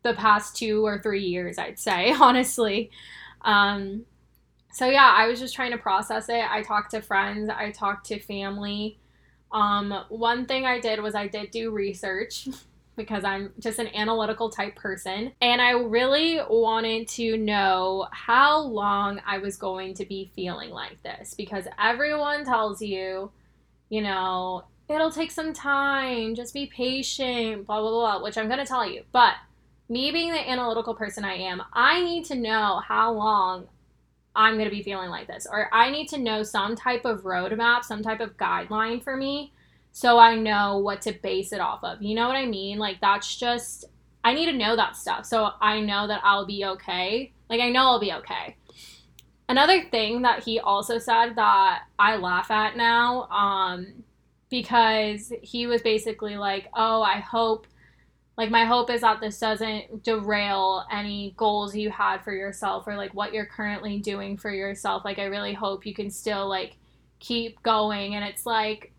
the 0.02 0.14
past 0.14 0.56
two 0.56 0.84
or 0.84 1.00
three 1.00 1.24
years, 1.24 1.58
I'd 1.58 1.78
say, 1.78 2.12
honestly. 2.20 2.90
Um, 3.42 4.04
so 4.72 4.86
yeah, 4.86 5.14
I 5.16 5.26
was 5.26 5.40
just 5.40 5.54
trying 5.54 5.72
to 5.72 5.78
process 5.78 6.28
it. 6.28 6.44
I 6.48 6.62
talked 6.62 6.92
to 6.92 7.02
friends, 7.02 7.50
I 7.50 7.70
talked 7.70 8.06
to 8.06 8.18
family. 8.18 8.98
Um, 9.52 10.04
one 10.08 10.46
thing 10.46 10.64
I 10.64 10.78
did 10.78 11.00
was 11.00 11.14
I 11.14 11.26
did 11.26 11.50
do 11.50 11.70
research, 11.70 12.48
because 12.96 13.24
I'm 13.24 13.52
just 13.58 13.78
an 13.78 13.88
analytical 13.94 14.50
type 14.50 14.76
person. 14.76 15.32
And 15.40 15.60
I 15.60 15.70
really 15.70 16.40
wanted 16.48 17.08
to 17.08 17.36
know 17.38 18.06
how 18.12 18.60
long 18.60 19.20
I 19.26 19.38
was 19.38 19.56
going 19.56 19.94
to 19.94 20.04
be 20.04 20.30
feeling 20.36 20.70
like 20.70 21.02
this 21.02 21.34
because 21.34 21.64
everyone 21.82 22.44
tells 22.44 22.82
you, 22.82 23.30
you 23.88 24.02
know, 24.02 24.64
it'll 24.88 25.10
take 25.10 25.30
some 25.30 25.52
time, 25.52 26.34
just 26.34 26.52
be 26.52 26.66
patient, 26.66 27.66
blah, 27.66 27.80
blah, 27.80 27.90
blah, 27.90 28.22
which 28.22 28.36
I'm 28.36 28.48
going 28.48 28.58
to 28.58 28.66
tell 28.66 28.88
you. 28.88 29.02
But 29.12 29.34
me 29.90 30.10
being 30.12 30.32
the 30.32 30.48
analytical 30.48 30.94
person 30.94 31.24
I 31.24 31.34
am, 31.34 31.62
I 31.74 32.02
need 32.02 32.24
to 32.26 32.36
know 32.36 32.80
how 32.86 33.12
long 33.12 33.66
I'm 34.34 34.54
going 34.54 34.64
to 34.64 34.74
be 34.74 34.82
feeling 34.82 35.10
like 35.10 35.26
this, 35.26 35.46
or 35.50 35.68
I 35.74 35.90
need 35.90 36.08
to 36.10 36.18
know 36.18 36.44
some 36.44 36.76
type 36.76 37.04
of 37.04 37.22
roadmap, 37.22 37.84
some 37.84 38.02
type 38.02 38.20
of 38.20 38.36
guideline 38.36 39.02
for 39.02 39.16
me 39.16 39.52
so 39.92 40.18
I 40.18 40.36
know 40.36 40.78
what 40.78 41.02
to 41.02 41.12
base 41.12 41.52
it 41.52 41.60
off 41.60 41.82
of. 41.82 42.00
You 42.00 42.14
know 42.14 42.28
what 42.28 42.36
I 42.36 42.46
mean? 42.46 42.78
Like, 42.78 43.00
that's 43.00 43.36
just, 43.36 43.86
I 44.22 44.32
need 44.32 44.46
to 44.46 44.56
know 44.56 44.76
that 44.76 44.96
stuff 44.96 45.26
so 45.26 45.50
I 45.60 45.80
know 45.80 46.06
that 46.06 46.20
I'll 46.22 46.46
be 46.46 46.64
okay. 46.64 47.32
Like, 47.48 47.60
I 47.60 47.70
know 47.70 47.82
I'll 47.82 48.00
be 48.00 48.12
okay. 48.12 48.56
Another 49.48 49.82
thing 49.90 50.22
that 50.22 50.44
he 50.44 50.60
also 50.60 50.98
said 50.98 51.34
that 51.34 51.82
I 51.98 52.16
laugh 52.16 52.52
at 52.52 52.76
now, 52.76 53.24
um, 53.30 54.04
because 54.48 55.32
he 55.42 55.66
was 55.66 55.82
basically 55.82 56.36
like, 56.36 56.68
oh, 56.74 57.02
I 57.02 57.18
hope 57.18 57.66
like 58.40 58.50
my 58.50 58.64
hope 58.64 58.88
is 58.88 59.02
that 59.02 59.20
this 59.20 59.38
doesn't 59.38 60.02
derail 60.02 60.86
any 60.90 61.34
goals 61.36 61.76
you 61.76 61.90
had 61.90 62.24
for 62.24 62.32
yourself 62.32 62.86
or 62.86 62.96
like 62.96 63.12
what 63.12 63.34
you're 63.34 63.44
currently 63.44 63.98
doing 63.98 64.38
for 64.38 64.50
yourself. 64.50 65.04
Like 65.04 65.18
i 65.18 65.24
really 65.24 65.52
hope 65.52 65.84
you 65.84 65.92
can 65.92 66.10
still 66.10 66.48
like 66.48 66.78
keep 67.18 67.62
going. 67.62 68.14
And 68.14 68.24
it's 68.24 68.46
like 68.46 68.94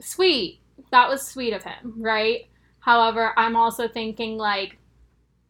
sweet. 0.00 0.60
That 0.90 1.10
was 1.10 1.20
sweet 1.20 1.52
of 1.52 1.64
him 1.64 1.96
right? 1.98 2.46
However 2.78 3.34
i'm 3.36 3.56
also 3.56 3.88
thinking 3.88 4.38
like 4.38 4.78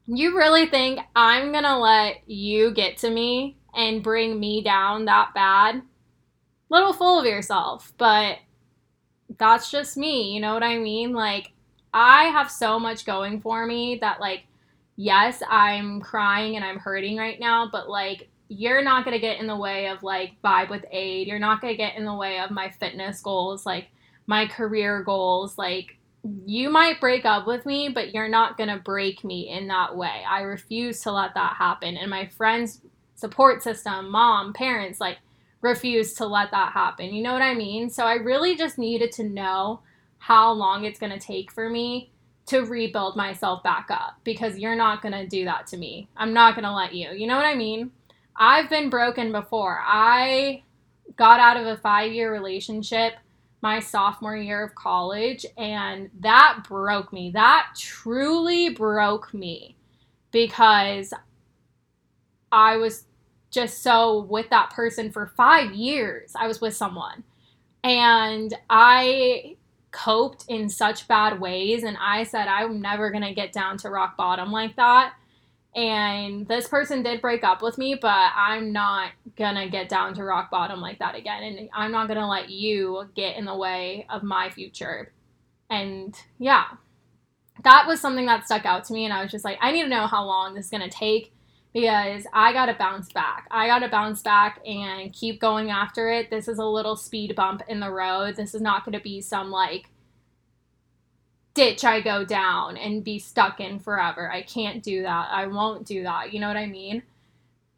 you 0.06 0.36
really 0.36 0.66
think 0.66 0.98
i'm 1.14 1.52
gonna 1.52 1.78
let 1.78 2.28
you 2.28 2.72
get 2.72 2.96
to 2.98 3.10
me 3.10 3.56
and 3.72 4.02
bring 4.02 4.40
me 4.40 4.64
down 4.64 5.04
that 5.04 5.32
bad? 5.32 5.80
Little 6.70 6.92
full 6.92 7.20
of 7.20 7.26
yourself 7.26 7.92
but 7.98 8.38
that's 9.38 9.70
just 9.70 9.96
me 9.96 10.34
you 10.34 10.40
know 10.40 10.54
what 10.54 10.64
i 10.64 10.76
mean? 10.76 11.12
Like 11.12 11.52
I 11.96 12.24
have 12.24 12.50
so 12.50 12.78
much 12.78 13.06
going 13.06 13.40
for 13.40 13.64
me 13.66 13.96
that 14.02 14.20
like 14.20 14.44
yes, 14.96 15.42
I'm 15.48 16.00
crying 16.00 16.56
and 16.56 16.64
I'm 16.64 16.78
hurting 16.78 17.16
right 17.16 17.40
now, 17.40 17.68
but 17.70 17.88
like 17.88 18.28
you're 18.48 18.82
not 18.82 19.04
going 19.04 19.14
to 19.14 19.20
get 19.20 19.40
in 19.40 19.46
the 19.46 19.56
way 19.56 19.88
of 19.88 20.02
like 20.02 20.32
vibe 20.42 20.70
with 20.70 20.84
aid. 20.90 21.26
You're 21.26 21.38
not 21.38 21.60
going 21.60 21.72
to 21.72 21.76
get 21.76 21.96
in 21.96 22.04
the 22.04 22.14
way 22.14 22.40
of 22.40 22.50
my 22.50 22.70
fitness 22.70 23.20
goals, 23.20 23.66
like 23.66 23.88
my 24.26 24.46
career 24.46 25.02
goals. 25.02 25.58
Like 25.58 25.96
you 26.44 26.70
might 26.70 27.00
break 27.00 27.24
up 27.24 27.46
with 27.46 27.66
me, 27.66 27.88
but 27.88 28.14
you're 28.14 28.28
not 28.28 28.56
going 28.56 28.68
to 28.68 28.78
break 28.78 29.24
me 29.24 29.48
in 29.48 29.68
that 29.68 29.96
way. 29.96 30.22
I 30.28 30.40
refuse 30.42 31.00
to 31.02 31.12
let 31.12 31.34
that 31.34 31.56
happen. 31.56 31.96
And 31.96 32.10
my 32.10 32.26
friends 32.26 32.80
support 33.14 33.62
system, 33.62 34.10
mom, 34.10 34.52
parents 34.52 35.00
like 35.00 35.18
refuse 35.60 36.14
to 36.14 36.26
let 36.26 36.50
that 36.50 36.72
happen. 36.72 37.14
You 37.14 37.22
know 37.22 37.32
what 37.32 37.42
I 37.42 37.54
mean? 37.54 37.90
So 37.90 38.04
I 38.04 38.14
really 38.14 38.54
just 38.54 38.78
needed 38.78 39.12
to 39.12 39.24
know 39.24 39.80
how 40.26 40.50
long 40.50 40.84
it's 40.84 40.98
going 40.98 41.12
to 41.12 41.24
take 41.24 41.52
for 41.52 41.70
me 41.70 42.10
to 42.46 42.62
rebuild 42.62 43.14
myself 43.14 43.62
back 43.62 43.86
up 43.90 44.18
because 44.24 44.58
you're 44.58 44.74
not 44.74 45.00
going 45.00 45.12
to 45.12 45.24
do 45.24 45.44
that 45.44 45.68
to 45.68 45.76
me. 45.76 46.08
I'm 46.16 46.32
not 46.32 46.56
going 46.56 46.64
to 46.64 46.72
let 46.72 46.92
you. 46.92 47.10
You 47.12 47.28
know 47.28 47.36
what 47.36 47.46
I 47.46 47.54
mean? 47.54 47.92
I've 48.34 48.68
been 48.68 48.90
broken 48.90 49.30
before. 49.30 49.80
I 49.84 50.64
got 51.14 51.38
out 51.38 51.56
of 51.56 51.66
a 51.66 51.76
five 51.76 52.12
year 52.12 52.32
relationship 52.32 53.14
my 53.62 53.78
sophomore 53.78 54.36
year 54.36 54.64
of 54.64 54.74
college, 54.74 55.46
and 55.56 56.10
that 56.20 56.64
broke 56.68 57.12
me. 57.12 57.30
That 57.30 57.68
truly 57.78 58.70
broke 58.70 59.32
me 59.32 59.76
because 60.30 61.14
I 62.50 62.76
was 62.76 63.04
just 63.50 63.82
so 63.82 64.22
with 64.22 64.50
that 64.50 64.70
person 64.70 65.10
for 65.10 65.28
five 65.36 65.72
years. 65.72 66.32
I 66.36 66.46
was 66.46 66.60
with 66.60 66.74
someone. 66.74 67.24
And 67.82 68.52
I 68.68 69.56
coped 69.96 70.44
in 70.48 70.68
such 70.68 71.08
bad 71.08 71.40
ways. 71.40 71.82
And 71.82 71.96
I 71.98 72.24
said, 72.24 72.48
I'm 72.48 72.80
never 72.80 73.10
going 73.10 73.24
to 73.24 73.34
get 73.34 73.52
down 73.52 73.78
to 73.78 73.90
rock 73.90 74.16
bottom 74.16 74.52
like 74.52 74.76
that. 74.76 75.14
And 75.74 76.46
this 76.46 76.68
person 76.68 77.02
did 77.02 77.20
break 77.20 77.44
up 77.44 77.62
with 77.62 77.76
me, 77.78 77.98
but 78.00 78.30
I'm 78.34 78.72
not 78.72 79.10
going 79.36 79.56
to 79.56 79.68
get 79.68 79.88
down 79.88 80.14
to 80.14 80.24
rock 80.24 80.50
bottom 80.50 80.80
like 80.80 80.98
that 80.98 81.14
again. 81.14 81.42
And 81.42 81.68
I'm 81.74 81.92
not 81.92 82.08
going 82.08 82.20
to 82.20 82.26
let 82.26 82.50
you 82.50 83.08
get 83.14 83.36
in 83.36 83.44
the 83.44 83.56
way 83.56 84.06
of 84.10 84.22
my 84.22 84.50
future. 84.50 85.12
And 85.68 86.14
yeah, 86.38 86.64
that 87.64 87.86
was 87.86 88.00
something 88.00 88.26
that 88.26 88.44
stuck 88.44 88.64
out 88.64 88.84
to 88.84 88.92
me. 88.92 89.04
And 89.04 89.12
I 89.12 89.22
was 89.22 89.30
just 89.30 89.44
like, 89.44 89.58
I 89.60 89.72
need 89.72 89.82
to 89.82 89.88
know 89.88 90.06
how 90.06 90.24
long 90.24 90.54
this 90.54 90.66
is 90.66 90.70
going 90.70 90.88
to 90.88 90.94
take 90.94 91.32
because 91.76 92.26
I 92.32 92.54
got 92.54 92.66
to 92.66 92.74
bounce 92.74 93.12
back. 93.12 93.46
I 93.50 93.66
got 93.66 93.80
to 93.80 93.88
bounce 93.88 94.22
back 94.22 94.62
and 94.66 95.12
keep 95.12 95.38
going 95.38 95.70
after 95.70 96.08
it. 96.08 96.30
This 96.30 96.48
is 96.48 96.56
a 96.56 96.64
little 96.64 96.96
speed 96.96 97.36
bump 97.36 97.60
in 97.68 97.80
the 97.80 97.90
road. 97.90 98.36
This 98.36 98.54
is 98.54 98.62
not 98.62 98.86
going 98.86 98.94
to 98.94 99.02
be 99.02 99.20
some 99.20 99.50
like 99.50 99.90
ditch 101.52 101.84
I 101.84 102.00
go 102.00 102.24
down 102.24 102.78
and 102.78 103.04
be 103.04 103.18
stuck 103.18 103.60
in 103.60 103.78
forever. 103.78 104.32
I 104.32 104.40
can't 104.40 104.82
do 104.82 105.02
that. 105.02 105.28
I 105.30 105.48
won't 105.48 105.86
do 105.86 106.02
that. 106.04 106.32
You 106.32 106.40
know 106.40 106.48
what 106.48 106.56
I 106.56 106.64
mean? 106.64 107.02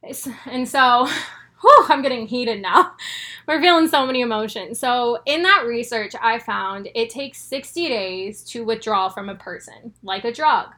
It's, 0.05 0.29
and 0.47 0.69
so, 0.69 1.09
whew, 1.61 1.87
I'm 1.89 2.01
getting 2.01 2.29
heated 2.29 2.63
now. 2.63 2.93
We're 3.49 3.61
feeling 3.61 3.89
so 3.89 4.07
many 4.07 4.21
emotions. 4.21 4.79
So, 4.79 5.19
in 5.27 5.43
that 5.43 5.65
research, 5.67 6.13
I 6.23 6.39
found 6.39 6.89
it 6.95 7.11
takes 7.11 7.41
60 7.41 7.89
days 7.89 8.45
to 8.45 8.65
withdraw 8.65 9.09
from 9.09 9.29
a 9.29 9.35
person, 9.35 9.95
like 10.05 10.25
a 10.25 10.33
drug 10.33 10.69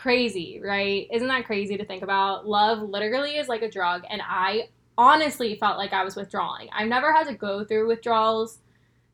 crazy, 0.00 0.60
right? 0.64 1.06
Isn't 1.12 1.28
that 1.28 1.44
crazy 1.44 1.76
to 1.76 1.84
think 1.84 2.02
about? 2.02 2.48
Love 2.48 2.80
literally 2.80 3.36
is 3.36 3.48
like 3.48 3.60
a 3.60 3.70
drug, 3.70 4.02
and 4.08 4.22
I 4.24 4.68
honestly 4.96 5.56
felt 5.56 5.76
like 5.76 5.92
I 5.92 6.04
was 6.04 6.16
withdrawing. 6.16 6.68
I've 6.72 6.88
never 6.88 7.12
had 7.12 7.26
to 7.26 7.34
go 7.34 7.64
through 7.64 7.86
withdrawals, 7.86 8.60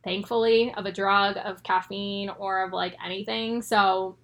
thankfully, 0.05 0.73
of 0.77 0.87
a 0.87 0.93
drug, 0.93 1.39
of 1.45 1.65
caffeine, 1.65 2.31
or 2.39 2.65
of 2.65 2.73
like 2.73 2.95
anything. 3.05 3.63
So, 3.63 4.17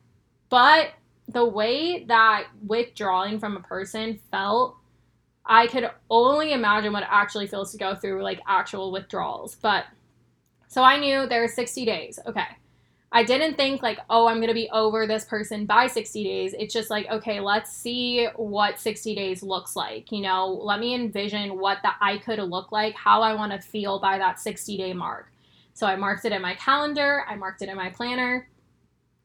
but 0.51 0.91
the 1.29 1.45
way 1.45 2.05
that 2.05 2.47
withdrawing 2.65 3.41
from 3.41 3.57
a 3.57 3.61
person 3.61 4.21
felt, 4.31 4.77
I 5.45 5.67
could 5.67 5.91
only 6.11 6.53
imagine 6.53 6.93
what 6.93 7.03
it 7.03 7.09
actually 7.11 7.49
feels 7.49 7.73
to 7.73 7.79
go 7.79 7.97
through 7.97 8.23
like 8.23 8.41
actual 8.47 8.93
withdrawals. 8.93 9.57
But 9.57 9.87
so 10.69 10.85
I 10.85 10.97
knew 10.99 11.27
there 11.27 11.41
were 11.41 11.49
60 11.49 11.85
days. 11.85 12.21
Okay. 12.25 12.47
I 13.15 13.25
didn't 13.25 13.57
think 13.57 13.83
like, 13.83 13.99
oh, 14.09 14.27
I'm 14.27 14.37
going 14.37 14.49
to 14.49 14.55
be 14.55 14.71
over 14.73 15.07
this 15.07 15.27
person 15.27 15.67
by 15.67 15.87
60 15.87 16.25
days. 16.25 16.55
It's 16.59 16.73
just 16.73 16.89
like, 16.89 17.07
okay, 17.11 17.41
let's 17.41 17.71
see 17.71 18.27
what 18.37 18.81
60 18.81 19.15
days 19.15 19.43
looks 19.43 19.77
like. 19.77 20.11
You 20.11 20.23
know, 20.23 20.49
let 20.49 20.81
me 20.81 20.95
envision 20.95 21.59
what 21.59 21.79
that 21.83 21.97
I 22.01 22.17
could 22.19 22.39
look 22.39 22.73
like, 22.73 22.95
how 22.95 23.21
I 23.21 23.35
want 23.35 23.53
to 23.53 23.59
feel 23.59 24.01
by 24.01 24.17
that 24.17 24.41
60 24.41 24.79
day 24.79 24.95
mark. 24.95 25.31
So 25.75 25.87
I 25.87 25.95
marked 25.95 26.25
it 26.25 26.33
in 26.33 26.41
my 26.41 26.55
calendar, 26.55 27.25
I 27.29 27.37
marked 27.37 27.61
it 27.61 27.69
in 27.69 27.77
my 27.77 27.91
planner. 27.91 28.49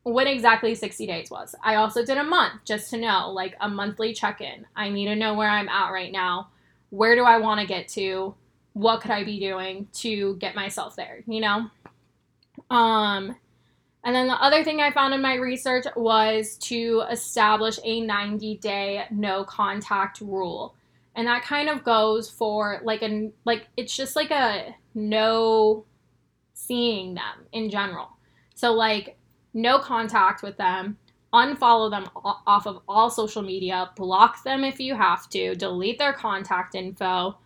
What 0.04 0.28
exactly 0.28 0.76
60 0.76 1.08
days 1.08 1.32
was. 1.32 1.56
I 1.64 1.76
also 1.76 2.04
did 2.04 2.18
a 2.18 2.24
month 2.24 2.66
just 2.66 2.90
to 2.92 2.98
know, 2.98 3.32
like 3.32 3.56
a 3.60 3.70
monthly 3.70 4.14
check 4.14 4.42
in. 4.42 4.66
I 4.76 4.90
need 4.90 5.06
to 5.06 5.16
know 5.16 5.34
where 5.34 5.50
I'm 5.50 5.70
at 5.70 5.92
right 5.92 6.12
now. 6.12 6.50
Where 6.90 7.16
do 7.16 7.24
I 7.24 7.38
want 7.38 7.62
to 7.62 7.68
get 7.68 7.88
to? 7.90 8.36
What 8.74 9.02
could 9.02 9.12
I 9.12 9.24
be 9.24 9.40
doing 9.40 9.88
to 9.96 10.36
get 10.38 10.56
myself 10.56 10.96
there, 10.96 11.24
you 11.26 11.42
know? 11.42 11.70
Um, 12.70 13.36
and 14.08 14.16
then 14.16 14.28
the 14.28 14.42
other 14.42 14.64
thing 14.64 14.80
I 14.80 14.90
found 14.90 15.14
in 15.14 15.22
my 15.22 15.36
research 15.36 15.84
was 15.98 16.58
to 16.60 17.04
establish 17.12 17.78
a 17.84 18.00
90 18.00 18.56
day 18.60 19.04
no 19.12 19.44
contact 19.44 20.22
rule. 20.22 20.76
And 21.16 21.28
that 21.28 21.44
kind 21.44 21.68
of 21.68 21.84
goes 21.84 22.30
for 22.30 22.80
like 22.86 23.02
a 23.02 23.32
like 23.44 23.68
it's 23.76 23.94
just 23.94 24.16
like 24.16 24.32
a 24.32 24.74
no 24.96 25.84
seeing 26.54 27.16
them 27.16 27.48
in 27.52 27.70
general. 27.70 28.08
So 28.56 28.72
like 28.72 29.18
no 29.54 29.78
contact 29.78 30.42
with 30.42 30.56
them, 30.56 30.98
unfollow 31.34 31.92
them 31.92 32.08
off 32.16 32.66
of 32.66 32.80
all 32.88 33.10
social 33.10 33.42
media, 33.42 33.92
block 33.98 34.42
them 34.46 34.64
if 34.64 34.80
you 34.80 34.96
have 34.96 35.28
to, 35.32 35.54
delete 35.54 36.00
their 36.00 36.14
contact 36.14 36.76
info, 36.76 37.38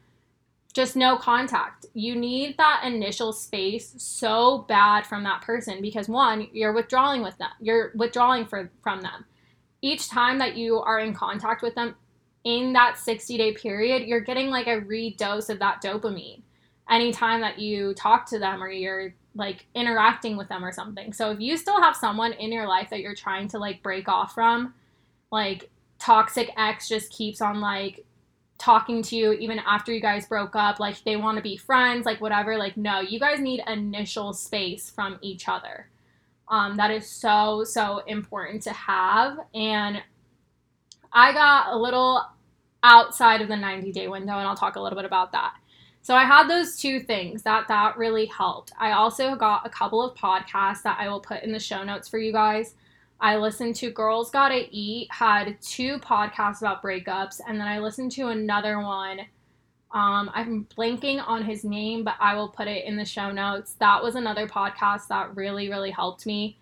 just 0.72 0.96
no 0.96 1.18
contact. 1.18 1.86
You 1.94 2.16
need 2.16 2.58
that 2.58 2.84
initial 2.86 3.34
space 3.34 3.94
so 3.98 4.60
bad 4.68 5.06
from 5.06 5.24
that 5.24 5.42
person 5.42 5.82
because 5.82 6.08
one, 6.08 6.48
you're 6.54 6.74
withdrawing 6.74 7.24
with 7.24 7.38
them. 7.38 7.50
You're 7.60 7.92
withdrawing 7.96 8.46
for, 8.46 8.72
from 8.82 9.02
them. 9.02 9.26
Each 9.82 10.08
time 10.08 10.40
that 10.40 10.56
you 10.56 10.80
are 10.80 11.00
in 11.00 11.14
contact 11.14 11.62
with 11.62 11.76
them 11.76 11.96
in 12.44 12.74
that 12.74 12.98
60 12.98 13.38
day 13.38 13.54
period, 13.54 14.08
you're 14.08 14.22
getting 14.22 14.50
like 14.50 14.68
a 14.68 14.82
redose 14.82 15.50
of 15.50 15.60
that 15.60 15.82
dopamine. 15.82 16.42
Anytime 16.90 17.42
that 17.42 17.60
you 17.60 17.94
talk 17.94 18.26
to 18.28 18.40
them 18.40 18.64
or 18.64 18.70
you're 18.70 19.14
like 19.36 19.66
interacting 19.76 20.38
with 20.38 20.50
them 20.50 20.64
or 20.64 20.72
something. 20.72 21.14
So 21.14 21.32
if 21.32 21.40
you 21.40 21.58
still 21.58 21.82
have 21.82 21.96
someone 21.96 22.34
in 22.34 22.52
your 22.52 22.68
life 22.68 22.90
that 22.90 23.00
you're 23.00 23.16
trying 23.16 23.48
to 23.50 23.60
like 23.60 23.82
break 23.82 24.10
off 24.10 24.34
from, 24.34 24.74
like 25.32 25.70
toxic 26.00 26.50
ex 26.58 26.90
just 26.90 27.12
keeps 27.12 27.42
on 27.42 27.62
like 27.62 28.06
talking 28.62 29.02
to 29.04 29.16
you 29.16 29.34
even 29.34 29.60
after 29.60 29.92
you 29.92 30.00
guys 30.00 30.28
broke 30.28 30.56
up 30.56 30.80
like 30.80 31.04
they 31.04 31.16
want 31.16 31.36
to 31.38 31.44
be 31.44 31.58
friends 31.58 32.06
like 32.06 32.22
whatever 32.22 32.58
like 32.58 32.78
no 32.78 33.00
you 33.02 33.20
guys 33.20 33.40
need 33.40 33.62
initial 33.68 34.34
space 34.34 34.90
from 34.90 35.18
each 35.22 35.48
other 35.50 35.88
Um, 36.50 36.76
that 36.78 36.92
is 36.92 37.10
so, 37.10 37.64
so 37.64 38.00
important 38.08 38.64
to 38.64 38.74
have. 38.74 39.40
And 39.56 40.04
I 41.14 41.34
got 41.34 41.74
a 41.74 41.78
little 41.78 42.22
outside 42.84 43.42
of 43.42 43.48
the 43.48 43.56
90 43.56 43.92
day 43.94 44.08
window, 44.10 44.38
and 44.38 44.48
I'll 44.48 44.56
talk 44.56 44.76
a 44.76 44.82
little 44.82 44.98
bit 44.98 45.06
about 45.06 45.32
that. 45.32 45.54
So 46.02 46.16
I 46.16 46.26
had 46.26 46.50
those 46.50 46.78
two 46.78 47.00
things 47.00 47.44
that 47.44 47.68
that 47.70 47.98
really 47.98 48.26
helped. 48.26 48.74
I 48.80 48.92
also 48.94 49.36
got 49.36 49.66
a 49.66 49.70
couple 49.70 50.04
of 50.04 50.18
podcasts 50.18 50.84
that 50.84 50.98
I 51.00 51.08
will 51.10 51.22
put 51.22 51.44
in 51.44 51.54
the 51.54 51.60
show 51.60 51.84
notes 51.84 52.10
for 52.10 52.18
you 52.20 52.34
guys. 52.34 52.76
I 53.22 53.38
listened 53.38 53.76
to 53.76 53.92
Girls 53.92 54.32
Gotta 54.32 54.68
Eat, 54.72 55.08
had 55.12 55.62
two 55.62 56.00
podcasts 56.00 56.62
about 56.62 56.82
breakups, 56.82 57.40
and 57.48 57.60
then 57.60 57.68
I 57.68 57.80
listened 57.80 58.12
to 58.14 58.30
another 58.30 58.80
one. 58.80 59.20
Um, 59.92 60.32
I'm 60.34 60.66
blanking 60.76 61.24
on 61.26 61.44
his 61.44 61.64
name, 61.64 62.04
but 62.04 62.16
I 62.20 62.34
will 62.34 62.50
put 62.50 62.68
it 62.68 62.86
in 62.86 62.98
the 62.98 63.06
show 63.06 63.32
notes. 63.32 63.76
That 63.80 64.02
was 64.02 64.16
another 64.16 64.48
podcast 64.48 65.08
that 65.10 65.36
really, 65.36 65.70
really 65.70 65.92
helped 65.92 66.26
me 66.26 66.58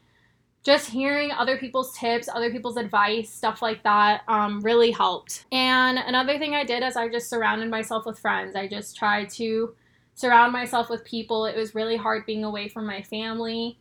just 0.63 0.89
hearing 0.89 1.32
other 1.32 1.58
people's 1.58 1.98
tips, 1.98 2.28
other 2.28 2.52
people's 2.52 2.78
advice, 2.78 3.30
stuff 3.30 3.62
like 3.62 3.82
that, 3.84 4.24
um, 4.28 4.60
really 4.60 4.91
helped. 4.91 5.45
And 5.52 5.98
another 5.98 6.38
thing 6.38 6.54
I 6.54 6.65
did 6.65 6.84
is 6.84 6.98
I 6.98 7.08
just 7.08 7.30
surrounded 7.30 7.69
myself 7.69 8.06
with 8.06 8.19
friends. 8.19 8.56
I 8.56 8.67
just 8.67 8.98
tried 8.98 9.30
to 9.32 9.74
surround 10.15 10.52
myself 10.52 10.89
with 10.89 11.06
people. 11.06 11.45
It 11.45 11.56
was 11.56 11.76
really 11.76 11.95
hard 11.95 12.26
being 12.26 12.43
away 12.43 12.67
from 12.67 12.86
my 12.86 13.02
family. 13.02 13.80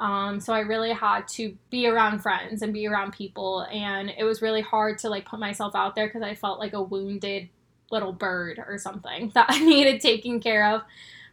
Um, 0.00 0.40
so 0.40 0.54
I 0.54 0.60
really 0.60 0.92
had 0.92 1.28
to 1.28 1.56
be 1.68 1.86
around 1.86 2.20
friends 2.20 2.62
and 2.62 2.72
be 2.72 2.88
around 2.88 3.12
people. 3.12 3.66
And 3.70 4.10
it 4.16 4.24
was 4.24 4.40
really 4.40 4.62
hard 4.62 4.98
to 5.00 5.10
like 5.10 5.26
put 5.26 5.38
myself 5.38 5.76
out 5.76 5.94
there 5.94 6.06
because 6.06 6.22
I 6.22 6.34
felt 6.34 6.58
like 6.58 6.72
a 6.72 6.82
wounded 6.82 7.50
little 7.92 8.12
bird 8.12 8.62
or 8.66 8.78
something 8.78 9.30
that 9.34 9.46
I 9.48 9.60
needed 9.62 10.00
taken 10.00 10.40
care 10.40 10.74
of. 10.74 10.82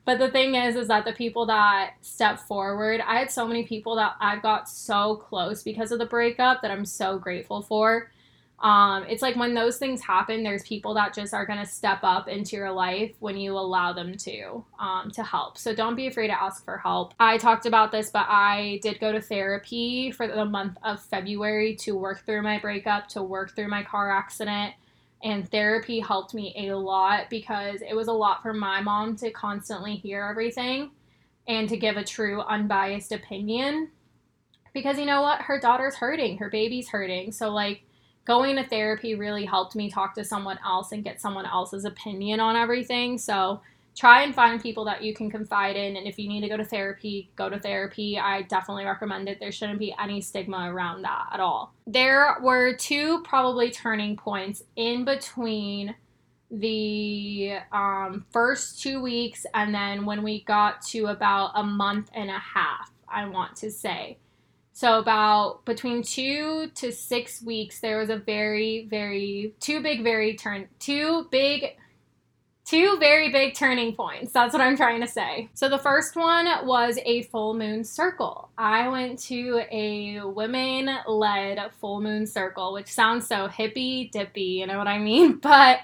But 0.04 0.20
the 0.20 0.30
thing 0.30 0.56
is, 0.56 0.76
is 0.76 0.88
that 0.90 1.06
the 1.06 1.14
people 1.14 1.46
that 1.48 1.96
stepped 2.02 2.42
forward, 2.42 3.02
I 3.06 3.20
had 3.20 3.32
so 3.32 3.46
many 3.48 3.64
people 3.66 3.96
that 3.98 4.16
I've 4.22 4.42
got 4.42 4.70
so 4.70 5.16
close 5.16 5.64
because 5.64 5.92
of 5.92 6.00
the 6.00 6.06
breakup 6.06 6.62
that 6.62 6.72
I'm 6.72 6.86
so 6.86 7.18
grateful 7.18 7.62
for. 7.62 8.10
Um, 8.60 9.04
it's 9.04 9.22
like 9.22 9.36
when 9.36 9.54
those 9.54 9.78
things 9.78 10.02
happen, 10.02 10.42
there's 10.42 10.64
people 10.64 10.96
that 10.96 11.14
just 11.14 11.34
are 11.34 11.46
going 11.46 11.60
to 11.60 11.66
step 11.66 12.00
up 12.02 12.28
into 12.28 12.56
your 12.56 12.72
life 12.72 13.14
when 13.20 13.38
you 13.38 13.54
allow 13.54 13.94
them 13.94 14.18
to, 14.18 14.66
um, 14.80 15.12
to 15.12 15.24
help. 15.24 15.60
So 15.60 15.76
don't 15.76 15.96
be 15.96 16.08
afraid 16.08 16.28
to 16.28 16.42
ask 16.42 16.66
for 16.66 16.78
help. 16.78 17.14
I 17.20 17.38
talked 17.38 17.68
about 17.68 17.92
this, 17.92 18.10
but 18.10 18.26
I 18.28 18.80
did 18.82 19.00
go 19.00 19.12
to 19.12 19.22
therapy 19.22 20.10
for 20.10 20.28
the 20.28 20.44
month 20.44 20.78
of 20.84 21.04
February 21.04 21.76
to 21.82 21.96
work 21.96 22.26
through 22.26 22.42
my 22.42 22.58
breakup, 22.58 23.08
to 23.10 23.22
work 23.22 23.56
through 23.56 23.68
my 23.68 23.84
car 23.84 24.12
accident 24.12 24.74
and 25.24 25.50
therapy 25.50 26.00
helped 26.00 26.34
me 26.34 26.54
a 26.70 26.76
lot 26.76 27.30
because 27.30 27.82
it 27.82 27.96
was 27.96 28.08
a 28.08 28.14
lot 28.14 28.42
for 28.42 28.54
my 28.54 28.82
mom 28.82 29.16
to 29.18 29.32
constantly 29.32 29.96
hear 29.96 30.24
everything 30.24 30.92
and 31.48 31.68
to 31.70 31.78
give 31.78 31.98
a 31.98 32.04
true 32.04 32.42
unbiased 32.42 33.12
opinion 33.12 33.90
because 34.74 35.00
you 35.00 35.06
know 35.06 35.22
what 35.22 35.42
her 35.42 35.60
daughter's 35.60 35.96
hurting 35.96 36.38
her 36.38 36.50
baby's 36.50 36.90
hurting 36.90 37.32
so 37.32 37.50
like 37.50 37.82
going 38.28 38.58
to 38.58 38.64
therapy 38.64 39.16
really 39.16 39.46
helped 39.46 39.76
me 39.76 39.90
talk 39.90 40.14
to 40.14 40.24
someone 40.24 40.60
else 40.64 40.92
and 40.92 41.04
get 41.04 41.20
someone 41.20 41.46
else's 41.46 41.86
opinion 41.86 42.40
on 42.40 42.56
everything 42.56 43.18
so 43.18 43.62
try 43.98 44.22
and 44.22 44.36
find 44.36 44.62
people 44.62 44.86
that 44.86 45.02
you 45.02 45.14
can 45.14 45.30
confide 45.30 45.76
in. 45.76 45.96
And 45.98 46.06
if 46.06 46.20
you 46.20 46.30
need 46.30 46.42
to 46.42 46.48
go 46.48 46.56
to 46.56 46.64
therapy, 46.64 47.32
go 47.36 47.50
to 47.50 47.60
therapy. 47.60 48.20
I 48.20 48.44
definitely 48.44 48.86
recommend 48.86 49.28
it. 49.28 49.40
There 49.40 49.52
shouldn't 49.52 49.80
be 49.80 49.94
any 50.00 50.22
stigma 50.22 50.72
around 50.72 51.02
that 51.02 51.30
at 51.34 51.40
all. 51.40 51.74
There 51.88 52.38
were 52.42 52.76
two 52.76 53.24
probably 53.24 53.72
turning 53.72 54.16
points 54.16 54.64
in 54.76 55.04
between 55.04 55.96
the 56.52 57.58
um, 57.72 58.26
first 58.32 58.82
two 58.82 59.02
weeks 59.02 59.46
and 59.54 59.74
then 59.74 60.06
when 60.06 60.24
we 60.24 60.44
got 60.44 60.82
to 60.82 61.08
about 61.08 61.52
a 61.56 61.64
month 61.64 62.10
and 62.14 62.30
a 62.30 62.40
half, 62.40 62.92
I 63.10 63.28
want 63.28 63.56
to 63.58 63.72
say. 63.72 64.20
So, 64.78 65.00
about 65.00 65.66
between 65.66 66.04
two 66.04 66.70
to 66.76 66.92
six 66.92 67.42
weeks, 67.42 67.80
there 67.80 67.98
was 67.98 68.12
a 68.12 68.18
very, 68.18 68.86
very, 68.88 69.56
two 69.60 69.82
big, 69.82 70.04
very 70.04 70.36
turn, 70.36 70.68
two 70.78 71.28
big 71.32 71.78
two 72.64 72.96
very 73.00 73.32
big 73.32 73.56
turning 73.56 73.96
points. 73.96 74.32
That's 74.34 74.54
what 74.54 74.62
I'm 74.62 74.78
trying 74.78 75.02
to 75.02 75.08
say. 75.08 75.50
So 75.56 75.68
the 75.68 75.80
first 75.80 76.16
one 76.16 76.46
was 76.64 77.00
a 77.06 77.24
full 77.24 77.56
moon 77.56 77.84
circle. 77.84 78.52
I 78.56 78.88
went 78.90 79.18
to 79.24 79.64
a 79.72 80.22
women 80.24 80.96
led 81.08 81.60
full 81.80 82.00
moon 82.00 82.28
circle, 82.28 82.72
which 82.74 82.88
sounds 82.88 83.26
so 83.26 83.48
hippy 83.48 84.10
dippy, 84.14 84.60
you 84.60 84.68
know 84.68 84.78
what 84.78 84.88
I 84.88 85.00
mean? 85.00 85.40
But 85.42 85.80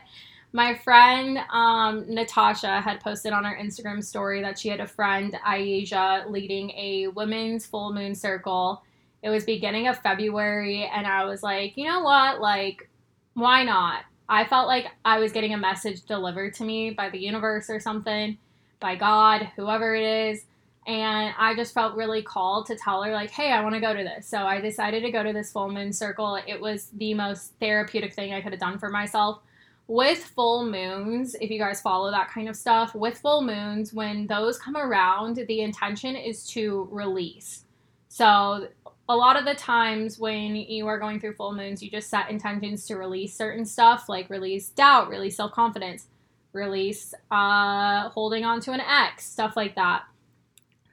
my 0.53 0.75
friend 0.75 1.39
um, 1.51 2.05
Natasha 2.07 2.79
had 2.79 3.01
posted 3.01 3.33
on 3.33 3.43
her 3.43 3.57
Instagram 3.59 4.03
story 4.03 4.39
that 4.43 4.57
she 4.57 4.69
had 4.69 4.79
a 4.79 4.87
friend, 4.87 5.35
Aisha, 5.45 6.29
leading 6.29 6.69
a 6.71 7.07
women's 7.07 7.65
full 7.65 7.91
moon 7.91 8.13
circle. 8.13 8.83
It 9.23 9.29
was 9.29 9.45
beginning 9.45 9.87
of 9.87 9.97
February, 9.99 10.89
and 10.93 11.07
I 11.07 11.25
was 11.25 11.41
like, 11.41 11.75
you 11.75 11.85
know 11.85 12.01
what? 12.01 12.39
Like, 12.39 12.87
why 13.33 13.63
not? 13.63 14.03
I 14.29 14.45
felt 14.45 14.67
like 14.67 14.87
I 15.03 15.17
was 15.17 15.31
getting 15.31 15.55
a 15.55 15.57
message 15.57 16.03
delivered 16.03 16.53
to 16.55 16.63
me 16.63 16.91
by 16.91 17.09
the 17.09 17.19
universe 17.19 17.67
or 17.67 17.79
something, 17.79 18.37
by 18.79 18.95
God, 18.95 19.49
whoever 19.55 19.95
it 19.95 20.03
is. 20.03 20.45
And 20.85 21.33
I 21.37 21.55
just 21.55 21.73
felt 21.73 21.95
really 21.95 22.21
called 22.21 22.67
to 22.67 22.75
tell 22.75 23.01
her, 23.01 23.11
like, 23.11 23.31
hey, 23.31 23.51
I 23.51 23.63
want 23.63 23.73
to 23.73 23.81
go 23.81 23.95
to 23.95 24.03
this. 24.03 24.27
So 24.27 24.39
I 24.39 24.61
decided 24.61 25.01
to 25.01 25.11
go 25.11 25.23
to 25.23 25.33
this 25.33 25.51
full 25.51 25.71
moon 25.71 25.91
circle. 25.93 26.37
It 26.45 26.61
was 26.61 26.89
the 26.93 27.15
most 27.15 27.53
therapeutic 27.59 28.13
thing 28.13 28.33
I 28.33 28.41
could 28.41 28.51
have 28.51 28.59
done 28.59 28.77
for 28.77 28.89
myself. 28.89 29.39
With 29.87 30.23
full 30.23 30.65
moons, 30.65 31.35
if 31.41 31.51
you 31.51 31.59
guys 31.59 31.81
follow 31.81 32.09
that 32.09 32.29
kind 32.29 32.47
of 32.47 32.55
stuff, 32.55 32.95
with 32.95 33.17
full 33.17 33.41
moons, 33.41 33.93
when 33.93 34.27
those 34.27 34.57
come 34.57 34.77
around, 34.77 35.35
the 35.35 35.61
intention 35.61 36.15
is 36.15 36.47
to 36.47 36.87
release. 36.89 37.65
So 38.07 38.69
a 39.09 39.15
lot 39.15 39.37
of 39.37 39.45
the 39.45 39.55
times 39.55 40.17
when 40.17 40.55
you 40.55 40.87
are 40.87 40.97
going 40.97 41.19
through 41.19 41.33
full 41.33 41.53
moons, 41.53 41.83
you 41.83 41.91
just 41.91 42.09
set 42.09 42.29
intentions 42.29 42.85
to 42.87 42.95
release 42.95 43.35
certain 43.35 43.65
stuff, 43.65 44.07
like 44.07 44.29
release 44.29 44.69
doubt, 44.69 45.09
release 45.09 45.35
self 45.35 45.51
confidence, 45.51 46.07
release 46.53 47.13
uh, 47.31 48.09
holding 48.09 48.45
on 48.45 48.61
to 48.61 48.71
an 48.71 48.79
ex, 48.81 49.25
stuff 49.25 49.57
like 49.57 49.75
that. 49.75 50.03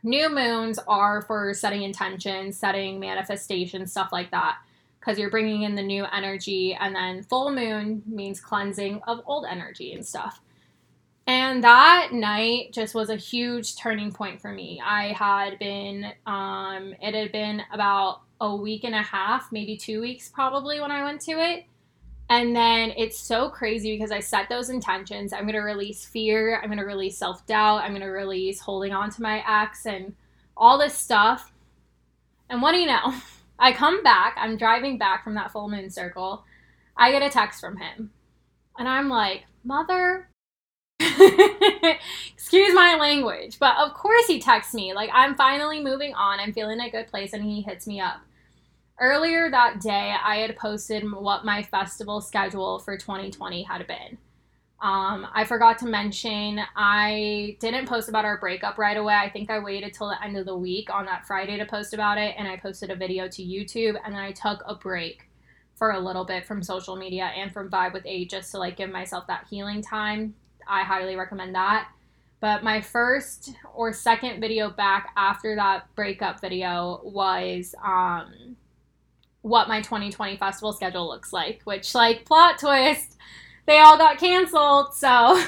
New 0.03 0.29
moons 0.29 0.79
are 0.88 1.22
for 1.22 1.55
setting 1.55 1.83
intentions, 1.83 2.59
setting 2.59 2.98
manifestations, 2.98 3.90
stuff 3.90 4.09
like 4.12 4.31
that, 4.31 4.59
because 5.00 5.18
you're 5.18 5.30
bringing 5.30 5.62
in 5.62 5.74
the 5.74 5.82
new 5.82 6.04
energy. 6.12 6.76
And 6.78 6.94
then 6.94 7.22
full 7.22 7.50
moon 7.50 8.02
means 8.06 8.40
cleansing 8.40 9.00
of 9.06 9.20
old 9.26 9.46
energy 9.48 9.94
and 9.94 10.06
stuff. 10.06 10.40
And 11.26 11.62
that 11.64 12.12
night 12.12 12.72
just 12.72 12.94
was 12.94 13.08
a 13.08 13.16
huge 13.16 13.76
turning 13.76 14.12
point 14.12 14.40
for 14.40 14.52
me. 14.52 14.80
I 14.84 15.12
had 15.12 15.58
been, 15.58 16.12
um, 16.26 16.94
it 17.00 17.14
had 17.14 17.32
been 17.32 17.62
about 17.72 18.22
a 18.40 18.54
week 18.54 18.84
and 18.84 18.94
a 18.94 19.02
half, 19.02 19.52
maybe 19.52 19.76
two 19.76 20.00
weeks 20.00 20.28
probably 20.28 20.80
when 20.80 20.90
I 20.90 21.04
went 21.04 21.20
to 21.22 21.32
it. 21.32 21.64
And 22.30 22.54
then 22.54 22.92
it's 22.96 23.18
so 23.18 23.48
crazy 23.48 23.96
because 23.96 24.12
I 24.12 24.20
set 24.20 24.48
those 24.48 24.70
intentions. 24.70 25.32
I'm 25.32 25.42
going 25.42 25.54
to 25.54 25.60
release 25.60 26.04
fear. 26.04 26.60
I'm 26.60 26.68
going 26.68 26.78
to 26.78 26.84
release 26.84 27.18
self 27.18 27.44
doubt. 27.46 27.82
I'm 27.82 27.90
going 27.90 28.02
to 28.02 28.08
release 28.08 28.60
holding 28.60 28.92
on 28.92 29.10
to 29.10 29.22
my 29.22 29.42
ex 29.46 29.86
and 29.86 30.14
all 30.56 30.78
this 30.78 30.94
stuff. 30.94 31.52
And 32.48 32.62
what 32.62 32.72
do 32.72 32.78
you 32.78 32.86
know? 32.86 33.14
I 33.61 33.73
come 33.73 34.03
back. 34.03 34.37
I'm 34.38 34.57
driving 34.57 34.99
back 34.99 35.23
from 35.23 35.35
that 35.35 35.53
full 35.53 35.68
moon 35.68 35.90
circle. 35.90 36.44
I 36.96 37.12
get 37.12 37.23
a 37.23 37.31
text 37.31 37.61
from 37.61 37.77
him. 37.77 38.11
And 38.79 38.88
I'm 38.88 39.09
like, 39.09 39.44
Mother 39.62 40.31
Excuse 41.01 42.75
my 42.75 42.96
language, 42.96 43.59
but 43.59 43.77
of 43.79 43.94
course 43.94 44.27
he 44.27 44.40
texts 44.40 44.75
me. 44.75 44.92
Like, 44.92 45.11
I'm 45.12 45.35
finally 45.35 45.83
moving 45.83 46.14
on. 46.14 46.40
I'm 46.40 46.53
feeling 46.53 46.81
a 46.81 46.90
good 46.90 47.09
place, 47.09 47.33
and 47.33 47.42
he 47.42 47.62
hits 47.62 47.87
me 47.87 48.01
up. 48.01 48.20
Earlier 48.99 49.51
that 49.51 49.81
day, 49.81 50.14
I 50.23 50.37
had 50.37 50.57
posted 50.57 51.11
what 51.11 51.44
my 51.44 51.62
festival 51.62 52.20
schedule 52.20 52.79
for 52.81 52.99
2020 52.99 53.62
had 53.62 53.87
been. 53.87 54.18
Um, 54.83 55.27
I 55.35 55.45
forgot 55.45 55.79
to 55.81 55.87
mention, 55.87 56.61
I 56.75 57.57
didn't 57.61 57.87
post 57.87 58.09
about 58.09 58.25
our 58.25 58.38
breakup 58.38 58.79
right 58.79 58.97
away. 58.97 59.14
I 59.14 59.29
think 59.29 59.51
I 59.51 59.59
waited 59.59 59.93
till 59.93 60.09
the 60.09 60.25
end 60.25 60.38
of 60.38 60.47
the 60.47 60.57
week 60.57 60.88
on 60.88 61.05
that 61.05 61.27
Friday 61.27 61.59
to 61.59 61.66
post 61.66 61.93
about 61.93 62.16
it, 62.16 62.35
and 62.38 62.49
I 62.49 62.57
posted 62.57 62.90
a 62.90 62.97
video 62.97 63.29
to 63.29 63.43
YouTube, 63.43 64.01
and 64.05 64.14
then 64.14 64.23
I 64.23 64.33
took 64.33 64.62
a 64.66 64.75
break 64.75 65.29
for 65.75 65.90
a 65.93 66.01
little 66.01 66.25
bit 66.25 66.47
from 66.47 66.62
social 66.62 66.97
media 66.97 67.25
and 67.25 67.53
from 67.53 67.71
Vibe 67.71 67.93
with 67.93 68.07
A 68.07 68.25
just 68.25 68.51
to 68.53 68.59
like 68.59 68.77
give 68.77 68.90
myself 68.90 69.27
that 69.27 69.47
healing 69.51 69.83
time 69.83 70.35
I 70.71 70.85
highly 70.85 71.16
recommend 71.16 71.55
that. 71.55 71.89
But 72.41 72.64
my 72.64 72.81
first 72.81 73.53
or 73.74 73.93
second 73.93 74.41
video 74.41 74.70
back 74.70 75.12
after 75.16 75.57
that 75.57 75.95
breakup 75.95 76.41
video 76.41 77.01
was 77.05 77.74
um, 77.85 78.57
what 79.43 79.68
my 79.68 79.83
2020 79.83 80.39
festival 80.39 80.72
schedule 80.72 81.07
looks 81.07 81.35
like, 81.35 81.61
which, 81.64 81.95
like, 81.95 82.24
plot 82.24 82.59
twist, 82.59 83.18
they 83.66 83.78
all 83.78 83.98
got 83.98 84.18
canceled. 84.18 84.94
So, 84.94 85.42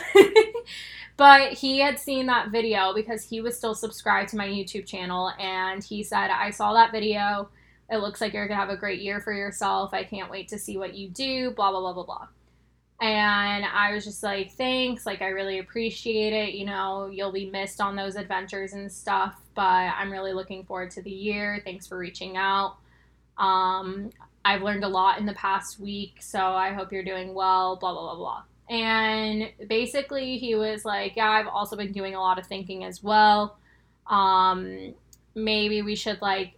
but 1.16 1.52
he 1.52 1.78
had 1.78 1.98
seen 1.98 2.26
that 2.26 2.50
video 2.50 2.94
because 2.94 3.22
he 3.22 3.40
was 3.40 3.56
still 3.56 3.74
subscribed 3.74 4.30
to 4.30 4.36
my 4.36 4.46
YouTube 4.46 4.86
channel. 4.86 5.32
And 5.38 5.82
he 5.82 6.02
said, 6.02 6.30
I 6.30 6.50
saw 6.50 6.72
that 6.74 6.92
video. 6.92 7.48
It 7.90 7.98
looks 7.98 8.20
like 8.20 8.32
you're 8.32 8.46
going 8.46 8.58
to 8.58 8.64
have 8.64 8.70
a 8.72 8.76
great 8.76 9.00
year 9.00 9.20
for 9.20 9.32
yourself. 9.32 9.92
I 9.92 10.04
can't 10.04 10.30
wait 10.30 10.48
to 10.48 10.58
see 10.58 10.78
what 10.78 10.94
you 10.94 11.08
do, 11.08 11.50
blah, 11.50 11.70
blah, 11.70 11.80
blah, 11.80 11.92
blah, 11.92 12.04
blah. 12.04 12.28
And 13.02 13.64
I 13.64 13.92
was 13.92 14.04
just 14.04 14.22
like, 14.22 14.52
thanks. 14.52 15.04
Like, 15.04 15.22
I 15.22 15.28
really 15.28 15.58
appreciate 15.58 16.32
it. 16.32 16.54
You 16.54 16.64
know, 16.64 17.08
you'll 17.08 17.32
be 17.32 17.50
missed 17.50 17.80
on 17.80 17.96
those 17.96 18.14
adventures 18.14 18.74
and 18.74 18.90
stuff, 18.90 19.40
but 19.56 19.62
I'm 19.62 20.10
really 20.10 20.32
looking 20.32 20.64
forward 20.64 20.92
to 20.92 21.02
the 21.02 21.10
year. 21.10 21.60
Thanks 21.64 21.86
for 21.86 21.98
reaching 21.98 22.36
out. 22.36 22.76
Um, 23.38 24.10
I've 24.44 24.62
learned 24.62 24.84
a 24.84 24.88
lot 24.88 25.18
in 25.18 25.26
the 25.26 25.34
past 25.34 25.78
week, 25.78 26.16
so 26.20 26.38
I 26.38 26.72
hope 26.72 26.92
you're 26.92 27.04
doing 27.04 27.34
well, 27.34 27.76
blah, 27.76 27.92
blah, 27.92 28.14
blah, 28.14 28.16
blah. 28.16 28.42
And 28.68 29.50
basically, 29.68 30.38
he 30.38 30.54
was 30.54 30.84
like, 30.84 31.16
Yeah, 31.16 31.30
I've 31.30 31.46
also 31.46 31.76
been 31.76 31.92
doing 31.92 32.14
a 32.14 32.20
lot 32.20 32.38
of 32.38 32.46
thinking 32.46 32.84
as 32.84 33.02
well. 33.02 33.58
Um, 34.06 34.94
maybe 35.34 35.82
we 35.82 35.94
should 35.94 36.20
like 36.20 36.54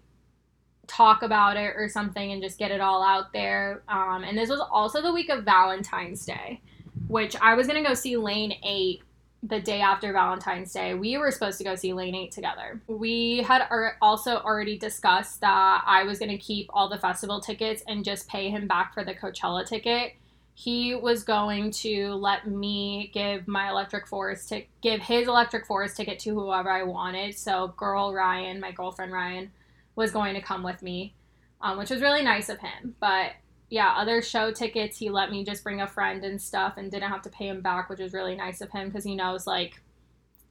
talk 0.86 1.22
about 1.22 1.56
it 1.56 1.74
or 1.76 1.88
something 1.88 2.32
and 2.32 2.42
just 2.42 2.58
get 2.58 2.70
it 2.70 2.80
all 2.80 3.02
out 3.02 3.32
there. 3.32 3.82
Um, 3.88 4.24
and 4.24 4.36
this 4.36 4.50
was 4.50 4.60
also 4.60 5.02
the 5.02 5.12
week 5.12 5.30
of 5.30 5.44
Valentine's 5.44 6.24
Day, 6.24 6.60
which 7.08 7.36
I 7.40 7.54
was 7.54 7.66
going 7.66 7.82
to 7.82 7.88
go 7.88 7.94
see 7.94 8.16
Lane 8.16 8.54
8 8.62 9.02
the 9.46 9.60
day 9.60 9.80
after 9.80 10.12
Valentine's 10.12 10.72
Day. 10.72 10.94
We 10.94 11.18
were 11.18 11.30
supposed 11.30 11.58
to 11.58 11.64
go 11.64 11.74
see 11.74 11.92
Lane 11.92 12.14
8 12.14 12.32
together. 12.32 12.80
We 12.86 13.42
had 13.42 13.66
also 14.00 14.38
already 14.38 14.78
discussed 14.78 15.42
that 15.42 15.84
I 15.86 16.04
was 16.04 16.18
going 16.18 16.30
to 16.30 16.38
keep 16.38 16.70
all 16.72 16.88
the 16.88 16.98
festival 16.98 17.40
tickets 17.40 17.82
and 17.86 18.04
just 18.04 18.26
pay 18.26 18.48
him 18.48 18.66
back 18.66 18.94
for 18.94 19.04
the 19.04 19.14
Coachella 19.14 19.66
ticket. 19.66 20.14
He 20.54 20.94
was 20.94 21.24
going 21.24 21.72
to 21.72 22.14
let 22.14 22.46
me 22.46 23.10
give 23.12 23.46
my 23.46 23.68
Electric 23.68 24.06
Forest 24.06 24.48
to 24.48 24.62
give 24.80 25.00
his 25.00 25.28
Electric 25.28 25.66
Forest 25.66 25.96
ticket 25.96 26.18
to 26.20 26.30
whoever 26.30 26.70
I 26.70 26.84
wanted. 26.84 27.36
So, 27.36 27.74
girl 27.76 28.14
Ryan, 28.14 28.60
my 28.60 28.72
girlfriend 28.72 29.12
Ryan, 29.12 29.50
was 29.94 30.10
going 30.10 30.34
to 30.34 30.40
come 30.40 30.62
with 30.62 30.80
me, 30.80 31.14
um, 31.60 31.76
which 31.76 31.90
was 31.90 32.00
really 32.00 32.22
nice 32.22 32.48
of 32.48 32.60
him. 32.60 32.94
But 32.98 33.32
yeah, 33.74 33.92
other 33.96 34.22
show 34.22 34.52
tickets, 34.52 34.98
he 34.98 35.10
let 35.10 35.32
me 35.32 35.44
just 35.44 35.64
bring 35.64 35.80
a 35.80 35.86
friend 35.88 36.22
and 36.24 36.40
stuff 36.40 36.74
and 36.76 36.92
didn't 36.92 37.10
have 37.10 37.22
to 37.22 37.28
pay 37.28 37.48
him 37.48 37.60
back, 37.60 37.90
which 37.90 37.98
was 37.98 38.12
really 38.12 38.36
nice 38.36 38.60
of 38.60 38.70
him 38.70 38.86
because 38.86 39.02
he 39.02 39.16
knows, 39.16 39.48
like, 39.48 39.82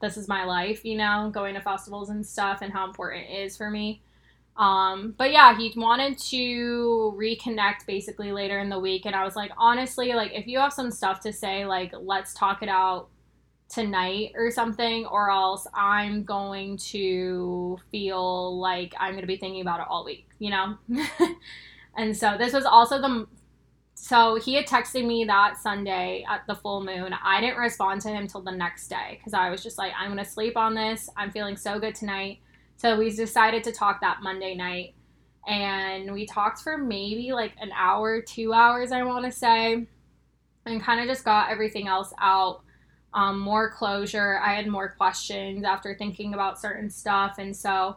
this 0.02 0.18
is 0.18 0.28
my 0.28 0.44
life, 0.44 0.84
you 0.84 0.94
know, 0.94 1.30
going 1.32 1.54
to 1.54 1.62
festivals 1.62 2.10
and 2.10 2.26
stuff 2.26 2.58
and 2.60 2.70
how 2.70 2.86
important 2.86 3.24
it 3.30 3.32
is 3.32 3.56
for 3.56 3.70
me. 3.70 4.02
Um, 4.58 5.14
but 5.16 5.32
yeah, 5.32 5.56
he 5.56 5.72
wanted 5.74 6.18
to 6.18 7.14
reconnect 7.18 7.86
basically 7.86 8.30
later 8.30 8.58
in 8.58 8.68
the 8.68 8.78
week. 8.78 9.06
And 9.06 9.16
I 9.16 9.24
was 9.24 9.36
like, 9.36 9.52
honestly, 9.56 10.12
like, 10.12 10.32
if 10.34 10.46
you 10.46 10.58
have 10.58 10.74
some 10.74 10.90
stuff 10.90 11.20
to 11.20 11.32
say, 11.32 11.64
like, 11.64 11.94
let's 11.98 12.34
talk 12.34 12.62
it 12.62 12.68
out 12.68 13.08
tonight 13.70 14.32
or 14.34 14.50
something, 14.50 15.06
or 15.06 15.30
else 15.30 15.66
I'm 15.72 16.24
going 16.24 16.76
to 16.92 17.78
feel 17.90 18.60
like 18.60 18.94
I'm 19.00 19.12
going 19.12 19.22
to 19.22 19.26
be 19.26 19.38
thinking 19.38 19.62
about 19.62 19.80
it 19.80 19.86
all 19.88 20.04
week, 20.04 20.28
you 20.38 20.50
know? 20.50 20.76
and 21.96 22.16
so 22.16 22.36
this 22.38 22.52
was 22.52 22.64
also 22.64 23.00
the. 23.00 23.26
So 23.96 24.36
he 24.36 24.54
had 24.54 24.66
texted 24.66 25.06
me 25.06 25.24
that 25.24 25.56
Sunday 25.56 26.26
at 26.28 26.46
the 26.46 26.54
full 26.54 26.84
moon. 26.84 27.14
I 27.24 27.40
didn't 27.40 27.56
respond 27.56 28.00
to 28.02 28.08
him 28.08 28.26
till 28.26 28.42
the 28.42 28.50
next 28.50 28.88
day 28.88 29.16
because 29.18 29.32
I 29.34 29.50
was 29.50 29.62
just 29.62 29.78
like, 29.78 29.92
I'm 29.96 30.16
to 30.16 30.24
sleep 30.24 30.56
on 30.56 30.74
this. 30.74 31.08
I'm 31.16 31.30
feeling 31.30 31.56
so 31.56 31.78
good 31.78 31.94
tonight. 31.94 32.40
So 32.76 32.98
we 32.98 33.10
decided 33.10 33.64
to 33.64 33.72
talk 33.72 34.00
that 34.00 34.18
Monday 34.20 34.54
night. 34.56 34.94
And 35.46 36.12
we 36.12 36.26
talked 36.26 36.60
for 36.60 36.76
maybe 36.76 37.32
like 37.32 37.52
an 37.60 37.70
hour, 37.72 38.20
two 38.20 38.52
hours, 38.52 38.92
I 38.92 39.04
want 39.04 39.24
to 39.26 39.32
say, 39.32 39.86
and 40.66 40.82
kind 40.82 41.00
of 41.00 41.06
just 41.06 41.24
got 41.24 41.50
everything 41.50 41.86
else 41.86 42.12
out 42.20 42.62
um, 43.14 43.38
more 43.38 43.70
closure. 43.70 44.40
I 44.44 44.54
had 44.54 44.66
more 44.66 44.88
questions 44.88 45.64
after 45.64 45.94
thinking 45.94 46.34
about 46.34 46.60
certain 46.60 46.90
stuff. 46.90 47.36
And 47.38 47.56
so 47.56 47.96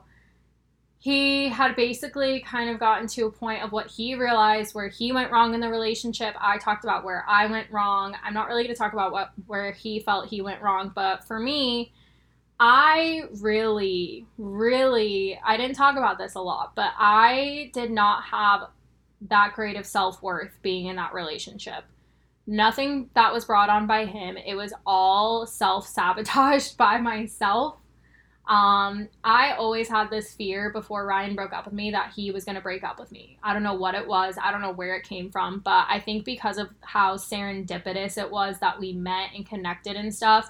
he 1.00 1.48
had 1.50 1.76
basically 1.76 2.42
kind 2.42 2.70
of 2.70 2.80
gotten 2.80 3.08
to 3.08 3.28
a 3.28 3.32
point 3.32 3.64
of 3.64 3.72
what 3.72 3.88
he 3.88 4.16
realized 4.16 4.74
where 4.74 4.88
he 4.88 5.12
went 5.12 5.32
wrong 5.32 5.54
in 5.54 5.60
the 5.60 5.70
relationship. 5.70 6.36
I 6.40 6.58
talked 6.58 6.84
about 6.84 7.04
where 7.04 7.24
I 7.28 7.46
went 7.46 7.72
wrong. 7.72 8.16
I'm 8.24 8.34
not 8.34 8.48
really 8.48 8.64
going 8.64 8.76
to 8.76 8.80
talk 8.80 8.94
about 8.94 9.12
what 9.12 9.32
where 9.46 9.72
he 9.72 10.00
felt 10.00 10.28
he 10.28 10.42
went 10.42 10.62
wrong, 10.62 10.92
but 10.96 11.24
for 11.28 11.40
me, 11.40 11.94
I 12.60 13.24
really 13.42 14.26
really 14.38 15.40
I 15.46 15.58
didn't 15.58 15.76
talk 15.76 15.98
about 15.98 16.18
this 16.18 16.36
a 16.36 16.42
lot, 16.42 16.74
but 16.76 16.92
I 16.98 17.70
did 17.74 17.92
not 17.92 18.24
have 18.24 18.62
that 19.30 19.54
great 19.54 19.78
of 19.78 19.86
self-worth 19.86 20.60
being 20.62 20.88
in 20.88 20.96
that 20.96 21.14
relationship 21.14 21.84
nothing 22.48 23.10
that 23.14 23.34
was 23.34 23.46
brought 23.46 23.70
on 23.70 23.86
by 23.86 24.06
him. 24.06 24.38
It 24.38 24.56
was 24.56 24.74
all 24.86 25.46
self 25.46 25.86
sabotaged 25.86 26.78
by 26.78 26.98
myself. 26.98 27.76
Um, 28.48 29.10
I 29.26 29.54
always 29.54 29.90
had 29.90 30.10
this 30.10 30.34
fear 30.34 30.70
before 30.70 31.06
Ryan 31.06 31.36
broke 31.36 31.52
up 31.52 31.66
with 31.66 31.74
me 31.74 31.92
that 31.92 32.14
he 32.16 32.32
was 32.32 32.46
going 32.46 32.56
to 32.56 32.62
break 32.62 32.82
up 32.82 32.98
with 32.98 33.12
me. 33.12 33.38
I 33.44 33.52
don't 33.52 33.64
know 33.64 33.74
what 33.74 33.94
it 33.94 34.08
was. 34.08 34.38
I 34.42 34.52
don't 34.52 34.62
know 34.62 34.72
where 34.72 34.96
it 34.96 35.04
came 35.04 35.30
from, 35.30 35.60
but 35.60 35.86
I 35.90 36.00
think 36.00 36.24
because 36.24 36.58
of 36.58 36.70
how 36.82 37.18
serendipitous 37.18 38.18
it 38.18 38.32
was 38.32 38.58
that 38.60 38.80
we 38.80 38.94
met 38.94 39.32
and 39.36 39.46
connected 39.46 39.98
and 39.98 40.16
stuff, 40.16 40.50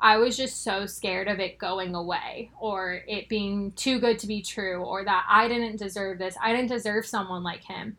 I 0.00 0.16
was 0.16 0.36
just 0.36 0.64
so 0.64 0.86
scared 0.86 1.28
of 1.28 1.38
it 1.38 1.56
going 1.56 1.94
away 1.94 2.50
or 2.58 3.02
it 3.06 3.28
being 3.28 3.70
too 3.72 4.00
good 4.00 4.18
to 4.18 4.26
be 4.26 4.42
true 4.42 4.82
or 4.82 5.04
that 5.04 5.24
I 5.28 5.46
didn't 5.46 5.76
deserve 5.76 6.18
this. 6.18 6.36
I 6.42 6.52
didn't 6.52 6.68
deserve 6.68 7.06
someone 7.06 7.44
like 7.44 7.62
him. 7.62 7.96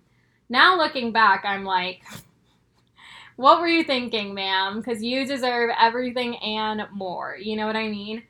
Now 0.49 0.77
looking 0.77 1.13
back, 1.13 1.45
I'm 1.45 1.63
like, 1.63 2.03
what 3.37 3.61
were 3.61 3.67
you 3.67 3.85
thinking, 3.85 4.33
ma'am? 4.33 4.81
Because 4.81 5.01
you 5.01 5.25
deserve 5.25 5.69
everything 5.79 6.35
and 6.37 6.81
more. 6.91 7.37
You 7.39 7.55
know 7.55 7.65
what 7.65 7.77
I 7.77 7.87
mean? 7.87 8.23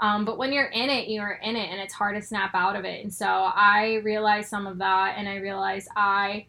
Um, 0.00 0.24
but 0.24 0.38
when 0.38 0.52
you're 0.52 0.66
in 0.66 0.88
it, 0.88 1.08
you're 1.08 1.38
in 1.42 1.56
it, 1.56 1.70
and 1.70 1.80
it's 1.80 1.92
hard 1.92 2.16
to 2.16 2.22
snap 2.22 2.54
out 2.54 2.74
of 2.74 2.84
it. 2.84 3.02
And 3.02 3.12
so 3.12 3.26
I 3.26 4.00
realized 4.02 4.48
some 4.48 4.66
of 4.66 4.78
that, 4.78 5.14
and 5.18 5.28
I 5.28 5.36
realized 5.36 5.88
I 5.94 6.46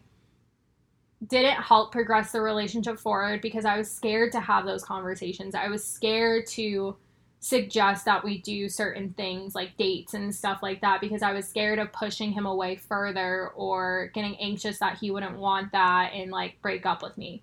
didn't 1.28 1.62
help 1.62 1.92
progress 1.92 2.32
the 2.32 2.40
relationship 2.40 2.98
forward 2.98 3.40
because 3.40 3.64
I 3.64 3.76
was 3.76 3.90
scared 3.90 4.32
to 4.32 4.40
have 4.40 4.64
those 4.64 4.84
conversations. 4.84 5.54
I 5.54 5.68
was 5.68 5.86
scared 5.86 6.46
to 6.48 6.96
suggest 7.40 8.04
that 8.04 8.24
we 8.24 8.38
do 8.38 8.68
certain 8.68 9.12
things 9.14 9.54
like 9.54 9.76
dates 9.76 10.14
and 10.14 10.34
stuff 10.34 10.60
like 10.62 10.80
that 10.80 11.00
because 11.00 11.22
I 11.22 11.32
was 11.32 11.46
scared 11.46 11.80
of 11.80 11.92
pushing 11.92 12.32
him 12.32 12.46
away 12.46 12.76
further 12.76 13.48
or 13.48 14.10
getting 14.14 14.36
anxious 14.36 14.78
that 14.78 14.98
he 14.98 15.10
wouldn't 15.10 15.36
want 15.36 15.72
that 15.72 16.12
and 16.14 16.30
like 16.30 16.62
break 16.62 16.86
up 16.86 17.02
with 17.02 17.18
me. 17.18 17.42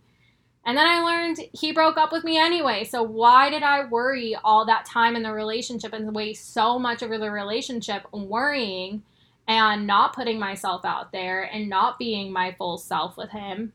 And 0.70 0.78
then 0.78 0.86
I 0.86 1.00
learned 1.00 1.40
he 1.52 1.72
broke 1.72 1.98
up 1.98 2.12
with 2.12 2.24
me 2.24 2.38
anyway. 2.38 2.84
So 2.84 3.02
why 3.02 3.50
did 3.50 3.64
I 3.64 3.86
worry 3.86 4.36
all 4.36 4.68
that 4.68 4.86
time 4.86 5.16
in 5.16 5.24
the 5.24 5.34
relationship 5.34 5.94
and 5.94 6.14
waste 6.14 6.54
so 6.54 6.78
much 6.78 7.02
over 7.02 7.18
the 7.18 7.32
relationship 7.32 8.04
worrying 8.14 9.02
and 9.48 9.88
not 9.88 10.14
putting 10.14 10.38
myself 10.38 10.86
out 10.86 11.12
there 11.12 11.42
and 11.52 11.70
not 11.70 11.98
being 11.98 12.32
my 12.32 12.54
full 12.56 12.78
self 12.78 13.18
with 13.18 13.32
him? 13.32 13.74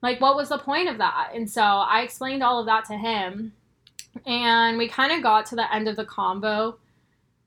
Like, 0.00 0.20
what 0.20 0.36
was 0.36 0.50
the 0.50 0.58
point 0.58 0.88
of 0.88 0.98
that? 0.98 1.32
And 1.34 1.50
so 1.50 1.60
I 1.60 2.02
explained 2.02 2.44
all 2.44 2.60
of 2.60 2.66
that 2.66 2.84
to 2.84 2.94
him. 2.94 3.52
And 4.24 4.78
we 4.78 4.86
kind 4.86 5.10
of 5.10 5.24
got 5.24 5.44
to 5.46 5.56
the 5.56 5.74
end 5.74 5.88
of 5.88 5.96
the 5.96 6.04
combo. 6.04 6.78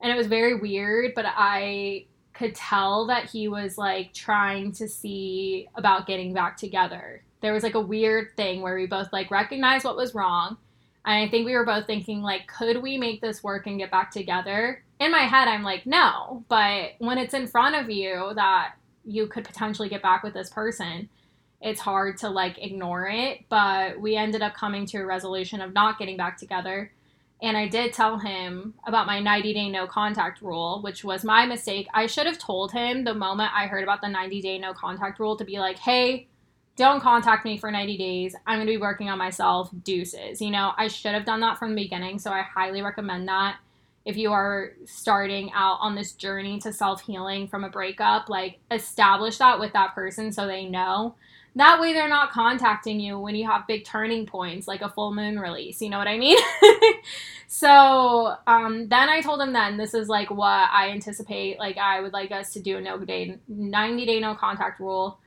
And 0.01 0.11
it 0.11 0.17
was 0.17 0.27
very 0.27 0.55
weird, 0.55 1.13
but 1.15 1.23
I 1.25 2.07
could 2.33 2.55
tell 2.55 3.07
that 3.07 3.29
he 3.29 3.47
was 3.47 3.77
like 3.77 4.13
trying 4.13 4.73
to 4.73 4.89
see 4.89 5.69
about 5.75 6.07
getting 6.07 6.33
back 6.33 6.57
together 6.57 7.23
there 7.41 7.53
was 7.53 7.63
like 7.63 7.75
a 7.75 7.81
weird 7.81 8.35
thing 8.37 8.61
where 8.61 8.75
we 8.75 8.85
both 8.85 9.11
like 9.11 9.31
recognized 9.31 9.85
what 9.85 9.97
was 9.97 10.15
wrong. 10.15 10.57
And 11.03 11.15
I 11.15 11.29
think 11.29 11.45
we 11.45 11.55
were 11.55 11.65
both 11.65 11.87
thinking 11.87 12.21
like, 12.21 12.47
could 12.47 12.81
we 12.81 12.97
make 12.97 13.21
this 13.21 13.43
work 13.43 13.65
and 13.65 13.79
get 13.79 13.91
back 13.91 14.11
together? 14.11 14.83
In 14.99 15.11
my 15.11 15.23
head, 15.23 15.47
I'm 15.47 15.63
like, 15.63 15.85
no. 15.85 16.45
But 16.47 16.91
when 16.99 17.17
it's 17.17 17.33
in 17.33 17.47
front 17.47 17.75
of 17.75 17.89
you 17.89 18.31
that 18.35 18.75
you 19.03 19.25
could 19.25 19.43
potentially 19.43 19.89
get 19.89 20.03
back 20.03 20.21
with 20.23 20.35
this 20.35 20.51
person, 20.51 21.09
it's 21.59 21.81
hard 21.81 22.17
to 22.17 22.29
like 22.29 22.59
ignore 22.59 23.07
it. 23.07 23.45
But 23.49 23.99
we 23.99 24.15
ended 24.15 24.43
up 24.43 24.53
coming 24.53 24.85
to 24.87 24.97
a 24.97 25.05
resolution 25.05 25.61
of 25.61 25.73
not 25.73 25.97
getting 25.97 26.17
back 26.17 26.37
together. 26.37 26.91
And 27.41 27.57
I 27.57 27.67
did 27.67 27.93
tell 27.93 28.19
him 28.19 28.75
about 28.85 29.07
my 29.07 29.19
90 29.19 29.53
day 29.53 29.69
no 29.69 29.87
contact 29.87 30.43
rule, 30.43 30.81
which 30.83 31.03
was 31.03 31.23
my 31.23 31.47
mistake. 31.47 31.87
I 31.91 32.05
should 32.05 32.27
have 32.27 32.37
told 32.37 32.71
him 32.71 33.03
the 33.03 33.15
moment 33.15 33.49
I 33.55 33.65
heard 33.65 33.81
about 33.81 34.01
the 34.01 34.09
90 34.09 34.41
day 34.41 34.59
no 34.59 34.73
contact 34.73 35.19
rule 35.19 35.35
to 35.37 35.43
be 35.43 35.57
like, 35.57 35.79
hey, 35.79 36.27
don't 36.75 37.01
contact 37.01 37.45
me 37.45 37.57
for 37.57 37.69
90 37.69 37.97
days. 37.97 38.35
I'm 38.47 38.57
going 38.57 38.67
to 38.67 38.73
be 38.73 38.77
working 38.77 39.09
on 39.09 39.17
myself. 39.17 39.69
Deuces. 39.83 40.41
You 40.41 40.51
know, 40.51 40.71
I 40.77 40.87
should 40.87 41.13
have 41.13 41.25
done 41.25 41.41
that 41.41 41.57
from 41.57 41.75
the 41.75 41.83
beginning. 41.83 42.19
So 42.19 42.31
I 42.31 42.41
highly 42.41 42.81
recommend 42.81 43.27
that. 43.27 43.57
If 44.03 44.17
you 44.17 44.31
are 44.31 44.71
starting 44.85 45.51
out 45.53 45.77
on 45.79 45.93
this 45.93 46.13
journey 46.13 46.59
to 46.61 46.73
self 46.73 47.01
healing 47.01 47.47
from 47.47 47.63
a 47.63 47.69
breakup, 47.69 48.29
like 48.29 48.59
establish 48.71 49.37
that 49.37 49.59
with 49.59 49.73
that 49.73 49.93
person 49.93 50.31
so 50.31 50.47
they 50.47 50.65
know. 50.65 51.15
That 51.55 51.81
way 51.81 51.91
they're 51.91 52.07
not 52.07 52.31
contacting 52.31 52.99
you 53.01 53.19
when 53.19 53.35
you 53.35 53.45
have 53.45 53.67
big 53.67 53.83
turning 53.83 54.25
points 54.25 54.67
like 54.67 54.81
a 54.81 54.89
full 54.89 55.13
moon 55.13 55.37
release. 55.37 55.81
You 55.81 55.89
know 55.89 55.97
what 55.97 56.07
I 56.07 56.17
mean? 56.17 56.39
so 57.47 58.33
um, 58.47 58.87
then 58.87 59.09
I 59.09 59.19
told 59.21 59.41
him 59.41 59.51
then 59.51 59.77
this 59.77 59.93
is 59.93 60.07
like 60.07 60.31
what 60.31 60.69
I 60.71 60.89
anticipate. 60.89 61.59
Like 61.59 61.77
I 61.77 61.99
would 61.99 62.13
like 62.13 62.31
us 62.31 62.53
to 62.53 62.61
do 62.61 62.77
a 62.77 62.81
no 62.81 62.97
day, 62.99 63.37
90 63.49 64.05
day 64.05 64.19
no 64.19 64.33
contact 64.33 64.79
rule 64.79 65.19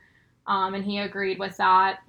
um, 0.47 0.73
and 0.73 0.85
he 0.85 0.99
agreed 0.99 1.39
with 1.39 1.57
that. 1.57 1.99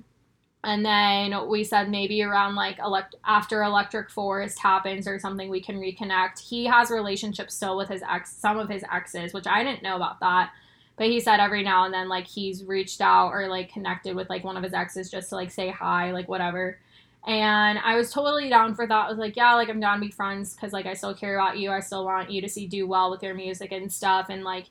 And 0.65 0.85
then 0.85 1.49
we 1.49 1.63
said 1.63 1.89
maybe 1.89 2.23
around 2.23 2.57
like 2.57 2.79
elect- 2.81 3.15
after 3.25 3.63
Electric 3.63 4.11
Forest 4.11 4.59
happens 4.59 5.07
or 5.07 5.19
something, 5.19 5.49
we 5.49 5.61
can 5.61 5.77
reconnect. 5.77 6.41
He 6.41 6.65
has 6.65 6.91
relationships 6.91 7.55
still 7.55 7.77
with 7.77 7.89
his 7.89 8.03
ex, 8.03 8.33
some 8.33 8.59
of 8.59 8.69
his 8.69 8.83
exes, 8.93 9.33
which 9.33 9.47
I 9.47 9.63
didn't 9.63 9.85
know 9.85 9.95
about 9.95 10.19
that. 10.21 10.51
But 10.97 11.07
he 11.07 11.21
said 11.21 11.39
every 11.39 11.63
now 11.63 11.85
and 11.85 11.95
then, 11.95 12.09
like 12.09 12.27
he's 12.27 12.65
reached 12.65 13.01
out 13.01 13.31
or 13.31 13.49
like 13.49 13.73
connected 13.73 14.17
with 14.17 14.29
like 14.29 14.43
one 14.43 14.57
of 14.57 14.65
his 14.65 14.75
exes 14.75 15.11
just 15.11 15.29
to 15.29 15.37
like 15.37 15.51
say 15.53 15.71
hi, 15.71 16.11
like 16.11 16.29
whatever. 16.29 16.81
And 17.27 17.79
I 17.79 17.97
was 17.97 18.13
totally 18.13 18.49
down 18.49 18.75
for 18.75 18.87
that. 18.87 19.07
I 19.07 19.09
was 19.09 19.19
like, 19.19 19.37
yeah, 19.37 19.55
like 19.55 19.69
I'm 19.69 19.81
down 19.81 20.01
to 20.01 20.07
be 20.07 20.11
friends 20.11 20.55
because 20.55 20.73
like 20.73 20.87
I 20.87 20.95
still 20.95 21.15
care 21.15 21.39
about 21.39 21.59
you. 21.59 21.71
I 21.71 21.81
still 21.81 22.05
want 22.05 22.31
you 22.31 22.41
to 22.41 22.49
see 22.49 22.67
do 22.67 22.87
well 22.87 23.11
with 23.11 23.23
your 23.23 23.35
music 23.35 23.73
and 23.73 23.93
stuff. 23.93 24.27
And 24.31 24.43
like 24.43 24.67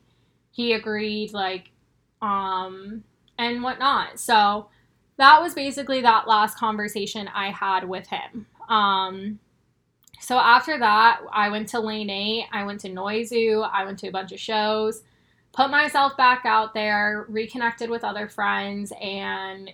he 0.51 0.73
agreed, 0.73 1.31
like, 1.31 1.71
um, 2.21 3.03
and 3.37 3.63
whatnot. 3.63 4.19
So 4.19 4.69
that 5.17 5.41
was 5.41 5.53
basically 5.53 6.01
that 6.01 6.27
last 6.27 6.57
conversation 6.57 7.27
I 7.27 7.51
had 7.51 7.87
with 7.87 8.07
him. 8.07 8.47
Um, 8.69 9.39
so 10.19 10.37
after 10.37 10.77
that, 10.79 11.21
I 11.31 11.49
went 11.49 11.69
to 11.69 11.79
Lane 11.79 12.09
8, 12.09 12.47
I 12.51 12.63
went 12.63 12.79
to 12.81 12.89
Noizu, 12.89 13.69
I 13.71 13.85
went 13.85 13.99
to 13.99 14.07
a 14.07 14.11
bunch 14.11 14.31
of 14.31 14.39
shows, 14.39 15.03
put 15.53 15.69
myself 15.69 16.17
back 16.17 16.43
out 16.45 16.73
there, 16.73 17.25
reconnected 17.29 17.89
with 17.89 18.03
other 18.03 18.27
friends, 18.27 18.91
and 19.01 19.71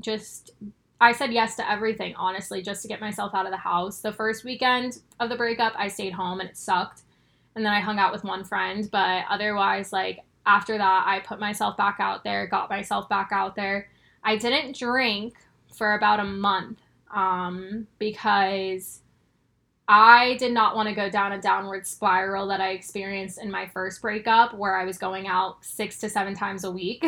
just 0.00 0.52
I 1.00 1.12
said 1.12 1.32
yes 1.32 1.54
to 1.56 1.70
everything, 1.70 2.14
honestly, 2.16 2.60
just 2.62 2.82
to 2.82 2.88
get 2.88 3.00
myself 3.00 3.34
out 3.34 3.46
of 3.46 3.52
the 3.52 3.58
house. 3.58 4.00
The 4.00 4.12
first 4.12 4.44
weekend 4.44 4.98
of 5.20 5.28
the 5.28 5.36
breakup, 5.36 5.74
I 5.76 5.88
stayed 5.88 6.12
home 6.12 6.40
and 6.40 6.48
it 6.48 6.56
sucked. 6.56 7.02
And 7.54 7.64
then 7.64 7.72
I 7.72 7.80
hung 7.80 7.98
out 7.98 8.12
with 8.12 8.24
one 8.24 8.44
friend, 8.44 8.88
but 8.90 9.24
otherwise, 9.28 9.92
like 9.92 10.20
after 10.48 10.78
that, 10.78 11.04
I 11.06 11.20
put 11.20 11.38
myself 11.38 11.76
back 11.76 11.98
out 12.00 12.24
there, 12.24 12.46
got 12.46 12.70
myself 12.70 13.06
back 13.08 13.28
out 13.32 13.54
there. 13.54 13.88
I 14.24 14.36
didn't 14.36 14.76
drink 14.76 15.34
for 15.76 15.92
about 15.92 16.20
a 16.20 16.24
month 16.24 16.80
um, 17.14 17.86
because 17.98 19.00
I 19.86 20.36
did 20.38 20.52
not 20.52 20.74
want 20.74 20.88
to 20.88 20.94
go 20.94 21.10
down 21.10 21.32
a 21.32 21.40
downward 21.40 21.86
spiral 21.86 22.48
that 22.48 22.62
I 22.62 22.70
experienced 22.70 23.38
in 23.40 23.50
my 23.50 23.68
first 23.68 24.00
breakup, 24.00 24.54
where 24.54 24.74
I 24.74 24.84
was 24.84 24.96
going 24.96 25.26
out 25.26 25.62
six 25.62 25.98
to 26.00 26.08
seven 26.08 26.34
times 26.34 26.64
a 26.64 26.70
week. 26.70 27.04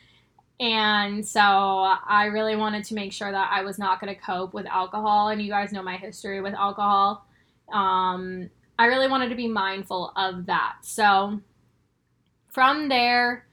and 0.60 1.26
so 1.26 1.40
I 1.40 2.26
really 2.32 2.54
wanted 2.54 2.84
to 2.84 2.94
make 2.94 3.12
sure 3.12 3.32
that 3.32 3.50
I 3.52 3.62
was 3.62 3.80
not 3.80 4.00
going 4.00 4.14
to 4.14 4.20
cope 4.20 4.54
with 4.54 4.66
alcohol. 4.66 5.28
And 5.28 5.42
you 5.42 5.50
guys 5.50 5.72
know 5.72 5.82
my 5.82 5.96
history 5.96 6.40
with 6.40 6.54
alcohol. 6.54 7.26
Um, 7.72 8.48
I 8.78 8.86
really 8.86 9.08
wanted 9.08 9.30
to 9.30 9.34
be 9.34 9.48
mindful 9.48 10.12
of 10.14 10.46
that. 10.46 10.76
So 10.82 11.40
from 12.56 12.88
there, 12.88 13.44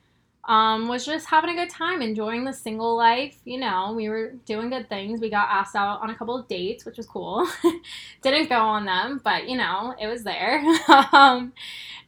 um, 0.45 0.87
was 0.87 1.05
just 1.05 1.27
having 1.27 1.49
a 1.49 1.55
good 1.55 1.69
time, 1.69 2.01
enjoying 2.01 2.45
the 2.45 2.53
single 2.53 2.95
life. 2.95 3.37
You 3.43 3.59
know, 3.59 3.91
we 3.93 4.07
were 4.07 4.31
doing 4.45 4.69
good 4.69 4.87
things. 4.87 5.19
We 5.19 5.29
got 5.29 5.49
asked 5.49 5.75
out 5.75 6.01
on 6.01 6.09
a 6.09 6.15
couple 6.15 6.37
of 6.37 6.47
dates, 6.47 6.85
which 6.85 6.95
was 6.95 7.05
cool. 7.05 7.45
Didn't 8.21 8.47
go 8.47 8.59
on 8.59 8.85
them, 8.85 9.19
but 9.21 9.49
you 9.49 9.57
know, 9.57 9.93
it 9.99 10.07
was 10.07 10.23
there. 10.23 10.63
um, 11.11 11.51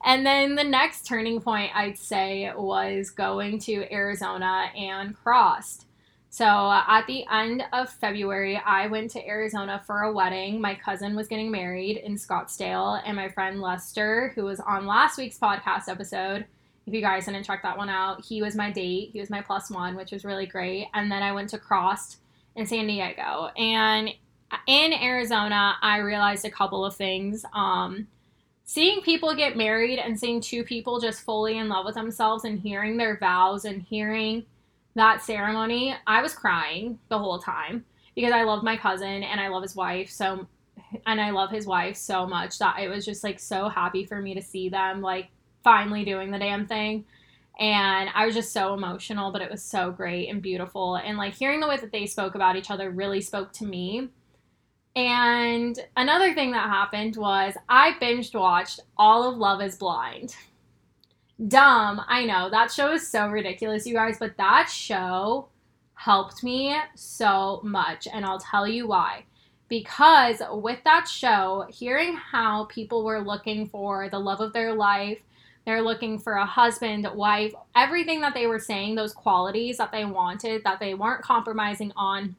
and 0.06 0.26
then 0.26 0.56
the 0.56 0.64
next 0.64 1.06
turning 1.06 1.42
point, 1.42 1.76
I'd 1.76 1.98
say, 1.98 2.50
was 2.56 3.10
going 3.10 3.60
to 3.60 3.94
Arizona 3.94 4.68
and 4.74 5.18
CRSSD. 5.18 5.84
So 6.30 6.46
at 6.46 7.06
the 7.08 7.26
end 7.30 7.66
of 7.74 7.90
February, 7.90 8.56
I 8.66 8.88
went 8.88 9.12
to 9.12 9.28
Arizona 9.28 9.84
for 9.86 10.04
a 10.04 10.14
wedding. 10.14 10.62
My 10.62 10.76
cousin 10.76 11.14
was 11.14 11.28
getting 11.28 11.52
married 11.52 11.98
in 11.98 12.16
Scottsdale, 12.16 13.02
and 13.06 13.18
my 13.18 13.28
friend 13.28 13.60
Lester, 13.60 14.32
who 14.34 14.46
was 14.46 14.62
on 14.62 14.86
last 14.86 15.18
week's 15.18 15.38
podcast 15.38 15.90
episode, 15.90 16.46
if 16.86 16.94
you 16.94 17.02
guys 17.02 17.26
didn't 17.26 17.44
check 17.44 17.64
that 17.64 17.78
one 17.78 17.90
out, 17.90 18.24
he 18.24 18.42
was 18.42 18.56
my 18.56 18.72
date. 18.72 19.10
He 19.12 19.20
was 19.20 19.30
my 19.30 19.42
plus 19.42 19.72
one, 19.72 19.96
which 19.96 20.12
was 20.12 20.24
really 20.24 20.46
great. 20.46 20.88
And 20.94 21.12
then 21.12 21.24
I 21.24 21.32
went 21.32 21.50
to 21.50 21.58
CRSSD 21.58 22.18
in 22.56 22.66
San 22.66 22.88
Diego. 22.88 23.50
And 23.58 24.10
in 24.68 24.94
Arizona, 24.94 25.76
I 25.82 25.98
realized 25.98 26.46
a 26.46 26.52
couple 26.52 26.86
of 26.86 26.96
things. 26.96 27.44
Um, 27.54 28.08
seeing 28.66 29.02
people 29.02 29.36
get 29.36 29.58
married 29.58 30.00
and 30.00 30.20
seeing 30.20 30.40
two 30.42 30.64
people 30.64 31.00
just 31.00 31.22
fully 31.22 31.58
in 31.58 31.70
love 31.70 31.86
with 31.86 31.96
themselves 31.96 32.46
and 32.46 32.60
hearing 32.60 32.98
their 32.98 33.18
vows 33.18 33.66
and 33.66 33.82
hearing 33.82 34.46
that 34.96 35.22
ceremony, 35.22 35.96
I 36.08 36.22
was 36.22 36.34
crying 36.34 37.00
the 37.10 37.20
whole 37.20 37.40
time 37.40 37.84
because 38.16 38.32
I 38.32 38.44
love 38.44 38.64
my 38.64 38.78
cousin 38.78 39.24
and 39.24 39.40
I 39.40 39.50
love 39.50 39.62
his 39.62 39.76
wife 39.76 40.10
so 40.10 40.48
and 41.06 41.20
I 41.20 41.32
love 41.32 41.52
his 41.52 41.68
wife 41.68 41.98
so 41.98 42.26
much 42.26 42.58
that 42.60 42.80
it 42.80 42.88
was 42.88 43.06
just 43.06 43.24
like 43.24 43.40
so 43.40 43.68
happy 43.68 44.06
for 44.06 44.22
me 44.22 44.34
to 44.34 44.42
see 44.42 44.70
them 44.70 45.02
like 45.02 45.28
finally 45.66 46.06
doing 46.06 46.32
the 46.32 46.40
damn 46.40 46.68
thing. 46.68 47.04
And 47.60 48.10
I 48.14 48.26
was 48.26 48.36
just 48.36 48.54
so 48.54 48.74
emotional, 48.74 49.32
but 49.32 49.42
it 49.42 49.50
was 49.50 49.64
so 49.64 49.92
great 49.92 50.30
and 50.30 50.42
beautiful. 50.42 50.96
And 50.96 51.18
like 51.18 51.34
hearing 51.34 51.60
the 51.60 51.68
way 51.68 51.78
that 51.78 51.92
they 51.92 52.06
spoke 52.06 52.36
about 52.36 52.56
each 52.56 52.70
other 52.70 52.92
really 52.92 53.20
spoke 53.20 53.52
to 53.54 53.66
me. 53.66 54.10
And 54.96 55.78
another 55.98 56.34
thing 56.34 56.52
that 56.52 56.70
happened 56.70 57.16
was 57.16 57.56
I 57.68 57.94
binged 58.02 58.40
watched 58.40 58.82
all 58.98 59.28
of 59.28 59.38
Love 59.38 59.62
is 59.62 59.76
Blind. 59.76 60.36
Dumb, 61.48 62.02
I 62.08 62.26
know. 62.26 62.50
That 62.50 62.72
show 62.72 62.94
is 62.94 63.10
so 63.10 63.28
ridiculous, 63.28 63.88
you 63.88 63.94
guys, 63.94 64.18
but 64.20 64.38
that 64.38 64.70
show 64.70 65.50
helped 65.96 66.44
me 66.44 66.78
so 66.96 67.60
much. 67.64 68.08
And 68.14 68.24
I'll 68.24 68.40
tell 68.40 68.68
you 68.68 68.88
why. 68.88 69.26
Because 69.68 70.42
with 70.52 70.80
that 70.84 71.08
show, 71.08 71.66
hearing 71.70 72.16
how 72.16 72.66
people 72.66 73.04
were 73.04 73.20
looking 73.20 73.68
for 73.68 74.10
the 74.10 74.20
love 74.20 74.40
of 74.40 74.54
their 74.54 74.74
life, 74.74 75.20
they're 75.66 75.82
looking 75.82 76.20
for 76.20 76.34
a 76.34 76.46
husband, 76.46 77.08
wife, 77.16 77.54
everything 77.76 78.22
that 78.22 78.34
they 78.34 78.48
were 78.48 78.60
saying, 78.60 78.96
those 78.96 79.14
qualities 79.14 79.78
that 79.78 79.92
they 79.92 80.06
wanted, 80.06 80.64
that 80.64 80.80
they 80.80 80.94
weren't 80.94 81.24
compromising 81.24 81.92
on, 81.96 82.36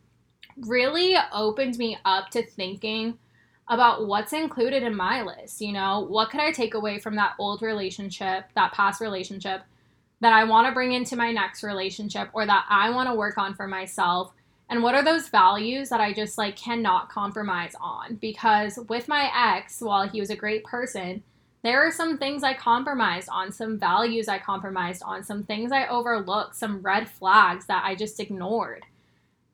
really 0.58 1.16
opened 1.32 1.76
me 1.76 1.98
up 2.04 2.30
to 2.30 2.42
thinking 2.42 3.18
about 3.68 4.06
what's 4.06 4.32
included 4.32 4.82
in 4.82 4.94
my 4.94 5.22
list. 5.22 5.60
You 5.60 5.72
know, 5.72 6.06
what 6.08 6.30
could 6.30 6.40
I 6.40 6.52
take 6.52 6.74
away 6.74 6.98
from 6.98 7.16
that 7.16 7.34
old 7.38 7.62
relationship, 7.62 8.44
that 8.54 8.72
past 8.72 9.00
relationship, 9.00 9.62
that 10.20 10.32
I 10.32 10.44
want 10.44 10.68
to 10.68 10.72
bring 10.72 10.92
into 10.92 11.16
my 11.16 11.32
next 11.32 11.62
relationship 11.62 12.30
or 12.32 12.46
that 12.46 12.64
I 12.68 12.90
want 12.90 13.08
to 13.08 13.14
work 13.14 13.38
on 13.38 13.54
for 13.54 13.66
myself? 13.66 14.32
And 14.68 14.82
what 14.82 14.94
are 14.94 15.04
those 15.04 15.28
values 15.28 15.88
that 15.90 16.00
I 16.00 16.12
just 16.12 16.38
like 16.38 16.56
cannot 16.56 17.08
compromise 17.08 17.74
on? 17.80 18.16
Because 18.16 18.78
with 18.88 19.08
my 19.08 19.30
ex, 19.34 19.80
while 19.80 20.08
he 20.08 20.20
was 20.20 20.30
a 20.30 20.36
great 20.36 20.64
person, 20.64 21.22
there 21.66 21.86
are 21.86 21.90
some 21.90 22.18
things 22.18 22.42
I 22.42 22.54
compromised 22.54 23.28
on, 23.30 23.52
some 23.52 23.78
values 23.78 24.28
I 24.28 24.38
compromised 24.38 25.02
on, 25.04 25.24
some 25.24 25.42
things 25.42 25.72
I 25.72 25.86
overlooked, 25.88 26.54
some 26.54 26.80
red 26.80 27.08
flags 27.08 27.66
that 27.66 27.82
I 27.84 27.94
just 27.94 28.20
ignored. 28.20 28.84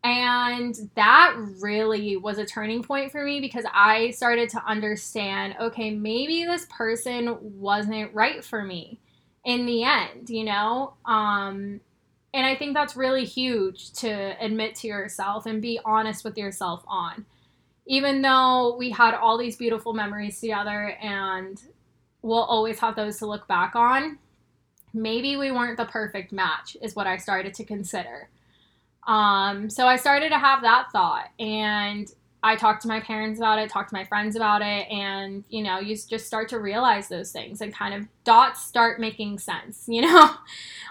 And 0.04 0.74
that 0.96 1.34
really 1.60 2.16
was 2.16 2.38
a 2.38 2.44
turning 2.44 2.82
point 2.82 3.12
for 3.12 3.24
me 3.24 3.40
because 3.40 3.64
I 3.72 4.10
started 4.10 4.48
to 4.50 4.64
understand 4.66 5.54
okay, 5.60 5.90
maybe 5.90 6.44
this 6.44 6.66
person 6.70 7.38
wasn't 7.40 8.12
right 8.12 8.44
for 8.44 8.62
me 8.62 8.98
in 9.44 9.64
the 9.64 9.84
end, 9.84 10.28
you 10.28 10.44
know? 10.44 10.94
Um, 11.04 11.80
and 12.34 12.46
I 12.46 12.56
think 12.56 12.74
that's 12.74 12.96
really 12.96 13.24
huge 13.24 13.92
to 13.94 14.34
admit 14.44 14.74
to 14.76 14.88
yourself 14.88 15.46
and 15.46 15.62
be 15.62 15.78
honest 15.84 16.24
with 16.24 16.36
yourself 16.36 16.82
on. 16.86 17.26
Even 17.86 18.22
though 18.22 18.76
we 18.76 18.90
had 18.90 19.14
all 19.14 19.36
these 19.36 19.56
beautiful 19.56 19.92
memories 19.92 20.40
together 20.40 20.96
and 21.00 21.60
we'll 22.22 22.42
always 22.42 22.78
have 22.78 22.96
those 22.96 23.18
to 23.18 23.26
look 23.26 23.46
back 23.48 23.74
on. 23.74 24.18
Maybe 24.94 25.36
we 25.36 25.50
weren't 25.50 25.76
the 25.76 25.86
perfect 25.86 26.32
match, 26.32 26.76
is 26.80 26.94
what 26.94 27.06
I 27.06 27.16
started 27.16 27.54
to 27.54 27.64
consider. 27.64 28.28
Um, 29.06 29.68
so 29.68 29.86
I 29.86 29.96
started 29.96 30.28
to 30.30 30.38
have 30.38 30.62
that 30.62 30.88
thought, 30.92 31.30
and 31.40 32.10
I 32.44 32.56
talked 32.56 32.82
to 32.82 32.88
my 32.88 32.98
parents 33.00 33.38
about 33.38 33.58
it, 33.60 33.70
talked 33.70 33.90
to 33.90 33.94
my 33.94 34.04
friends 34.04 34.34
about 34.34 34.62
it, 34.62 34.90
and 34.90 35.44
you 35.48 35.62
know, 35.62 35.78
you 35.78 35.96
just 35.96 36.26
start 36.26 36.48
to 36.48 36.58
realize 36.58 37.08
those 37.08 37.30
things 37.30 37.60
and 37.60 37.72
kind 37.72 37.94
of 37.94 38.08
dots 38.24 38.64
start 38.64 39.00
making 39.00 39.38
sense, 39.38 39.84
you 39.88 40.02
know? 40.02 40.34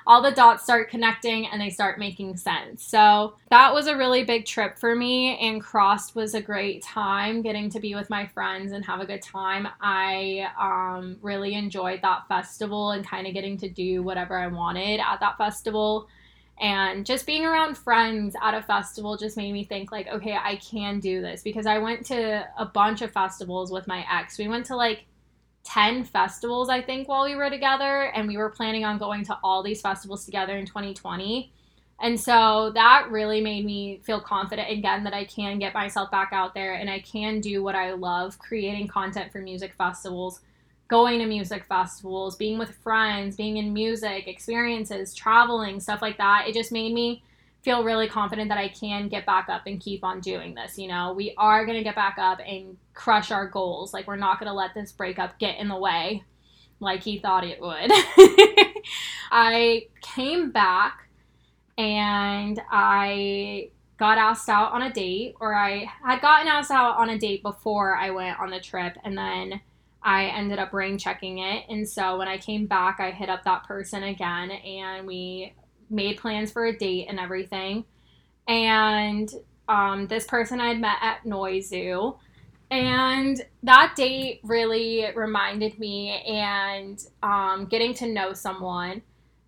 All 0.08 0.22
the 0.22 0.32
dots 0.32 0.64
start 0.64 0.90
connecting 0.90 1.48
and 1.48 1.62
they 1.62 1.70
start 1.70 2.00
making 2.00 2.38
sense. 2.38 2.84
So 2.84 3.36
that 3.50 3.74
was 3.74 3.88
a 3.88 3.96
really 3.96 4.24
big 4.24 4.46
trip 4.46 4.80
for 4.80 4.96
me, 4.96 5.38
and 5.40 5.64
CRSSD 5.64 6.16
was 6.16 6.34
a 6.36 6.42
great 6.42 6.82
time 6.84 7.42
getting 7.42 7.70
to 7.72 7.80
be 7.80 7.96
with 7.96 8.10
my 8.10 8.26
friends 8.28 8.72
and 8.72 8.86
have 8.86 9.02
a 9.02 9.06
good 9.06 9.22
time. 9.22 9.68
I 9.82 10.48
um, 10.60 11.18
really 11.22 11.54
enjoyed 11.56 12.02
that 12.02 12.28
festival 12.28 12.92
and 12.92 13.06
kind 13.06 13.28
of 13.28 13.34
getting 13.34 13.58
to 13.58 13.70
do 13.70 14.04
whatever 14.04 14.38
I 14.38 14.48
wanted 14.48 15.00
at 15.00 15.20
that 15.20 15.38
festival 15.38 16.08
and 16.62 17.08
just 17.08 17.26
being 17.26 17.44
around 17.44 17.76
friends 17.76 18.36
at 18.40 18.54
a 18.54 18.62
festival 18.62 19.18
just 19.18 19.36
made 19.36 19.52
me 19.52 19.64
think 19.64 19.92
like 19.92 20.08
okay 20.08 20.38
i 20.42 20.56
can 20.58 21.00
do 21.00 21.22
this 21.22 21.42
because 21.42 21.66
i 21.66 21.78
went 21.78 22.06
to 22.06 22.48
a 22.58 22.66
bunch 22.66 23.02
of 23.02 23.12
festivals 23.12 23.72
with 23.72 23.88
my 23.88 24.06
ex. 24.12 24.38
We 24.38 24.48
went 24.48 24.68
to 24.68 24.76
like 24.76 25.06
10 25.64 26.06
festivals 26.06 26.70
i 26.70 26.82
think 26.82 27.08
while 27.08 27.26
we 27.26 27.36
were 27.36 27.50
together 27.50 28.12
and 28.14 28.28
we 28.28 28.38
were 28.38 28.50
planning 28.50 28.86
on 28.86 28.98
going 28.98 29.26
to 29.26 29.38
all 29.44 29.62
these 29.62 29.82
festivals 29.82 30.26
together 30.26 30.56
in 30.58 30.66
2020 30.66 31.52
and 32.00 32.20
so 32.20 32.72
that 32.74 33.08
really 33.12 33.42
made 33.42 33.64
me 33.64 34.00
feel 34.04 34.20
confident 34.20 34.70
again 34.72 35.04
that 35.04 35.14
i 35.14 35.26
can 35.26 35.60
get 35.60 35.74
myself 35.74 36.10
back 36.10 36.30
out 36.32 36.54
there 36.54 36.74
and 36.74 36.90
i 36.90 37.00
can 37.00 37.40
do 37.40 37.62
what 37.64 37.76
i 37.76 37.92
love 37.92 38.40
creating 38.40 38.88
content 38.88 39.32
for 39.32 39.40
music 39.40 39.74
festivals 39.74 40.42
going 40.92 41.20
to 41.20 41.26
music 41.26 41.64
festivals, 41.70 42.36
being 42.36 42.60
with 42.60 42.76
friends, 42.84 43.38
being 43.38 43.56
in 43.56 43.72
music, 43.72 44.28
experiences, 44.28 45.16
traveling, 45.16 45.80
stuff 45.80 46.02
like 46.02 46.18
that. 46.18 46.44
It 46.50 46.54
just 46.54 46.74
made 46.74 46.94
me 46.94 47.24
feel 47.62 47.86
really 47.86 48.10
confident 48.10 48.50
that 48.50 48.58
I 48.58 48.68
can 48.68 49.08
get 49.08 49.26
back 49.26 49.48
up 49.48 49.62
and 49.68 49.80
keep 49.80 50.04
on 50.04 50.20
doing 50.20 50.54
this. 50.54 50.78
You 50.78 50.90
know, 50.90 51.14
we 51.14 51.34
are 51.38 51.66
going 51.66 51.78
to 51.78 51.84
get 51.84 51.96
back 51.96 52.18
up 52.18 52.42
and 52.46 52.76
crush 52.94 53.32
our 53.32 53.48
goals. 53.48 53.94
Like, 53.94 54.06
we're 54.06 54.18
not 54.18 54.38
going 54.38 54.50
to 54.50 54.54
let 54.54 54.74
this 54.74 54.92
breakup 54.92 55.40
get 55.40 55.58
in 55.60 55.70
the 55.70 55.78
way 55.78 56.26
like 56.82 57.04
he 57.04 57.20
thought 57.20 57.46
it 57.46 57.62
would. 57.62 57.90
I 59.32 59.88
came 60.02 60.52
back 60.52 61.08
and 61.78 62.62
I 62.70 63.70
got 63.98 64.18
asked 64.18 64.50
out 64.50 64.74
on 64.74 64.82
a 64.82 64.92
date, 64.92 65.36
or 65.40 65.54
I 65.54 65.86
had 66.04 66.20
gotten 66.20 66.50
asked 66.50 66.72
out 66.72 66.98
on 66.98 67.10
a 67.12 67.18
date 67.18 67.44
before 67.44 67.96
I 67.96 68.10
went 68.10 68.40
on 68.40 68.50
the 68.50 68.60
trip, 68.60 68.98
and 69.06 69.18
then 69.18 69.62
I 70.04 70.26
ended 70.26 70.60
up 70.60 70.74
rain 70.74 70.98
checking 70.98 71.40
it. 71.40 71.66
And 71.70 71.88
so 71.88 72.18
when 72.18 72.28
I 72.28 72.38
came 72.38 72.66
back, 72.66 73.00
I 73.00 73.12
hit 73.12 73.30
up 73.30 73.44
that 73.44 73.66
person 73.66 74.04
again, 74.04 74.52
and 74.52 75.06
we 75.06 75.54
made 75.90 76.18
plans 76.18 76.52
for 76.52 76.66
a 76.66 76.76
date 76.76 77.08
and 77.10 77.20
everything. 77.20 77.86
And 78.48 79.32
um, 79.68 80.08
this 80.08 80.26
person 80.26 80.60
I 80.60 80.70
had 80.70 80.80
met 80.80 80.98
at 81.02 81.24
Noizu. 81.24 82.18
And 82.70 83.42
that 83.64 83.94
date 83.98 84.40
really 84.44 85.06
reminded 85.14 85.78
me 85.78 86.24
and 86.26 87.04
um, 87.22 87.66
getting 87.66 87.94
to 87.96 88.08
know 88.08 88.32
someone 88.34 89.02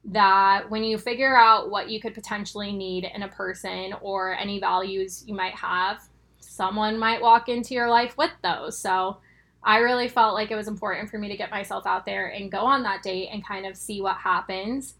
that 0.06 0.70
when 0.70 0.84
you 0.84 0.98
figure 0.98 1.36
out 1.38 1.72
what 1.72 1.90
you 1.90 2.02
could 2.02 2.14
potentially 2.14 2.74
need 2.74 3.10
in 3.16 3.24
a 3.24 3.30
person 3.30 3.94
or 4.02 4.34
any 4.34 4.60
values 4.60 5.24
you 5.26 5.34
might 5.34 5.56
have, 5.56 6.02
someone 6.40 7.00
might 7.00 7.22
walk 7.22 7.48
into 7.48 7.74
your 7.74 7.90
life 7.90 8.18
with 8.18 8.32
those. 8.44 8.78
So 8.78 9.20
I 9.66 9.78
really 9.78 10.08
felt 10.08 10.34
like 10.34 10.52
it 10.52 10.56
was 10.56 10.68
important 10.68 11.10
for 11.10 11.18
me 11.18 11.30
to 11.30 11.38
get 11.38 11.52
myself 11.52 11.86
out 11.86 12.06
there 12.06 12.28
and 12.28 12.52
go 12.52 12.60
on 12.60 12.84
that 12.84 13.02
date 13.02 13.30
and 13.32 13.46
kind 13.46 13.66
of 13.66 13.78
see 13.78 14.02
what 14.02 14.18
happens. 14.18 14.96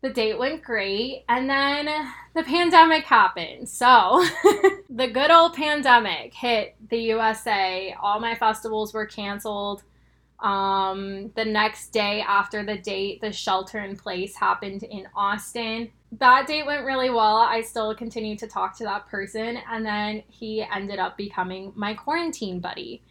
The 0.00 0.10
date 0.10 0.38
went 0.38 0.62
great, 0.62 1.24
and 1.28 1.50
then 1.50 1.88
the 2.34 2.44
pandemic 2.44 3.04
happened. 3.04 3.68
So, 3.68 4.24
the 4.90 5.08
good 5.08 5.32
old 5.32 5.54
pandemic 5.54 6.34
hit 6.34 6.76
the 6.88 6.98
USA. 6.98 7.96
All 8.00 8.20
my 8.20 8.36
festivals 8.36 8.94
were 8.94 9.06
canceled. 9.06 9.82
Um, 10.40 11.32
the 11.34 11.44
next 11.44 11.88
day 11.88 12.20
after 12.20 12.64
the 12.64 12.78
date, 12.78 13.20
the 13.20 13.32
shelter 13.32 13.80
in 13.80 13.96
place 13.96 14.36
happened 14.36 14.84
in 14.84 15.08
Austin. 15.16 15.90
That 16.12 16.46
date 16.46 16.64
went 16.64 16.84
really 16.84 17.10
well. 17.10 17.38
I 17.38 17.60
still 17.62 17.94
continued 17.94 18.38
to 18.38 18.46
talk 18.46 18.76
to 18.78 18.84
that 18.84 19.08
person, 19.08 19.58
and 19.68 19.84
then 19.84 20.22
he 20.28 20.62
ended 20.62 21.00
up 21.00 21.16
becoming 21.16 21.72
my 21.74 21.94
quarantine 21.94 22.60
buddy, 22.60 23.02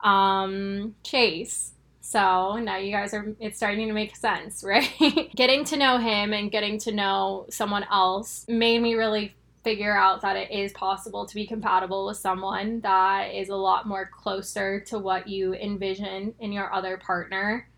um, 0.00 0.94
Chase. 1.02 1.72
So 2.00 2.56
now 2.56 2.78
you 2.78 2.90
guys 2.90 3.12
are, 3.12 3.34
it's 3.38 3.58
starting 3.58 3.86
to 3.88 3.92
make 3.92 4.16
sense, 4.16 4.64
right? 4.66 5.30
getting 5.34 5.64
to 5.66 5.76
know 5.76 5.98
him 5.98 6.32
and 6.32 6.50
getting 6.50 6.78
to 6.80 6.92
know 6.92 7.46
someone 7.50 7.84
else 7.90 8.46
made 8.48 8.80
me 8.80 8.94
really 8.94 9.34
figure 9.64 9.94
out 9.94 10.22
that 10.22 10.36
it 10.36 10.50
is 10.50 10.72
possible 10.72 11.26
to 11.26 11.34
be 11.34 11.46
compatible 11.46 12.06
with 12.06 12.16
someone 12.16 12.80
that 12.80 13.34
is 13.34 13.50
a 13.50 13.54
lot 13.54 13.86
more 13.86 14.08
closer 14.10 14.80
to 14.80 14.98
what 14.98 15.28
you 15.28 15.52
envision 15.54 16.32
in 16.40 16.52
your 16.52 16.72
other 16.72 16.96
partner. 16.96 17.68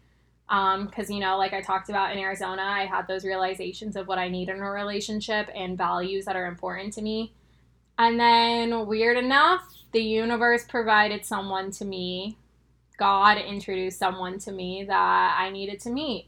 Um, 0.49 0.87
because, 0.87 1.11
um, 1.11 1.15
you 1.15 1.21
know, 1.21 1.37
like 1.37 1.53
I 1.53 1.61
talked 1.61 1.89
about 1.89 2.13
in 2.13 2.19
Arizona, 2.19 2.63
I 2.63 2.87
had 2.87 3.09
those 3.09 3.25
realizations 3.25 3.97
of 3.97 4.07
what 4.09 4.19
I 4.19 4.29
need 4.29 4.49
in 4.49 4.59
a 4.59 4.71
relationship 4.71 5.49
and 5.55 5.77
values 5.79 6.25
that 6.27 6.37
are 6.37 6.47
important 6.47 6.93
to 6.95 7.03
me. 7.03 7.33
And 7.99 8.19
then, 8.19 8.87
weird 8.87 9.17
enough, 9.17 9.63
the 9.93 10.01
universe 10.01 10.65
provided 10.65 11.25
someone 11.25 11.71
to 11.73 11.85
me. 11.85 12.39
God 12.99 13.39
introduced 13.39 13.99
someone 13.99 14.39
to 14.41 14.53
me 14.53 14.85
that 14.85 15.37
I 15.39 15.51
needed 15.51 15.81
to 15.81 15.91
meet. 15.91 16.27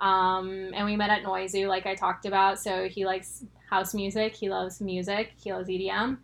Um, 0.00 0.70
and 0.74 0.86
we 0.86 0.96
met 0.96 1.10
at 1.10 1.22
Noizu, 1.22 1.68
like 1.68 1.86
I 1.86 1.94
talked 1.94 2.24
about. 2.24 2.58
So 2.58 2.88
he 2.88 3.04
likes 3.04 3.44
house 3.68 3.94
music. 3.94 4.34
He 4.34 4.48
loves 4.48 4.80
music. 4.80 5.32
He 5.42 5.52
loves 5.52 5.68
EDM. 5.68 6.18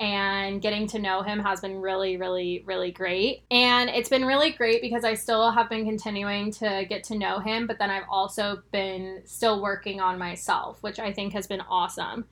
And 0.00 0.60
getting 0.60 0.88
to 0.88 0.98
know 0.98 1.22
him 1.22 1.38
has 1.38 1.60
been 1.60 1.80
really, 1.80 2.16
really, 2.16 2.64
really 2.66 2.90
great. 2.90 3.44
And 3.50 3.88
it's 3.88 4.08
been 4.08 4.24
really 4.24 4.50
great 4.50 4.82
because 4.82 5.04
I 5.04 5.14
still 5.14 5.52
have 5.52 5.68
been 5.68 5.84
continuing 5.84 6.50
to 6.52 6.84
get 6.88 7.04
to 7.04 7.18
know 7.18 7.38
him, 7.38 7.68
but 7.68 7.78
then 7.78 7.88
I've 7.88 8.08
also 8.10 8.62
been 8.72 9.22
still 9.24 9.62
working 9.62 10.00
on 10.00 10.18
myself, 10.18 10.82
which 10.82 10.98
I 10.98 11.12
think 11.12 11.34
has 11.34 11.46
been 11.46 11.60
awesome. 11.60 12.24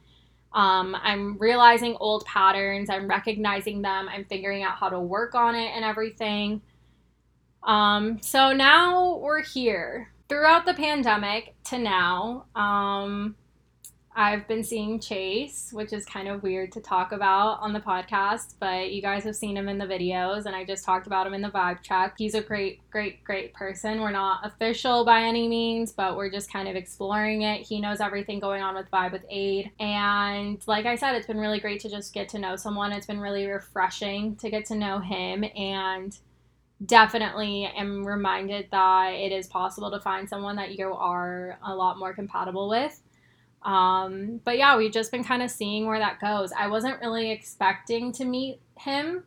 Um, 0.53 0.97
I'm 1.01 1.39
realizing 1.39 1.97
old 2.01 2.25
patterns, 2.25 2.91
I'm 2.91 3.07
recognizing 3.07 3.83
them, 3.83 4.09
I'm 4.09 4.25
figuring 4.25 4.63
out 4.63 4.77
how 4.77 4.89
to 4.89 5.01
work 5.01 5.35
on 5.35 5.55
it 5.55 5.71
and 5.75 5.85
everything. 5.85 6.63
Um, 7.63 8.21
so 8.21 8.53
now 8.53 9.17
we're 9.17 9.43
here. 9.43 10.13
Throughout 10.29 10.65
the 10.65 10.75
pandemic 10.75 11.55
to 11.65 11.79
now, 11.79 12.47
um, 12.55 13.37
I've 14.15 14.49
been 14.49 14.65
seeing 14.65 14.99
Chase, 14.99 15.71
which 15.73 15.93
is 15.93 16.05
kind 16.05 16.27
of 16.27 16.43
weird 16.43 16.73
to 16.73 16.81
talk 16.81 17.13
about 17.13 17.61
on 17.61 17.73
the 17.73 17.79
podcast, 17.79 18.55
but 18.59 18.91
you 18.91 19.01
guys 19.01 19.23
have 19.23 19.37
seen 19.37 19.57
him 19.57 19.69
in 19.69 19.79
the 19.79 19.87
videos, 19.87 20.47
and 20.47 20.57
I 20.57 20.65
just 20.65 20.85
talked 20.85 21.07
about 21.07 21.29
him 21.29 21.35
in 21.35 21.43
the 21.43 21.49
vibe 21.49 21.81
check. 21.83 22.17
He's 22.19 22.35
a 22.35 22.41
great, 22.41 22.81
great, 22.91 23.23
great 23.23 23.55
person. 23.55 24.01
We're 24.01 24.11
not 24.11 24.45
official 24.45 25.05
by 25.05 25.23
any 25.23 25.47
means, 25.47 25.93
but 25.93 26.17
we're 26.17 26.31
just 26.31 26.53
kind 26.53 26.69
of 26.69 26.75
exploring 26.75 27.43
it. 27.43 27.65
He 27.65 27.81
knows 27.81 28.01
everything 28.01 28.41
going 28.41 28.63
on 28.63 28.75
with 28.75 28.91
Vibe 28.91 29.13
with 29.13 29.25
Aid. 29.31 29.71
And 29.79 30.61
like 30.67 30.87
I 30.87 30.97
said, 30.97 31.15
it's 31.15 31.29
been 31.29 31.39
really 31.39 31.61
great 31.61 31.81
to 31.83 31.89
just 31.89 32.13
get 32.13 32.29
to 32.31 32.39
know 32.41 32.57
someone. 32.57 32.93
It's 32.93 33.07
been 33.07 33.21
really 33.21 33.47
refreshing 33.47 34.35
to 34.37 34.51
get 34.51 34.65
to 34.67 34.75
know 34.75 34.99
him. 34.99 35.45
And 35.57 36.19
definitely 36.85 37.67
am 37.77 38.05
reminded 38.05 38.67
that 38.73 39.11
it 39.11 39.33
is 39.33 39.47
possible 39.47 39.91
to 39.91 40.01
find 40.01 40.29
someone 40.29 40.57
that 40.57 40.77
you 40.77 40.93
are 40.93 41.59
a 41.65 41.75
lot 41.75 41.99
more 41.99 42.13
compatible 42.13 42.69
with. 42.69 43.01
Um, 43.63 44.41
but 44.45 44.57
yeah, 44.57 44.77
we've 44.77 44.93
just 44.93 45.13
been 45.13 45.25
kind 45.25 45.43
of 45.43 45.51
seeing 45.51 45.87
where 45.87 45.99
that 45.99 46.21
goes. 46.21 46.53
I 46.53 46.69
wasn't 46.69 47.01
really 47.01 47.31
expecting 47.31 48.13
to 48.13 48.25
meet 48.25 48.61
him. 48.79 49.25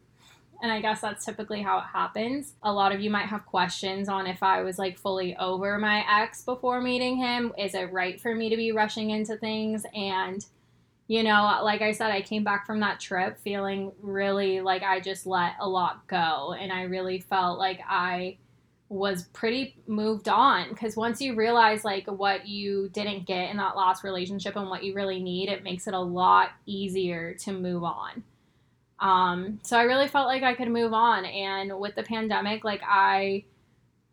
And 0.61 0.71
I 0.71 0.79
guess 0.79 1.01
that's 1.01 1.25
typically 1.25 1.61
how 1.61 1.79
it 1.79 1.85
happens. 1.91 2.53
A 2.63 2.71
lot 2.71 2.93
of 2.93 3.01
you 3.01 3.09
might 3.09 3.25
have 3.25 3.45
questions 3.45 4.07
on 4.07 4.25
if 4.25 4.41
I 4.41 4.61
was 4.61 4.79
like 4.79 4.97
fully 4.97 5.35
over 5.35 5.77
my 5.77 6.05
ex 6.09 6.41
before 6.41 6.79
meeting 6.79 7.17
him. 7.17 7.51
Is 7.57 7.75
it 7.75 7.91
right 7.91 8.19
for 8.19 8.33
me 8.33 8.49
to 8.49 8.55
be 8.55 8.71
rushing 8.71 9.09
into 9.09 9.35
things? 9.35 9.85
And, 9.93 10.43
you 11.07 11.21
know, 11.21 11.59
like 11.63 11.81
I 11.81 11.91
said, 11.91 12.11
I 12.11 12.21
came 12.21 12.45
back 12.45 12.65
from 12.65 12.79
that 12.79 13.01
trip 13.01 13.37
feeling 13.39 13.91
really 14.01 14.61
like 14.61 14.83
I 14.83 15.01
just 15.01 15.25
let 15.25 15.55
a 15.59 15.67
lot 15.67 16.07
go. 16.07 16.55
And 16.57 16.71
I 16.71 16.83
really 16.83 17.19
felt 17.19 17.59
like 17.59 17.81
I 17.85 18.37
was 18.93 19.23
pretty 19.33 19.75
moved 19.87 20.29
on 20.29 20.69
because 20.69 20.95
once 20.95 21.19
you 21.19 21.35
realize 21.35 21.83
like 21.83 22.05
what 22.05 22.47
you 22.47 22.89
didn't 22.89 23.25
get 23.25 23.49
in 23.49 23.57
that 23.57 23.75
last 23.75 24.03
relationship 24.03 24.55
and 24.55 24.69
what 24.69 24.83
you 24.83 24.93
really 24.93 25.21
need 25.21 25.49
it 25.49 25.63
makes 25.63 25.87
it 25.87 25.93
a 25.93 25.99
lot 25.99 26.51
easier 26.65 27.33
to 27.33 27.51
move 27.51 27.83
on. 27.83 28.23
Um, 28.99 29.59
so 29.63 29.77
i 29.77 29.83
really 29.83 30.07
felt 30.07 30.27
like 30.27 30.43
i 30.43 30.53
could 30.53 30.69
move 30.69 30.93
on 30.93 31.25
and 31.25 31.77
with 31.77 31.95
the 31.95 32.03
pandemic 32.03 32.63
like 32.63 32.81
i 32.87 33.43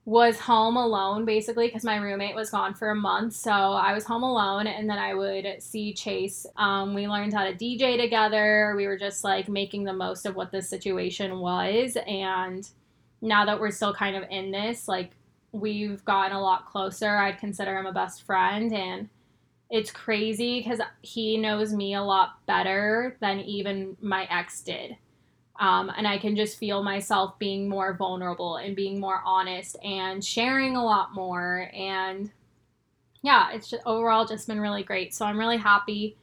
was 0.06 0.40
home 0.40 0.76
alone 0.76 1.24
basically 1.24 1.68
because 1.68 1.84
my 1.84 1.96
roommate 1.96 2.34
was 2.34 2.50
gone 2.50 2.74
for 2.74 2.90
a 2.90 2.94
month 2.94 3.34
so 3.34 3.52
i 3.52 3.92
was 3.92 4.04
home 4.04 4.24
alone 4.24 4.66
and 4.66 4.90
then 4.90 4.98
i 4.98 5.14
would 5.14 5.46
see 5.62 5.92
chase. 5.92 6.46
Um, 6.56 6.94
we 6.94 7.06
learned 7.06 7.34
how 7.34 7.44
to 7.44 7.52
dj 7.52 8.00
together. 8.00 8.74
We 8.76 8.86
were 8.86 8.98
just 8.98 9.22
like 9.22 9.48
making 9.48 9.84
the 9.84 9.92
most 9.92 10.26
of 10.26 10.34
what 10.34 10.50
this 10.50 10.68
situation 10.68 11.38
was 11.38 11.96
and 12.06 12.68
now 13.20 13.44
that 13.44 13.60
we're 13.60 13.70
still 13.70 13.94
kind 13.94 14.16
of 14.16 14.24
in 14.30 14.50
this, 14.50 14.88
like 14.88 15.12
we've 15.52 16.04
gotten 16.04 16.36
a 16.36 16.40
lot 16.40 16.66
closer. 16.66 17.16
I'd 17.16 17.38
consider 17.38 17.76
him 17.76 17.86
a 17.86 17.92
best 17.92 18.22
friend 18.22 18.72
and 18.72 19.08
it's 19.70 19.90
crazy 19.90 20.60
because 20.60 20.80
he 21.02 21.36
knows 21.36 21.72
me 21.72 21.94
a 21.94 22.02
lot 22.02 22.44
better 22.46 23.16
than 23.20 23.40
even 23.40 23.96
my 24.00 24.26
ex 24.30 24.62
did. 24.62 24.96
Um, 25.60 25.92
and 25.96 26.08
I 26.08 26.18
can 26.18 26.34
just 26.36 26.58
feel 26.58 26.82
myself 26.82 27.38
being 27.38 27.68
more 27.68 27.94
vulnerable 27.94 28.56
and 28.56 28.74
being 28.74 28.98
more 28.98 29.20
honest 29.24 29.76
and 29.84 30.24
sharing 30.24 30.74
a 30.74 30.84
lot 30.84 31.14
more. 31.14 31.70
And 31.74 32.30
yeah, 33.22 33.52
it's 33.52 33.68
just 33.68 33.82
overall 33.84 34.24
just 34.24 34.48
been 34.48 34.60
really 34.60 34.82
great. 34.82 35.14
So 35.14 35.26
I'm 35.26 35.38
really 35.38 35.58
happy. 35.58 36.16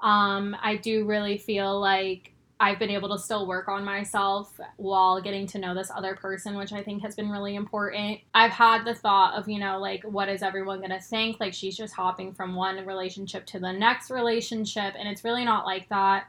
Um, 0.00 0.54
I 0.62 0.76
do 0.76 1.06
really 1.06 1.38
feel 1.38 1.80
like 1.80 2.31
I've 2.62 2.78
been 2.78 2.90
able 2.90 3.08
to 3.08 3.18
still 3.18 3.48
work 3.48 3.66
on 3.66 3.84
myself 3.84 4.60
while 4.76 5.20
getting 5.20 5.48
to 5.48 5.58
know 5.58 5.74
this 5.74 5.90
other 5.90 6.14
person, 6.14 6.56
which 6.56 6.72
I 6.72 6.80
think 6.80 7.02
has 7.02 7.16
been 7.16 7.28
really 7.28 7.56
important. 7.56 8.20
I've 8.32 8.52
had 8.52 8.84
the 8.84 8.94
thought 8.94 9.34
of, 9.34 9.48
you 9.48 9.58
know, 9.58 9.80
like, 9.80 10.04
what 10.04 10.28
is 10.28 10.44
everyone 10.44 10.78
going 10.78 10.90
to 10.90 11.00
think? 11.00 11.40
Like, 11.40 11.54
she's 11.54 11.76
just 11.76 11.92
hopping 11.92 12.32
from 12.32 12.54
one 12.54 12.86
relationship 12.86 13.46
to 13.46 13.58
the 13.58 13.72
next 13.72 14.12
relationship, 14.12 14.94
and 14.96 15.08
it's 15.08 15.24
really 15.24 15.44
not 15.44 15.66
like 15.66 15.88
that. 15.88 16.28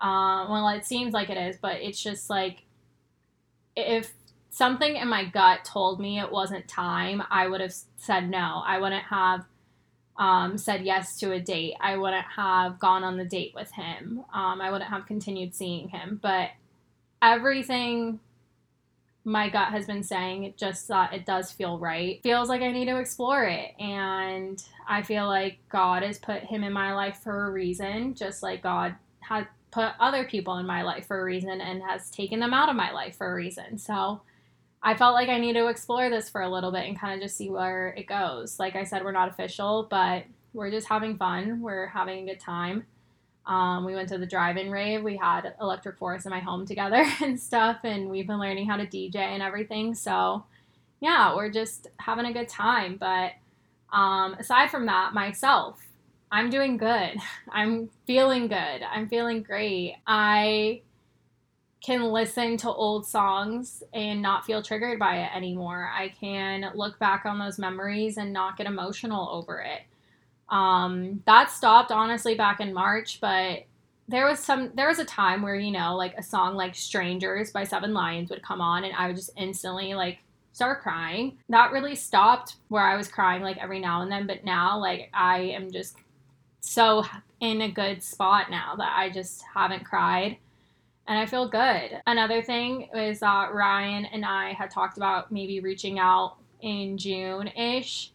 Um, 0.00 0.50
well, 0.50 0.68
it 0.68 0.84
seems 0.84 1.14
like 1.14 1.30
it 1.30 1.38
is, 1.38 1.56
but 1.56 1.76
it's 1.80 2.02
just 2.02 2.28
like 2.28 2.64
if 3.74 4.12
something 4.50 4.96
in 4.96 5.08
my 5.08 5.24
gut 5.24 5.64
told 5.64 5.98
me 5.98 6.20
it 6.20 6.30
wasn't 6.30 6.68
time, 6.68 7.22
I 7.30 7.48
would 7.48 7.62
have 7.62 7.72
said 7.96 8.28
no. 8.28 8.62
I 8.66 8.78
wouldn't 8.78 9.04
have 9.04 9.46
um, 10.16 10.56
said 10.58 10.84
yes 10.84 11.18
to 11.18 11.32
a 11.32 11.40
date. 11.40 11.74
I 11.80 11.96
wouldn't 11.96 12.26
have 12.36 12.78
gone 12.78 13.04
on 13.04 13.16
the 13.16 13.24
date 13.24 13.52
with 13.54 13.70
him. 13.72 14.24
Um, 14.32 14.60
I 14.60 14.70
wouldn't 14.70 14.90
have 14.90 15.06
continued 15.06 15.54
seeing 15.54 15.88
him. 15.88 16.18
But 16.22 16.50
everything 17.20 18.20
my 19.24 19.48
gut 19.48 19.68
has 19.68 19.86
been 19.86 20.02
saying, 20.02 20.44
it 20.44 20.56
just 20.56 20.86
that 20.88 21.14
it 21.14 21.24
does 21.26 21.50
feel 21.50 21.78
right. 21.78 22.22
Feels 22.22 22.48
like 22.48 22.62
I 22.62 22.70
need 22.70 22.86
to 22.86 22.98
explore 22.98 23.44
it. 23.44 23.72
And 23.80 24.62
I 24.86 25.02
feel 25.02 25.26
like 25.26 25.58
God 25.68 26.02
has 26.02 26.18
put 26.18 26.42
him 26.42 26.62
in 26.62 26.72
my 26.72 26.94
life 26.94 27.20
for 27.22 27.46
a 27.46 27.50
reason, 27.50 28.14
just 28.14 28.42
like 28.42 28.62
God 28.62 28.94
had 29.20 29.48
put 29.70 29.92
other 29.98 30.24
people 30.24 30.58
in 30.58 30.66
my 30.66 30.82
life 30.82 31.06
for 31.06 31.20
a 31.20 31.24
reason 31.24 31.60
and 31.60 31.82
has 31.82 32.10
taken 32.10 32.38
them 32.38 32.54
out 32.54 32.68
of 32.68 32.76
my 32.76 32.92
life 32.92 33.16
for 33.16 33.32
a 33.32 33.34
reason. 33.34 33.78
So, 33.78 34.20
I 34.84 34.94
felt 34.94 35.14
like 35.14 35.30
I 35.30 35.38
need 35.38 35.54
to 35.54 35.68
explore 35.68 36.10
this 36.10 36.28
for 36.28 36.42
a 36.42 36.48
little 36.48 36.70
bit 36.70 36.84
and 36.86 36.98
kind 36.98 37.14
of 37.14 37.20
just 37.22 37.38
see 37.38 37.48
where 37.48 37.94
it 37.96 38.06
goes. 38.06 38.58
Like 38.58 38.76
I 38.76 38.84
said, 38.84 39.02
we're 39.02 39.12
not 39.12 39.30
official, 39.30 39.88
but 39.90 40.24
we're 40.52 40.70
just 40.70 40.86
having 40.86 41.16
fun. 41.16 41.62
We're 41.62 41.86
having 41.86 42.28
a 42.28 42.32
good 42.32 42.40
time. 42.40 42.84
Um, 43.46 43.86
we 43.86 43.94
went 43.94 44.10
to 44.10 44.18
the 44.18 44.26
drive-in 44.26 44.70
rave. 44.70 45.02
We 45.02 45.16
had 45.16 45.54
Electric 45.58 45.96
Forest 45.98 46.26
in 46.26 46.30
my 46.30 46.40
home 46.40 46.66
together 46.66 47.04
and 47.22 47.40
stuff, 47.40 47.78
and 47.82 48.10
we've 48.10 48.26
been 48.26 48.38
learning 48.38 48.68
how 48.68 48.76
to 48.76 48.86
DJ 48.86 49.16
and 49.16 49.42
everything. 49.42 49.94
So, 49.94 50.44
yeah, 51.00 51.34
we're 51.34 51.50
just 51.50 51.88
having 51.98 52.26
a 52.26 52.32
good 52.32 52.48
time. 52.48 52.98
But 52.98 53.32
um, 53.90 54.34
aside 54.34 54.70
from 54.70 54.84
that, 54.86 55.14
myself, 55.14 55.80
I'm 56.30 56.50
doing 56.50 56.76
good. 56.76 57.16
I'm 57.50 57.88
feeling 58.06 58.48
good. 58.48 58.82
I'm 58.82 59.08
feeling 59.08 59.42
great. 59.42 59.96
I 60.06 60.82
can 61.84 62.02
listen 62.04 62.56
to 62.56 62.70
old 62.70 63.06
songs 63.06 63.82
and 63.92 64.22
not 64.22 64.46
feel 64.46 64.62
triggered 64.62 64.98
by 64.98 65.18
it 65.18 65.36
anymore. 65.36 65.90
I 65.94 66.08
can 66.08 66.72
look 66.74 66.98
back 66.98 67.26
on 67.26 67.38
those 67.38 67.58
memories 67.58 68.16
and 68.16 68.32
not 68.32 68.56
get 68.56 68.66
emotional 68.66 69.28
over 69.28 69.60
it. 69.60 69.82
Um, 70.48 71.22
that 71.26 71.50
stopped 71.50 71.92
honestly 71.92 72.36
back 72.36 72.60
in 72.60 72.72
March, 72.72 73.20
but 73.20 73.64
there 74.08 74.26
was 74.26 74.38
some 74.38 74.70
there 74.74 74.88
was 74.88 74.98
a 74.98 75.04
time 75.04 75.42
where 75.42 75.56
you 75.56 75.72
know 75.72 75.94
like 75.94 76.14
a 76.16 76.22
song 76.22 76.54
like 76.54 76.74
Strangers 76.74 77.50
by 77.50 77.64
Seven 77.64 77.92
Lions 77.92 78.30
would 78.30 78.42
come 78.42 78.62
on 78.62 78.84
and 78.84 78.94
I 78.94 79.06
would 79.06 79.16
just 79.16 79.32
instantly 79.36 79.92
like 79.92 80.18
start 80.52 80.82
crying. 80.82 81.36
That 81.50 81.72
really 81.72 81.96
stopped 81.96 82.56
where 82.68 82.84
I 82.84 82.96
was 82.96 83.08
crying 83.08 83.42
like 83.42 83.58
every 83.58 83.80
now 83.80 84.00
and 84.00 84.10
then, 84.10 84.26
but 84.26 84.42
now 84.42 84.78
like 84.78 85.10
I 85.12 85.38
am 85.38 85.70
just 85.70 85.96
so 86.60 87.04
in 87.40 87.60
a 87.60 87.70
good 87.70 88.02
spot 88.02 88.50
now 88.50 88.74
that 88.76 88.94
I 88.96 89.10
just 89.10 89.42
haven't 89.54 89.84
cried 89.84 90.38
and 91.06 91.18
I 91.18 91.26
feel 91.26 91.48
good. 91.48 92.00
Another 92.06 92.42
thing 92.42 92.88
is 92.94 93.20
that 93.20 93.52
Ryan 93.52 94.06
and 94.06 94.24
I 94.24 94.52
had 94.52 94.70
talked 94.70 94.96
about 94.96 95.30
maybe 95.30 95.60
reaching 95.60 95.98
out 95.98 96.36
in 96.62 96.96
June 96.96 97.48
ish, 97.48 98.12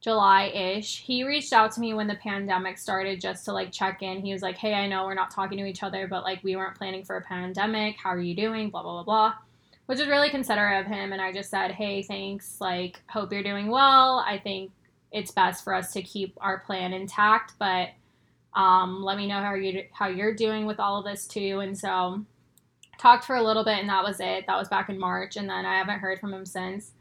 July 0.00 0.46
ish. 0.46 1.00
He 1.00 1.24
reached 1.24 1.52
out 1.52 1.72
to 1.72 1.80
me 1.80 1.94
when 1.94 2.08
the 2.08 2.16
pandemic 2.16 2.76
started 2.76 3.20
just 3.20 3.44
to 3.44 3.52
like 3.52 3.70
check 3.72 4.02
in. 4.02 4.20
He 4.20 4.32
was 4.32 4.42
like, 4.42 4.58
Hey, 4.58 4.74
I 4.74 4.88
know 4.88 5.04
we're 5.04 5.14
not 5.14 5.30
talking 5.30 5.58
to 5.58 5.64
each 5.64 5.82
other, 5.82 6.08
but 6.08 6.24
like 6.24 6.42
we 6.42 6.56
weren't 6.56 6.76
planning 6.76 7.04
for 7.04 7.16
a 7.16 7.22
pandemic. 7.22 7.96
How 7.96 8.10
are 8.10 8.20
you 8.20 8.34
doing? 8.34 8.68
Blah, 8.68 8.82
blah, 8.82 9.02
blah, 9.02 9.04
blah. 9.04 9.34
Which 9.86 10.00
is 10.00 10.08
really 10.08 10.30
considerate 10.30 10.84
of 10.84 10.90
him. 10.90 11.12
And 11.12 11.22
I 11.22 11.32
just 11.32 11.50
said, 11.50 11.70
Hey, 11.70 12.02
thanks. 12.02 12.60
Like, 12.60 13.00
hope 13.08 13.32
you're 13.32 13.42
doing 13.42 13.68
well. 13.68 14.24
I 14.26 14.38
think 14.38 14.72
it's 15.12 15.30
best 15.30 15.62
for 15.62 15.72
us 15.72 15.92
to 15.92 16.02
keep 16.02 16.36
our 16.40 16.58
plan 16.58 16.92
intact, 16.92 17.52
but 17.60 17.90
um, 18.54 19.02
let 19.02 19.16
me 19.16 19.26
know 19.26 19.40
how 19.40 19.54
you 19.54 19.84
how 19.92 20.08
you're 20.08 20.34
doing 20.34 20.66
with 20.66 20.80
all 20.80 20.98
of 20.98 21.04
this 21.04 21.26
too. 21.26 21.60
And 21.60 21.76
so 21.76 22.24
talked 22.98 23.24
for 23.24 23.36
a 23.36 23.42
little 23.42 23.64
bit, 23.64 23.78
and 23.78 23.88
that 23.88 24.04
was 24.04 24.20
it. 24.20 24.46
That 24.46 24.56
was 24.56 24.68
back 24.68 24.88
in 24.88 24.98
March, 24.98 25.36
and 25.36 25.48
then 25.48 25.66
I 25.66 25.78
haven't 25.78 25.98
heard 25.98 26.20
from 26.20 26.32
him 26.32 26.46
since. 26.46 26.92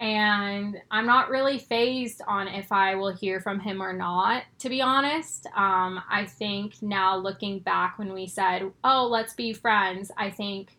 And 0.00 0.76
I'm 0.90 1.06
not 1.06 1.30
really 1.30 1.58
fazed 1.58 2.20
on 2.26 2.48
if 2.48 2.72
I 2.72 2.96
will 2.96 3.14
hear 3.14 3.40
from 3.40 3.60
him 3.60 3.80
or 3.80 3.92
not, 3.92 4.42
to 4.58 4.68
be 4.68 4.82
honest. 4.82 5.46
Um, 5.54 6.02
I 6.10 6.26
think 6.26 6.82
now 6.82 7.16
looking 7.16 7.60
back 7.60 7.98
when 7.98 8.12
we 8.12 8.26
said, 8.26 8.70
"Oh, 8.82 9.06
let's 9.06 9.34
be 9.34 9.52
friends," 9.52 10.10
I 10.16 10.30
think 10.30 10.76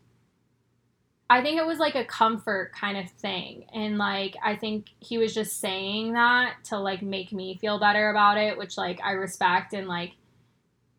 I 1.30 1.41
think 1.41 1.59
it 1.59 1.65
was 1.65 1.80
like 1.80 1.95
a 1.95 2.05
comfort 2.05 2.71
kind 2.73 2.97
of 2.97 3.09
thing. 3.11 3.65
And 3.73 3.97
like 3.97 4.36
I 4.43 4.55
think 4.55 4.89
he 4.99 5.17
was 5.17 5.34
just 5.34 5.59
saying 5.59 6.13
that 6.13 6.63
to 6.65 6.78
like 6.78 7.01
make 7.01 7.32
me 7.32 7.57
feel 7.59 7.80
better 7.80 8.09
about 8.09 8.38
it, 8.38 8.57
which 8.57 8.78
like 8.78 8.99
I 9.03 9.11
respect 9.11 9.73
and 9.73 9.88
like 9.88 10.13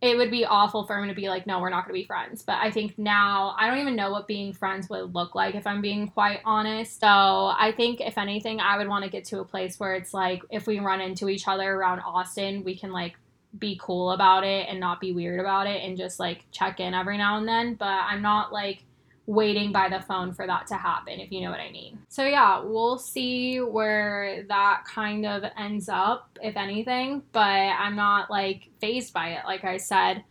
it 0.02 0.16
would 0.16 0.30
be 0.30 0.44
awful 0.44 0.84
for 0.84 0.98
him 0.98 1.08
to 1.08 1.14
be 1.14 1.28
like, 1.28 1.46
no, 1.46 1.58
we're 1.58 1.70
not 1.70 1.86
going 1.86 1.94
to 1.94 2.02
be 2.02 2.06
friends. 2.06 2.42
But 2.42 2.56
I 2.56 2.70
think 2.70 2.98
now 2.98 3.56
I 3.58 3.66
don't 3.66 3.78
even 3.78 3.96
know 3.96 4.10
what 4.10 4.26
being 4.26 4.52
friends 4.52 4.90
would 4.90 5.14
look 5.14 5.34
like 5.34 5.54
if 5.54 5.66
I'm 5.66 5.80
being 5.80 6.08
quite 6.08 6.40
honest. 6.44 7.00
So 7.00 7.08
I 7.08 7.72
think 7.74 8.00
if 8.00 8.18
anything, 8.18 8.60
I 8.60 8.76
would 8.76 8.88
want 8.88 9.04
to 9.04 9.10
get 9.10 9.24
to 9.26 9.40
a 9.40 9.44
place 9.44 9.80
where 9.80 9.94
it's 9.94 10.12
like 10.12 10.42
if 10.50 10.66
we 10.66 10.80
run 10.80 11.00
into 11.00 11.28
each 11.28 11.48
other 11.48 11.72
around 11.72 12.00
Austin, 12.00 12.62
we 12.62 12.76
can 12.76 12.92
like 12.92 13.14
be 13.58 13.78
cool 13.82 14.10
about 14.10 14.44
it 14.44 14.66
and 14.68 14.78
not 14.78 15.00
be 15.00 15.12
weird 15.12 15.40
about 15.40 15.66
it 15.66 15.82
and 15.82 15.96
just 15.96 16.20
like 16.20 16.44
check 16.50 16.78
in 16.78 16.92
every 16.92 17.16
now 17.16 17.38
and 17.38 17.48
then. 17.48 17.74
But 17.74 17.86
I'm 17.86 18.20
not 18.20 18.52
like 18.52 18.84
waiting 19.26 19.72
by 19.72 19.88
the 19.88 20.00
phone 20.00 20.32
for 20.32 20.46
that 20.46 20.66
to 20.68 20.76
happen, 20.76 21.20
if 21.20 21.32
you 21.32 21.40
know 21.40 21.50
what 21.50 21.60
I 21.60 21.70
mean. 21.70 21.98
So, 22.08 22.24
yeah, 22.24 22.60
we'll 22.60 22.98
see 22.98 23.58
where 23.58 24.44
that 24.48 24.84
kind 24.86 25.26
of 25.26 25.44
ends 25.58 25.88
up, 25.88 26.38
if 26.42 26.56
anything, 26.56 27.22
but 27.32 27.40
I'm 27.40 27.96
not 27.96 28.30
like 28.30 28.70
fazed 28.80 29.12
by 29.12 29.30
it, 29.30 29.44
like 29.44 29.64
I 29.64 29.78
said. 29.78 30.24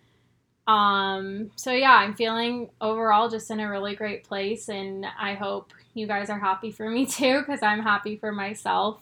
Um, 0.67 1.51
so 1.55 1.71
yeah, 1.71 1.93
I'm 1.93 2.15
feeling 2.15 2.69
overall 2.81 3.29
just 3.29 3.51
in 3.51 3.59
a 3.59 3.69
really 3.69 3.95
great 3.95 4.23
place, 4.23 4.69
and 4.69 5.05
I 5.19 5.35
hope 5.35 5.73
you 5.93 6.07
guys 6.07 6.29
are 6.29 6.39
happy 6.39 6.71
for 6.71 6.89
me 6.89 7.05
too, 7.05 7.39
because 7.39 7.61
I'm 7.61 7.81
happy 7.81 8.17
for 8.17 8.31
myself. 8.31 9.01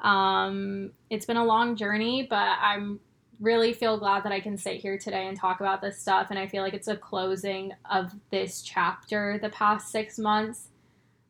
Um, 0.00 0.92
it's 1.10 1.26
been 1.26 1.36
a 1.36 1.44
long 1.44 1.76
journey, 1.76 2.26
but 2.28 2.36
I'm 2.36 3.00
really 3.40 3.72
feel 3.72 3.98
glad 3.98 4.24
that 4.24 4.32
I 4.32 4.40
can 4.40 4.56
sit 4.56 4.80
here 4.80 4.98
today 4.98 5.26
and 5.26 5.36
talk 5.36 5.60
about 5.60 5.80
this 5.80 5.98
stuff. 5.98 6.28
And 6.30 6.38
I 6.38 6.46
feel 6.46 6.62
like 6.62 6.74
it's 6.74 6.88
a 6.88 6.96
closing 6.96 7.72
of 7.90 8.12
this 8.30 8.62
chapter 8.62 9.38
the 9.40 9.50
past 9.50 9.90
six 9.90 10.18
months. 10.18 10.68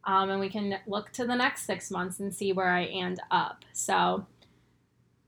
Um, 0.05 0.31
and 0.31 0.41
we 0.41 0.49
can 0.49 0.79
look 0.87 1.13
to 1.13 1.27
the 1.27 1.35
next 1.35 1.67
six 1.67 1.91
months 1.91 2.21
and 2.21 2.35
see 2.35 2.53
where 2.53 2.71
I 2.71 2.85
end 2.85 3.21
up. 3.31 3.65
So 3.73 4.27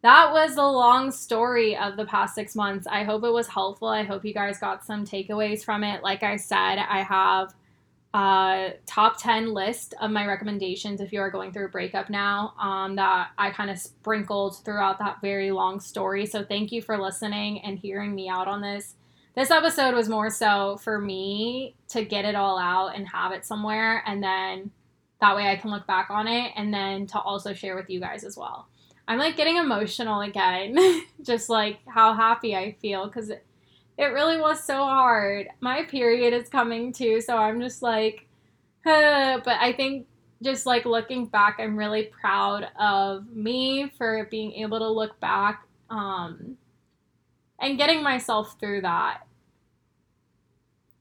that 0.03 0.33
was 0.33 0.55
the 0.55 0.67
long 0.67 1.11
story 1.11 1.77
of 1.77 1.97
the 1.97 2.07
past 2.07 2.35
six 2.35 2.57
months. 2.57 2.87
I 2.87 3.05
hope 3.05 3.23
it 3.25 3.33
was 3.33 3.49
helpful. 3.49 3.89
I 3.89 4.03
hope 4.03 4.25
you 4.25 4.33
guys 4.33 4.59
got 4.59 4.85
some 4.85 5.05
takeaways 5.05 5.63
from 5.63 5.85
it. 5.85 6.03
Like 6.03 6.23
I 6.23 6.37
said, 6.37 6.77
I 6.79 7.03
have 7.03 7.55
uh, 8.13 8.71
top 8.87 9.21
10 9.21 9.55
list 9.55 9.95
of 10.01 10.11
my 10.11 10.27
recommendations 10.27 11.01
if 11.01 11.13
you 11.13 11.21
are 11.21 11.31
going 11.31 11.53
through 11.53 11.67
a 11.67 11.71
breakup 11.71 12.11
now 12.11 12.55
um, 12.59 12.97
that 12.97 13.29
I 13.39 13.51
kind 13.51 13.71
of 13.71 13.79
sprinkled 13.79 14.65
throughout 14.65 14.99
that 14.99 15.21
very 15.21 15.53
long 15.53 15.79
story. 15.79 16.27
So 16.27 16.45
thank 16.45 16.73
you 16.73 16.83
for 16.83 16.99
listening 16.99 17.61
and 17.61 17.79
hearing 17.79 18.15
me 18.15 18.29
out 18.29 18.49
on 18.49 18.61
this. 18.61 18.97
This 19.37 19.53
episode 19.53 19.95
was 19.95 20.09
more 20.09 20.29
so 20.29 20.77
for 20.83 21.01
me 21.01 21.77
to 21.91 22.05
get 22.05 22.25
it 22.25 22.35
all 22.35 22.59
out 22.59 22.97
and 22.97 23.07
have 23.07 23.31
it 23.31 23.47
somewhere, 23.47 24.03
and 24.05 24.21
then 24.21 24.73
that 25.21 25.37
way 25.37 25.49
I 25.49 25.57
can 25.57 25.71
look 25.71 25.87
back 25.87 26.09
on 26.11 26.27
it 26.27 26.53
and 26.57 26.75
then 26.75 27.07
to 27.09 27.21
also 27.21 27.53
share 27.55 27.77
with 27.77 27.89
you 27.89 28.01
guys 28.01 28.25
as 28.25 28.37
well. 28.37 28.67
I'm 29.07 29.19
like 29.19 29.37
getting 29.37 29.57
emotional 29.57 30.23
again, 30.23 30.77
just 31.23 31.49
like 31.49 31.79
how 31.87 32.13
happy 32.15 32.57
I 32.57 32.77
feel 32.83 33.07
because 33.07 33.31
it 34.01 34.15
really 34.15 34.39
was 34.39 34.65
so 34.65 34.77
hard. 34.77 35.49
My 35.61 35.85
period 35.85 36.33
is 36.33 36.49
coming 36.49 36.91
too, 36.91 37.21
so 37.21 37.37
I'm 37.37 37.61
just 37.61 37.83
like, 37.83 38.27
huh. 38.83 39.41
but 39.45 39.59
I 39.61 39.75
think 39.75 40.07
just 40.43 40.65
like 40.65 40.87
looking 40.87 41.27
back, 41.27 41.59
I'm 41.59 41.77
really 41.77 42.05
proud 42.05 42.67
of 42.81 43.29
me 43.29 43.93
for 43.99 44.27
being 44.31 44.53
able 44.53 44.79
to 44.79 44.89
look 44.89 45.21
back 45.21 45.67
um, 45.91 46.57
and 47.61 47.77
getting 47.77 48.03
myself 48.03 48.59
through 48.59 48.81
that. 48.81 49.21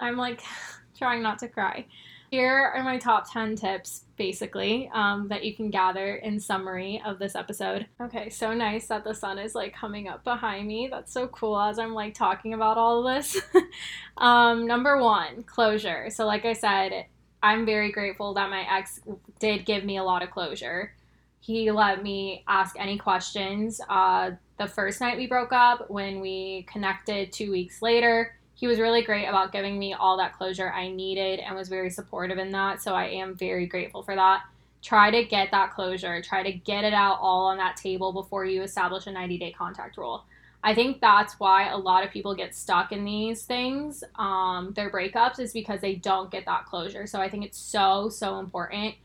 I'm 0.02 0.18
like 0.18 0.42
trying 0.98 1.24
not 1.24 1.40
to 1.40 1.48
cry. 1.48 1.86
Here 2.32 2.74
are 2.76 2.84
my 2.84 2.98
top 2.98 3.32
10 3.32 3.56
tips, 3.56 4.04
basically, 4.20 4.92
um, 4.94 5.30
that 5.30 5.44
you 5.44 5.56
can 5.56 5.72
gather 5.72 6.18
in 6.18 6.40
summary 6.40 7.02
of 7.04 7.18
this 7.18 7.36
episode. 7.36 7.88
Okay, 8.00 8.30
so 8.30 8.54
nice 8.54 8.86
that 8.88 9.04
the 9.04 9.16
sun 9.16 9.40
is 9.40 9.56
like 9.56 9.74
coming 9.74 10.08
up 10.08 10.24
behind 10.24 10.68
me. 10.68 10.90
That's 10.92 11.12
so 11.12 11.28
cool 11.30 11.60
as 11.60 11.80
I'm 11.80 11.96
like 11.96 12.14
talking 12.14 12.54
about 12.54 12.78
all 12.78 13.08
of 13.08 13.16
this. 13.16 13.42
um, 14.18 14.68
number 14.68 15.02
one, 15.02 15.44
closure. 15.44 16.12
So, 16.12 16.28
like 16.28 16.46
I 16.46 16.54
said, 16.54 17.06
I'm 17.42 17.66
very 17.66 17.92
grateful 17.92 18.34
that 18.36 18.50
my 18.50 18.68
ex 18.70 19.00
did 19.40 19.66
give 19.66 19.84
me 19.86 19.98
a 19.98 20.04
lot 20.04 20.22
of 20.22 20.30
closure. 20.30 20.94
He 21.40 21.72
let 21.72 22.04
me 22.04 22.44
ask 22.48 22.76
any 22.78 22.98
questions. 22.98 23.80
Uh, 23.90 24.32
the 24.58 24.68
first 24.68 25.00
night 25.00 25.18
we 25.18 25.26
broke 25.26 25.54
up, 25.54 25.90
when 25.90 26.20
we 26.20 26.68
connected 26.70 27.32
two 27.32 27.50
weeks 27.50 27.82
later, 27.82 28.36
he 28.60 28.68
was 28.68 28.78
really 28.78 29.02
great 29.02 29.26
about 29.26 29.54
giving 29.54 29.80
me 29.80 29.94
all 29.94 30.18
that 30.18 30.34
closure 30.34 30.70
I 30.70 30.90
needed 30.90 31.40
and 31.40 31.56
was 31.56 31.70
very 31.70 31.90
supportive 31.90 32.38
in 32.38 32.52
that. 32.52 32.82
So 32.82 32.94
I 32.94 33.06
am 33.06 33.34
very 33.34 33.66
grateful 33.66 34.04
for 34.04 34.16
that. 34.16 34.44
Try 34.82 35.12
to 35.12 35.24
get 35.24 35.52
that 35.52 35.74
closure, 35.74 36.22
try 36.22 36.44
to 36.44 36.52
get 36.52 36.84
it 36.84 36.94
out 36.94 37.20
all 37.22 37.46
on 37.48 37.58
that 37.58 37.78
table 37.78 38.12
before 38.12 38.44
you 38.44 38.62
establish 38.62 39.08
a 39.08 39.14
90 39.14 39.38
day 39.38 39.52
contact 39.52 39.96
rule. 39.96 40.26
I 40.62 40.76
think 40.76 41.00
that's 41.00 41.40
why 41.40 41.70
a 41.70 41.78
lot 41.78 42.04
of 42.04 42.12
people 42.12 42.36
get 42.36 42.54
stuck 42.54 42.92
in 42.92 43.06
these 43.06 43.44
things, 43.44 44.04
um, 44.16 44.74
their 44.76 44.90
breakups, 44.90 45.40
is 45.40 45.54
because 45.54 45.80
they 45.80 45.96
don't 45.96 46.30
get 46.30 46.44
that 46.44 46.66
closure. 46.66 47.08
So 47.08 47.22
I 47.22 47.30
think 47.30 47.46
it's 47.46 47.58
so, 47.58 48.10
so 48.10 48.40
important. 48.40 48.96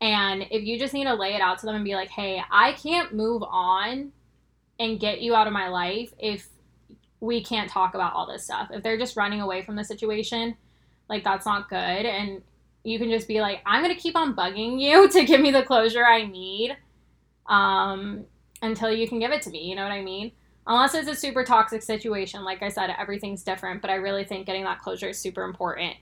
And 0.00 0.46
if 0.50 0.64
you 0.64 0.80
just 0.80 0.94
need 0.94 1.04
to 1.04 1.14
lay 1.14 1.34
it 1.34 1.40
out 1.40 1.60
to 1.60 1.66
them 1.66 1.76
and 1.76 1.84
be 1.84 1.94
like, 1.94 2.10
hey, 2.10 2.42
I 2.50 2.72
can't 2.72 3.14
move 3.14 3.44
on 3.44 4.10
and 4.80 4.98
get 4.98 5.20
you 5.20 5.36
out 5.36 5.46
of 5.46 5.52
my 5.52 5.68
life 5.68 6.12
if 6.18 6.48
we 7.20 7.42
can't 7.42 7.70
talk 7.70 7.94
about 7.94 8.14
all 8.14 8.26
this 8.26 8.44
stuff. 8.44 8.68
If 8.70 8.82
they're 8.82 8.98
just 8.98 9.16
running 9.16 9.40
away 9.40 9.62
from 9.62 9.76
the 9.76 9.84
situation, 9.84 10.56
like 11.08 11.24
that's 11.24 11.46
not 11.46 11.68
good. 11.68 11.76
And 11.76 12.42
you 12.84 12.98
can 12.98 13.10
just 13.10 13.28
be 13.28 13.40
like, 13.40 13.60
I'm 13.66 13.82
gonna 13.82 13.96
keep 13.96 14.16
on 14.16 14.34
bugging 14.34 14.80
you 14.80 15.08
to 15.10 15.24
give 15.24 15.40
me 15.40 15.50
the 15.50 15.62
closure 15.62 16.04
I 16.04 16.26
need, 16.26 16.76
um, 17.46 18.24
until 18.62 18.90
you 18.90 19.08
can 19.08 19.18
give 19.18 19.32
it 19.32 19.42
to 19.42 19.50
me. 19.50 19.68
You 19.68 19.76
know 19.76 19.82
what 19.82 19.92
I 19.92 20.02
mean? 20.02 20.32
Unless 20.66 20.94
it's 20.94 21.08
a 21.08 21.14
super 21.14 21.44
toxic 21.44 21.82
situation, 21.82 22.42
like 22.42 22.62
I 22.62 22.68
said, 22.68 22.90
everything's 22.98 23.42
different. 23.42 23.80
But 23.80 23.90
I 23.90 23.94
really 23.94 24.24
think 24.24 24.46
getting 24.46 24.64
that 24.64 24.80
closure 24.80 25.10
is 25.10 25.18
super 25.18 25.44
important. 25.44 25.94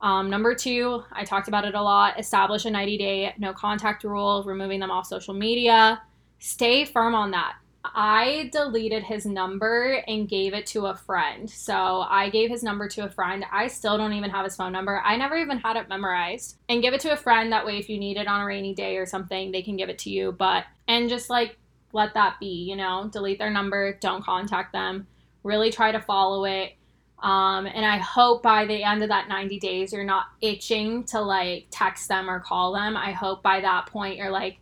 Um, 0.00 0.30
number 0.30 0.54
two, 0.54 1.02
I 1.12 1.24
talked 1.24 1.48
about 1.48 1.64
it 1.64 1.74
a 1.74 1.82
lot. 1.82 2.18
Establish 2.18 2.64
a 2.64 2.70
90 2.70 2.98
day 2.98 3.34
no 3.38 3.52
contact 3.52 4.04
rule, 4.04 4.44
removing 4.44 4.80
them 4.80 4.90
off 4.90 5.06
social 5.06 5.34
media. 5.34 6.00
Stay 6.38 6.84
firm 6.84 7.14
on 7.14 7.32
that 7.32 7.56
I 7.94 8.50
deleted 8.52 9.02
his 9.02 9.26
number 9.26 10.02
and 10.06 10.28
gave 10.28 10.54
it 10.54 10.66
to 10.66 10.86
a 10.86 10.94
friend. 10.94 11.48
So 11.48 11.74
I 11.74 12.30
gave 12.30 12.50
his 12.50 12.62
number 12.62 12.88
to 12.88 13.04
a 13.04 13.10
friend. 13.10 13.44
I 13.52 13.68
still 13.68 13.96
don't 13.96 14.12
even 14.12 14.30
have 14.30 14.44
his 14.44 14.56
phone 14.56 14.72
number. 14.72 15.00
I 15.04 15.16
never 15.16 15.36
even 15.36 15.58
had 15.58 15.76
it 15.76 15.88
memorized. 15.88 16.58
And 16.68 16.82
give 16.82 16.94
it 16.94 17.00
to 17.02 17.12
a 17.12 17.16
friend. 17.16 17.52
That 17.52 17.66
way, 17.66 17.78
if 17.78 17.88
you 17.88 17.98
need 17.98 18.16
it 18.16 18.28
on 18.28 18.40
a 18.40 18.44
rainy 18.44 18.74
day 18.74 18.96
or 18.96 19.06
something, 19.06 19.52
they 19.52 19.62
can 19.62 19.76
give 19.76 19.88
it 19.88 19.98
to 20.00 20.10
you. 20.10 20.32
But, 20.32 20.64
and 20.86 21.08
just 21.08 21.30
like 21.30 21.56
let 21.92 22.14
that 22.14 22.38
be, 22.40 22.64
you 22.68 22.76
know, 22.76 23.08
delete 23.12 23.38
their 23.38 23.50
number, 23.50 23.94
don't 24.00 24.24
contact 24.24 24.72
them. 24.72 25.06
Really 25.42 25.70
try 25.70 25.92
to 25.92 26.00
follow 26.00 26.44
it. 26.44 26.74
Um, 27.22 27.66
and 27.66 27.84
I 27.84 27.98
hope 27.98 28.42
by 28.42 28.66
the 28.66 28.84
end 28.84 29.02
of 29.02 29.08
that 29.08 29.28
90 29.28 29.58
days, 29.58 29.92
you're 29.92 30.04
not 30.04 30.26
itching 30.40 31.04
to 31.04 31.20
like 31.20 31.66
text 31.70 32.08
them 32.08 32.30
or 32.30 32.40
call 32.40 32.72
them. 32.72 32.96
I 32.96 33.12
hope 33.12 33.42
by 33.42 33.60
that 33.60 33.86
point, 33.86 34.16
you're 34.16 34.30
like, 34.30 34.58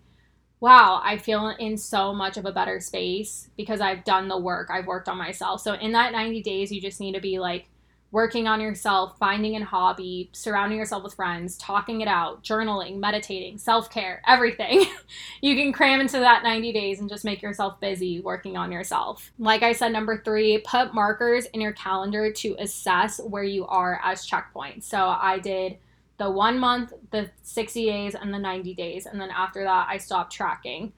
wow, 0.61 1.01
I 1.05 1.19
feel 1.19 1.49
in 1.49 1.77
so 1.77 2.15
much 2.15 2.37
of 2.37 2.47
a 2.47 2.53
better 2.53 2.81
space 2.81 3.49
because 3.57 3.81
I've 3.81 4.05
done 4.05 4.29
the 4.29 4.39
work. 4.39 4.69
I've 4.71 4.87
worked 4.87 5.09
on 5.09 5.19
myself. 5.19 5.61
So 5.61 5.75
in 5.75 5.93
that 5.93 6.13
90 6.13 6.43
days, 6.43 6.73
you 6.73 6.81
just 6.81 7.01
need 7.01 7.15
to 7.15 7.21
be 7.21 7.39
like 7.39 7.67
working 8.13 8.47
on 8.49 8.61
yourself, 8.61 9.19
finding 9.19 9.55
a 9.57 9.65
hobby, 9.65 10.31
surrounding 10.33 10.79
yourself 10.79 11.03
with 11.05 11.15
friends, 11.15 11.59
talking 11.59 12.01
it 12.01 12.09
out, 12.09 12.43
journaling, 12.43 12.99
meditating, 12.99 13.59
self 13.59 13.91
care, 13.91 14.23
everything. 14.27 14.87
you 15.43 15.55
can 15.55 15.73
cram 15.73 16.01
into 16.01 16.19
that 16.21 16.43
90 16.43 16.73
days 16.73 17.01
and 17.01 17.11
just 17.11 17.25
make 17.25 17.43
yourself 17.43 17.79
busy 17.81 18.21
working 18.21 18.57
on 18.57 18.73
yourself. 18.73 19.33
Like 19.39 19.63
I 19.63 19.73
said, 19.73 19.93
number 19.93 20.23
three, 20.23 20.59
put 20.59 20.95
markers 20.95 21.47
in 21.53 21.61
your 21.61 21.73
calendar 21.73 22.33
to 22.33 22.57
assess 22.59 23.21
where 23.21 23.45
you 23.45 23.67
are 23.67 24.01
as 24.03 24.27
checkpoints. 24.27 24.85
So 24.85 24.99
I 24.99 25.39
did 25.39 25.77
the 26.19 26.31
one 26.31 26.59
month, 26.59 26.93
the 27.11 27.31
60 27.43 27.87
days, 27.87 28.15
and 28.15 28.33
the 28.33 28.39
90 28.39 28.75
days. 28.75 29.07
And 29.07 29.21
then 29.21 29.31
after 29.31 29.65
that, 29.65 29.87
I 29.91 29.99
stopped 29.99 30.33
tracking. 30.33 30.93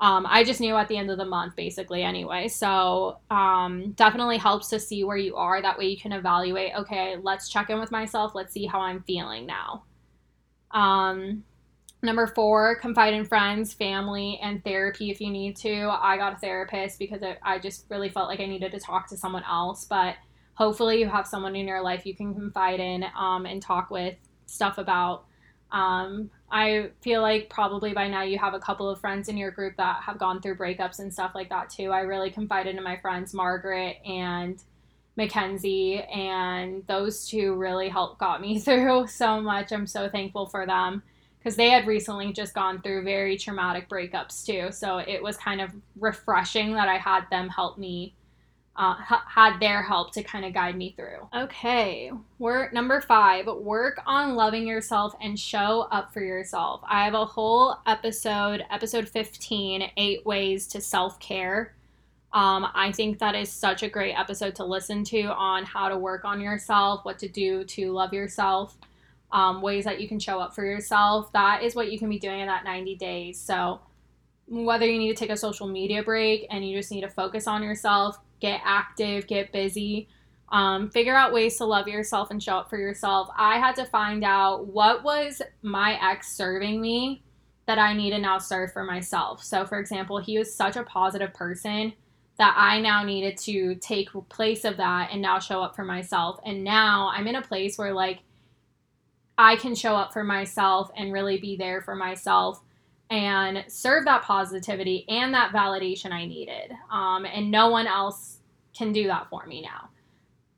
Um, 0.00 0.26
I 0.28 0.44
just 0.44 0.60
knew 0.60 0.76
at 0.76 0.88
the 0.88 0.96
end 0.96 1.10
of 1.10 1.18
the 1.18 1.24
month, 1.24 1.56
basically, 1.56 2.02
anyway. 2.02 2.48
So 2.48 3.18
um, 3.30 3.92
definitely 3.92 4.38
helps 4.38 4.68
to 4.68 4.78
see 4.78 5.02
where 5.02 5.16
you 5.16 5.36
are. 5.36 5.60
That 5.60 5.78
way 5.78 5.86
you 5.86 5.96
can 5.96 6.12
evaluate, 6.12 6.72
okay, 6.76 7.16
let's 7.20 7.48
check 7.48 7.70
in 7.70 7.80
with 7.80 7.90
myself. 7.90 8.34
Let's 8.34 8.52
see 8.52 8.66
how 8.66 8.80
I'm 8.80 9.02
feeling 9.02 9.46
now. 9.46 9.84
Um, 10.70 11.42
number 12.02 12.28
four, 12.28 12.76
confide 12.76 13.14
in 13.14 13.24
friends, 13.24 13.72
family, 13.72 14.38
and 14.40 14.62
therapy 14.62 15.10
if 15.10 15.20
you 15.20 15.30
need 15.30 15.56
to. 15.56 15.88
I 15.88 16.16
got 16.16 16.34
a 16.34 16.38
therapist 16.38 17.00
because 17.00 17.22
I 17.42 17.58
just 17.58 17.86
really 17.88 18.08
felt 18.08 18.28
like 18.28 18.40
I 18.40 18.46
needed 18.46 18.70
to 18.72 18.80
talk 18.80 19.08
to 19.08 19.16
someone 19.16 19.44
else. 19.50 19.84
But 19.84 20.14
hopefully 20.54 21.00
you 21.00 21.08
have 21.08 21.26
someone 21.26 21.56
in 21.56 21.66
your 21.66 21.82
life 21.82 22.06
you 22.06 22.14
can 22.14 22.34
confide 22.34 22.78
in 22.78 23.04
um, 23.18 23.46
and 23.46 23.60
talk 23.60 23.90
with 23.90 24.14
stuff 24.48 24.78
about. 24.78 25.24
Um, 25.70 26.30
I 26.50 26.90
feel 27.02 27.20
like 27.20 27.50
probably 27.50 27.92
by 27.92 28.08
now 28.08 28.22
you 28.22 28.38
have 28.38 28.54
a 28.54 28.58
couple 28.58 28.88
of 28.88 29.00
friends 29.00 29.28
in 29.28 29.36
your 29.36 29.50
group 29.50 29.76
that 29.76 30.02
have 30.02 30.18
gone 30.18 30.40
through 30.40 30.56
breakups 30.56 30.98
and 30.98 31.12
stuff 31.12 31.32
like 31.34 31.50
that 31.50 31.68
too. 31.68 31.90
I 31.90 32.00
really 32.00 32.30
confided 32.30 32.76
in 32.76 32.82
my 32.82 32.96
friends 32.96 33.34
Margaret 33.34 33.98
and 34.06 34.62
Mackenzie, 35.16 36.00
and 36.02 36.86
those 36.86 37.28
two 37.28 37.54
really 37.54 37.88
helped 37.88 38.18
got 38.18 38.40
me 38.40 38.58
through 38.60 39.08
so 39.08 39.40
much. 39.40 39.72
I'm 39.72 39.86
so 39.86 40.08
thankful 40.08 40.46
for 40.46 40.64
them 40.64 41.02
because 41.38 41.56
they 41.56 41.70
had 41.70 41.86
recently 41.86 42.32
just 42.32 42.54
gone 42.54 42.80
through 42.80 43.04
very 43.04 43.36
traumatic 43.36 43.88
breakups 43.88 44.44
too. 44.44 44.72
So 44.72 44.98
it 44.98 45.22
was 45.22 45.36
kind 45.36 45.60
of 45.60 45.70
refreshing 45.98 46.74
that 46.74 46.88
I 46.88 46.96
had 46.96 47.24
them 47.30 47.48
help 47.48 47.78
me 47.78 48.14
uh, 48.78 48.94
had 48.94 49.58
their 49.58 49.82
help 49.82 50.12
to 50.12 50.22
kind 50.22 50.44
of 50.44 50.54
guide 50.54 50.76
me 50.76 50.94
through. 50.96 51.28
Okay, 51.34 52.12
work 52.38 52.72
number 52.72 53.00
five. 53.00 53.46
Work 53.46 54.00
on 54.06 54.36
loving 54.36 54.68
yourself 54.68 55.14
and 55.20 55.38
show 55.38 55.88
up 55.90 56.12
for 56.12 56.20
yourself. 56.20 56.80
I 56.88 57.04
have 57.04 57.14
a 57.14 57.24
whole 57.24 57.76
episode, 57.86 58.64
episode 58.70 59.08
fifteen, 59.08 59.90
eight 59.96 60.24
ways 60.24 60.68
to 60.68 60.80
self 60.80 61.18
care. 61.18 61.74
Um, 62.32 62.68
I 62.72 62.92
think 62.92 63.18
that 63.18 63.34
is 63.34 63.50
such 63.50 63.82
a 63.82 63.88
great 63.88 64.12
episode 64.12 64.54
to 64.56 64.64
listen 64.64 65.02
to 65.04 65.22
on 65.24 65.64
how 65.64 65.88
to 65.88 65.98
work 65.98 66.24
on 66.24 66.40
yourself, 66.40 67.04
what 67.04 67.18
to 67.18 67.28
do 67.28 67.64
to 67.64 67.90
love 67.90 68.12
yourself, 68.12 68.76
um, 69.32 69.60
ways 69.60 69.84
that 69.86 70.00
you 70.00 70.06
can 70.06 70.20
show 70.20 70.38
up 70.38 70.54
for 70.54 70.64
yourself. 70.64 71.32
That 71.32 71.64
is 71.64 71.74
what 71.74 71.90
you 71.90 71.98
can 71.98 72.08
be 72.08 72.18
doing 72.18 72.40
in 72.40 72.46
that 72.46 72.64
90 72.64 72.94
days. 72.94 73.40
So, 73.40 73.80
whether 74.46 74.86
you 74.86 74.98
need 74.98 75.08
to 75.08 75.18
take 75.18 75.30
a 75.30 75.36
social 75.36 75.66
media 75.66 76.02
break 76.02 76.46
and 76.50 76.66
you 76.66 76.76
just 76.78 76.92
need 76.92 77.00
to 77.00 77.08
focus 77.08 77.46
on 77.48 77.62
yourself, 77.62 78.18
get 78.40 78.60
active, 78.64 79.26
get 79.26 79.52
busy, 79.52 80.08
um, 80.50 80.90
figure 80.90 81.14
out 81.14 81.32
ways 81.32 81.56
to 81.58 81.64
love 81.64 81.88
yourself 81.88 82.30
and 82.30 82.42
show 82.42 82.56
up 82.56 82.70
for 82.70 82.78
yourself. 82.78 83.28
I 83.36 83.58
had 83.58 83.76
to 83.76 83.84
find 83.84 84.24
out 84.24 84.66
what 84.66 85.04
was 85.04 85.42
my 85.62 85.98
ex 86.02 86.32
serving 86.32 86.80
me 86.80 87.22
that 87.66 87.78
I 87.78 87.92
need 87.92 88.10
to 88.10 88.18
now 88.18 88.38
serve 88.38 88.72
for 88.72 88.82
myself. 88.82 89.42
So, 89.44 89.66
for 89.66 89.78
example, 89.78 90.18
he 90.18 90.38
was 90.38 90.54
such 90.54 90.76
a 90.76 90.84
positive 90.84 91.34
person 91.34 91.92
that 92.38 92.54
I 92.56 92.80
now 92.80 93.02
needed 93.02 93.36
to 93.38 93.74
take 93.74 94.08
place 94.30 94.64
of 94.64 94.78
that 94.78 95.10
and 95.12 95.20
now 95.20 95.38
show 95.38 95.60
up 95.62 95.76
for 95.76 95.84
myself. 95.84 96.40
And 96.46 96.64
now 96.64 97.10
I'm 97.12 97.26
in 97.26 97.34
a 97.34 97.42
place 97.42 97.76
where, 97.76 97.92
like, 97.92 98.20
I 99.36 99.56
can 99.56 99.74
show 99.74 99.94
up 99.94 100.12
for 100.12 100.24
myself 100.24 100.90
and 100.96 101.12
really 101.12 101.38
be 101.38 101.56
there 101.56 101.82
for 101.82 101.94
myself 101.94 102.62
and 103.10 103.64
serve 103.68 104.04
that 104.04 104.22
positivity 104.22 105.04
and 105.08 105.32
that 105.34 105.52
validation 105.52 106.12
I 106.12 106.26
needed. 106.26 106.72
Um, 106.90 107.24
and 107.24 107.50
no 107.50 107.68
one 107.68 107.86
else 107.86 108.38
can 108.76 108.92
do 108.92 109.06
that 109.06 109.28
for 109.30 109.46
me 109.46 109.62
now. 109.62 109.88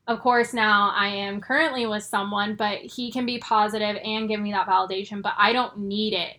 Of 0.07 0.19
course, 0.19 0.53
now 0.53 0.91
I 0.95 1.07
am 1.07 1.39
currently 1.39 1.85
with 1.85 2.03
someone, 2.03 2.55
but 2.55 2.79
he 2.79 3.11
can 3.11 3.25
be 3.25 3.39
positive 3.39 3.97
and 4.03 4.27
give 4.27 4.39
me 4.39 4.51
that 4.51 4.67
validation, 4.67 5.21
but 5.21 5.33
I 5.37 5.53
don't 5.53 5.77
need 5.77 6.13
it 6.13 6.37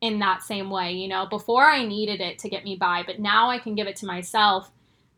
in 0.00 0.18
that 0.18 0.42
same 0.42 0.68
way. 0.68 0.92
You 0.92 1.08
know, 1.08 1.26
before 1.26 1.64
I 1.64 1.86
needed 1.86 2.20
it 2.20 2.38
to 2.40 2.48
get 2.48 2.64
me 2.64 2.76
by, 2.76 3.04
but 3.06 3.18
now 3.18 3.48
I 3.48 3.58
can 3.58 3.74
give 3.74 3.86
it 3.86 3.96
to 3.96 4.06
myself 4.06 4.70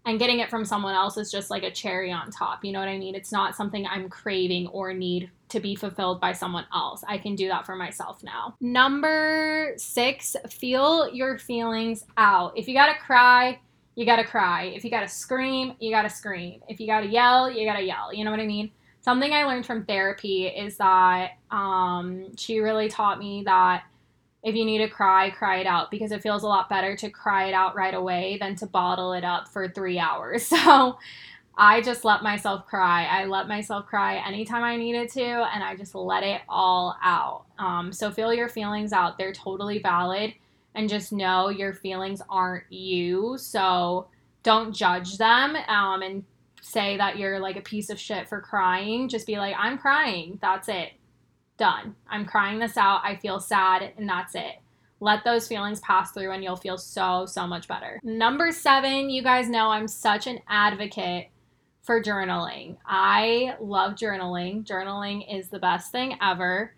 and 0.06 0.18
getting 0.18 0.40
it 0.40 0.50
from 0.50 0.64
someone 0.64 0.94
else 0.94 1.16
is 1.16 1.30
just 1.30 1.50
like 1.50 1.62
a 1.62 1.70
cherry 1.70 2.12
on 2.12 2.30
top. 2.30 2.64
You 2.64 2.72
know 2.72 2.78
what 2.78 2.88
I 2.88 2.98
mean? 2.98 3.14
It's 3.14 3.32
not 3.32 3.56
something 3.56 3.86
I'm 3.86 4.08
craving 4.08 4.68
or 4.68 4.94
need 4.94 5.30
to 5.50 5.60
be 5.60 5.74
fulfilled 5.74 6.20
by 6.20 6.32
someone 6.32 6.66
else. 6.74 7.04
I 7.06 7.18
can 7.18 7.34
do 7.34 7.48
that 7.48 7.66
for 7.66 7.76
myself 7.76 8.22
now. 8.22 8.56
Number 8.60 9.74
six, 9.76 10.36
feel 10.48 11.12
your 11.12 11.38
feelings 11.38 12.04
out. 12.16 12.52
If 12.56 12.68
you 12.68 12.74
gotta 12.74 12.98
cry, 12.98 13.60
you 13.94 14.06
gotta 14.06 14.24
cry. 14.24 14.64
If 14.64 14.84
you 14.84 14.90
gotta 14.90 15.08
scream, 15.08 15.74
you 15.80 15.90
gotta 15.90 16.10
scream. 16.10 16.60
If 16.68 16.80
you 16.80 16.86
gotta 16.86 17.06
yell, 17.06 17.50
you 17.50 17.66
gotta 17.66 17.82
yell. 17.82 18.12
You 18.12 18.24
know 18.24 18.30
what 18.30 18.40
I 18.40 18.46
mean? 18.46 18.70
Something 19.02 19.32
I 19.32 19.44
learned 19.44 19.66
from 19.66 19.84
therapy 19.84 20.46
is 20.46 20.76
that 20.76 21.38
um, 21.50 22.36
she 22.36 22.60
really 22.60 22.88
taught 22.88 23.18
me 23.18 23.42
that 23.46 23.84
if 24.42 24.54
you 24.54 24.64
need 24.64 24.78
to 24.78 24.88
cry, 24.88 25.30
cry 25.30 25.58
it 25.58 25.66
out 25.66 25.90
because 25.90 26.12
it 26.12 26.22
feels 26.22 26.42
a 26.42 26.46
lot 26.46 26.68
better 26.68 26.96
to 26.96 27.10
cry 27.10 27.46
it 27.48 27.54
out 27.54 27.74
right 27.74 27.94
away 27.94 28.38
than 28.40 28.56
to 28.56 28.66
bottle 28.66 29.12
it 29.12 29.24
up 29.24 29.48
for 29.48 29.68
three 29.68 29.98
hours. 29.98 30.50
So 30.60 30.98
I 31.56 31.80
just 31.82 32.04
let 32.04 32.22
myself 32.22 32.66
cry. 32.66 33.04
I 33.04 33.26
let 33.26 33.48
myself 33.48 33.86
cry 33.86 34.16
anytime 34.26 34.62
I 34.62 34.76
needed 34.76 35.10
to, 35.10 35.22
and 35.22 35.62
I 35.62 35.76
just 35.76 35.94
let 35.94 36.22
it 36.22 36.40
all 36.48 36.96
out. 37.02 37.44
Um, 37.58 37.92
so 37.92 38.10
feel 38.10 38.32
your 38.32 38.48
feelings 38.48 38.92
out. 38.92 39.18
They're 39.18 39.32
totally 39.32 39.78
valid, 39.78 40.34
and 40.74 40.88
just 40.88 41.12
know 41.12 41.48
your 41.48 41.74
feelings 41.74 42.22
aren't 42.30 42.70
you. 42.72 43.36
So 43.38 44.08
don't 44.42 44.74
judge 44.74 45.18
them 45.18 45.56
um, 45.68 46.02
and 46.02 46.24
say 46.62 46.96
that 46.96 47.18
you're 47.18 47.40
like 47.40 47.56
a 47.56 47.62
piece 47.62 47.90
of 47.90 47.98
shit 47.98 48.28
for 48.28 48.40
crying. 48.40 49.08
Just 49.08 49.26
be 49.26 49.36
like, 49.36 49.54
I'm 49.58 49.76
crying. 49.76 50.38
That's 50.40 50.68
it 50.68 50.92
done. 51.60 51.94
I'm 52.08 52.24
crying 52.24 52.58
this 52.58 52.76
out. 52.76 53.02
I 53.04 53.16
feel 53.16 53.38
sad, 53.38 53.92
and 53.96 54.08
that's 54.08 54.34
it. 54.34 54.56
Let 54.98 55.24
those 55.24 55.46
feelings 55.46 55.78
pass 55.80 56.10
through, 56.10 56.32
and 56.32 56.42
you'll 56.42 56.56
feel 56.56 56.78
so, 56.78 57.26
so 57.26 57.46
much 57.46 57.68
better. 57.68 58.00
Number 58.02 58.50
seven, 58.50 59.10
you 59.10 59.22
guys 59.22 59.48
know 59.48 59.68
I'm 59.68 59.86
such 59.86 60.26
an 60.26 60.40
advocate 60.48 61.28
for 61.82 62.02
journaling. 62.02 62.76
I 62.86 63.56
love 63.60 63.94
journaling. 63.94 64.64
Journaling 64.64 65.24
is 65.32 65.48
the 65.48 65.58
best 65.58 65.92
thing 65.92 66.16
ever. 66.22 66.74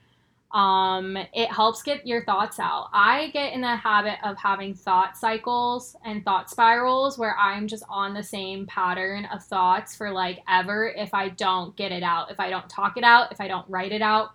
Um, 0.52 1.16
it 1.32 1.50
helps 1.50 1.82
get 1.82 2.06
your 2.06 2.24
thoughts 2.24 2.60
out. 2.60 2.90
I 2.92 3.30
get 3.32 3.54
in 3.54 3.62
the 3.62 3.74
habit 3.74 4.18
of 4.22 4.36
having 4.36 4.74
thought 4.74 5.16
cycles 5.16 5.96
and 6.04 6.22
thought 6.22 6.50
spirals 6.50 7.18
where 7.18 7.34
I'm 7.38 7.66
just 7.66 7.84
on 7.88 8.12
the 8.12 8.22
same 8.22 8.66
pattern 8.66 9.24
of 9.26 9.42
thoughts 9.42 9.96
for 9.96 10.10
like 10.10 10.40
ever 10.48 10.88
if 10.88 11.14
I 11.14 11.30
don't 11.30 11.74
get 11.76 11.90
it 11.90 12.02
out, 12.02 12.30
if 12.30 12.38
I 12.38 12.50
don't 12.50 12.68
talk 12.68 12.98
it 12.98 13.04
out, 13.04 13.32
if 13.32 13.40
I 13.40 13.48
don't 13.48 13.68
write 13.70 13.92
it 13.92 14.02
out 14.02 14.32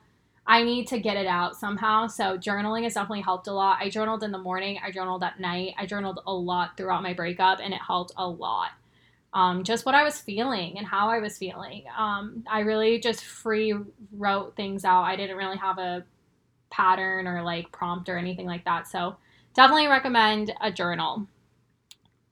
I 0.48 0.64
need 0.64 0.88
to 0.88 1.00
get 1.00 1.18
it 1.18 1.28
out 1.28 1.58
somehow. 1.58 2.08
So 2.08 2.38
journaling 2.38 2.84
has 2.84 2.94
definitely 2.94 3.22
helped 3.22 3.48
a 3.48 3.52
lot. 3.52 3.80
I 3.82 3.90
journaled 3.90 4.24
in 4.24 4.32
the 4.32 4.38
morning, 4.38 4.80
I 4.84 4.92
journaled 4.92 5.22
at 5.24 5.40
night, 5.40 5.74
I 5.78 5.86
journaled 5.86 6.22
a 6.26 6.34
lot 6.34 6.78
throughout 6.78 7.04
my 7.04 7.14
breakup, 7.14 7.60
and 7.62 7.74
it 7.74 7.82
helped 7.86 8.14
a 8.16 8.28
lot. 8.28 8.70
Um, 9.38 9.64
just 9.64 9.86
what 9.86 9.94
I 9.94 10.04
was 10.04 10.20
feeling 10.20 10.80
and 10.80 10.88
how 10.88 11.10
I 11.10 11.20
was 11.20 11.38
feeling. 11.38 11.84
Um, 11.96 12.44
I 12.50 12.62
really 12.62 13.00
just 13.00 13.24
free 13.24 13.76
wrote 14.12 14.56
things 14.56 14.84
out. 14.84 15.04
I 15.04 15.16
didn't 15.16 15.38
really 15.38 15.58
have 15.58 15.78
a 15.78 16.04
pattern 16.72 17.28
or 17.28 17.44
like 17.44 17.72
prompt 17.72 18.10
or 18.10 18.18
anything 18.18 18.48
like 18.48 18.66
that. 18.66 18.88
So 18.88 19.16
definitely 19.54 19.90
recommend 19.90 20.56
a 20.60 20.72
journal. 20.72 21.28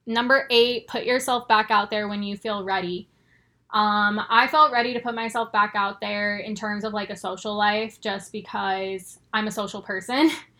Number 0.08 0.48
eight, 0.50 0.88
put 0.88 1.04
yourself 1.04 1.48
back 1.48 1.70
out 1.70 1.92
there 1.92 2.08
when 2.08 2.24
you 2.24 2.38
feel 2.38 2.64
ready. 2.64 3.08
Um, 3.70 4.20
I 4.28 4.48
felt 4.48 4.72
ready 4.72 4.92
to 4.96 5.00
put 5.00 5.14
myself 5.14 5.52
back 5.52 5.74
out 5.76 6.02
there 6.02 6.40
in 6.40 6.56
terms 6.56 6.84
of 6.84 6.94
like 6.94 7.12
a 7.12 7.16
social 7.16 7.56
life 7.56 8.02
just 8.02 8.32
because 8.32 9.20
I'm 9.32 9.46
a 9.46 9.52
social 9.52 9.84
person. 9.84 10.32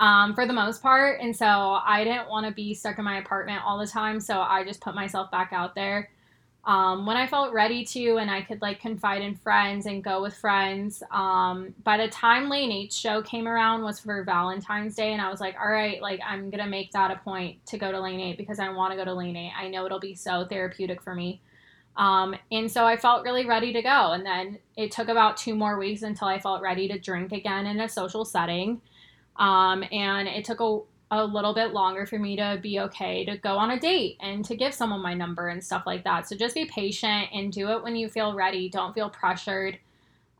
um, 0.00 0.34
for 0.34 0.46
the 0.46 0.52
most 0.52 0.82
part. 0.82 1.20
And 1.20 1.36
so 1.36 1.46
I 1.46 2.02
didn't 2.02 2.28
want 2.28 2.46
to 2.46 2.52
be 2.52 2.74
stuck 2.74 2.98
in 2.98 3.04
my 3.04 3.18
apartment 3.18 3.62
all 3.64 3.78
the 3.78 3.86
time. 3.86 4.18
So 4.18 4.40
I 4.40 4.64
just 4.64 4.80
put 4.80 4.94
myself 4.94 5.30
back 5.30 5.50
out 5.52 5.76
there 5.76 6.10
um, 6.64 7.06
when 7.06 7.16
I 7.16 7.26
felt 7.26 7.52
ready 7.52 7.84
to 7.84 8.16
and 8.16 8.30
I 8.30 8.42
could 8.42 8.60
like 8.60 8.80
confide 8.80 9.22
in 9.22 9.34
friends 9.34 9.86
and 9.86 10.02
go 10.02 10.22
with 10.22 10.34
friends. 10.34 11.02
Um, 11.10 11.74
by 11.84 11.98
the 11.98 12.08
time 12.08 12.48
Lane 12.48 12.72
8 12.72 12.92
show 12.92 13.22
came 13.22 13.46
around 13.46 13.82
was 13.82 14.00
for 14.00 14.24
Valentine's 14.24 14.94
Day 14.94 15.12
and 15.12 15.22
I 15.22 15.30
was 15.30 15.40
like, 15.40 15.54
all 15.60 15.70
right, 15.70 16.00
like 16.02 16.20
I'm 16.26 16.50
gonna 16.50 16.66
make 16.66 16.92
that 16.92 17.10
a 17.10 17.16
point 17.16 17.64
to 17.66 17.78
go 17.78 17.92
to 17.92 18.00
Lane 18.00 18.20
8 18.20 18.38
because 18.38 18.58
I 18.58 18.70
want 18.70 18.92
to 18.92 18.96
go 18.96 19.04
to 19.04 19.14
Lane 19.14 19.36
8. 19.36 19.52
I 19.56 19.68
know 19.68 19.86
it'll 19.86 20.00
be 20.00 20.14
so 20.14 20.46
therapeutic 20.46 21.02
for 21.02 21.14
me. 21.14 21.40
Um, 21.96 22.34
and 22.50 22.70
so 22.70 22.86
I 22.86 22.96
felt 22.96 23.24
really 23.24 23.46
ready 23.46 23.72
to 23.72 23.82
go. 23.82 24.12
And 24.12 24.24
then 24.24 24.58
it 24.76 24.92
took 24.92 25.08
about 25.08 25.36
two 25.36 25.54
more 25.54 25.78
weeks 25.78 26.02
until 26.02 26.28
I 26.28 26.38
felt 26.38 26.62
ready 26.62 26.88
to 26.88 26.98
drink 26.98 27.32
again 27.32 27.66
in 27.66 27.80
a 27.80 27.88
social 27.88 28.24
setting. 28.24 28.80
Um, 29.40 29.82
and 29.90 30.28
it 30.28 30.44
took 30.44 30.60
a, 30.60 30.80
a 31.10 31.24
little 31.24 31.54
bit 31.54 31.72
longer 31.72 32.06
for 32.06 32.18
me 32.18 32.36
to 32.36 32.60
be 32.62 32.78
okay 32.78 33.24
to 33.24 33.36
go 33.38 33.56
on 33.56 33.70
a 33.70 33.80
date 33.80 34.18
and 34.20 34.44
to 34.44 34.54
give 34.54 34.72
someone 34.72 35.02
my 35.02 35.14
number 35.14 35.48
and 35.48 35.64
stuff 35.64 35.84
like 35.86 36.04
that. 36.04 36.28
So 36.28 36.36
just 36.36 36.54
be 36.54 36.66
patient 36.66 37.30
and 37.32 37.52
do 37.52 37.70
it 37.70 37.82
when 37.82 37.96
you 37.96 38.08
feel 38.08 38.34
ready. 38.34 38.68
Don't 38.68 38.94
feel 38.94 39.10
pressured 39.10 39.78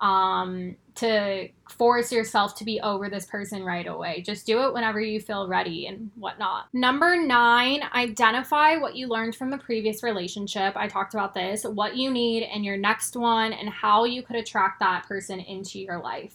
um, 0.01 0.77
to 0.97 1.49
force 1.69 2.13
yourself 2.13 2.55
to 2.57 2.65
be 2.65 2.81
over 2.81 3.09
this 3.09 3.27
person 3.27 3.65
right 3.65 3.87
away. 3.87 4.23
Just 4.23 4.47
do 4.47 4.63
it 4.65 4.73
whenever 4.73 5.01
you 5.01 5.19
feel 5.19 5.49
ready 5.49 5.87
and 5.87 6.11
whatnot. 6.17 6.67
Number 6.73 7.17
nine, 7.17 7.83
identify 7.95 8.77
what 8.77 8.97
you 8.97 9.09
learned 9.09 9.35
from 9.35 9.51
the 9.51 9.59
previous 9.59 10.03
relationship. 10.03 10.77
I 10.77 10.89
talked 10.89 11.15
about 11.15 11.35
this, 11.35 11.65
what 11.65 11.97
you 11.97 12.11
need 12.11 12.45
in 12.45 12.65
your 12.65 12.77
next 12.77 13.17
one, 13.17 13.53
and 13.53 13.69
how 13.69 14.05
you 14.05 14.23
could 14.23 14.37
attract 14.37 14.81
that 14.81 15.07
person 15.07 15.41
into 15.41 15.79
your 15.79 15.99
life. 16.01 16.35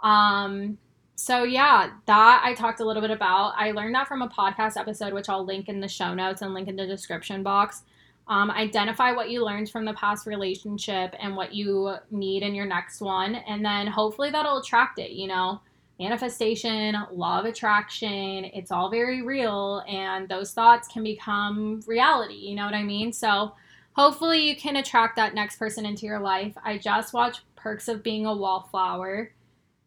Um, 0.00 0.78
so 1.16 1.44
yeah, 1.44 1.90
that 2.04 2.42
I 2.44 2.54
talked 2.54 2.80
a 2.80 2.84
little 2.84 3.00
bit 3.00 3.10
about. 3.10 3.54
I 3.56 3.72
learned 3.72 3.94
that 3.94 4.06
from 4.06 4.20
a 4.20 4.28
podcast 4.28 4.76
episode, 4.76 5.14
which 5.14 5.30
I'll 5.30 5.44
link 5.44 5.68
in 5.68 5.80
the 5.80 5.88
show 5.88 6.12
notes 6.12 6.42
and 6.42 6.52
link 6.52 6.68
in 6.68 6.76
the 6.76 6.86
description 6.86 7.42
box. 7.42 7.82
Um, 8.28 8.50
identify 8.50 9.12
what 9.12 9.30
you 9.30 9.44
learned 9.44 9.70
from 9.70 9.86
the 9.86 9.94
past 9.94 10.26
relationship 10.26 11.14
and 11.18 11.34
what 11.34 11.54
you 11.54 11.94
need 12.10 12.42
in 12.42 12.54
your 12.54 12.66
next 12.66 13.00
one, 13.00 13.36
and 13.36 13.64
then 13.64 13.86
hopefully 13.86 14.30
that'll 14.30 14.58
attract 14.58 14.98
it. 14.98 15.12
You 15.12 15.28
know, 15.28 15.60
manifestation, 15.98 16.96
law 17.10 17.40
of 17.40 17.46
attraction, 17.46 18.44
it's 18.52 18.70
all 18.70 18.90
very 18.90 19.22
real, 19.22 19.82
and 19.88 20.28
those 20.28 20.52
thoughts 20.52 20.86
can 20.86 21.02
become 21.02 21.80
reality. 21.86 22.34
You 22.34 22.56
know 22.56 22.66
what 22.66 22.74
I 22.74 22.82
mean? 22.82 23.12
So 23.12 23.52
hopefully 23.92 24.46
you 24.46 24.56
can 24.56 24.76
attract 24.76 25.16
that 25.16 25.34
next 25.34 25.56
person 25.56 25.86
into 25.86 26.04
your 26.04 26.20
life. 26.20 26.54
I 26.62 26.76
just 26.76 27.14
watched 27.14 27.40
Perks 27.54 27.88
of 27.88 28.02
Being 28.02 28.26
a 28.26 28.36
Wallflower 28.36 29.30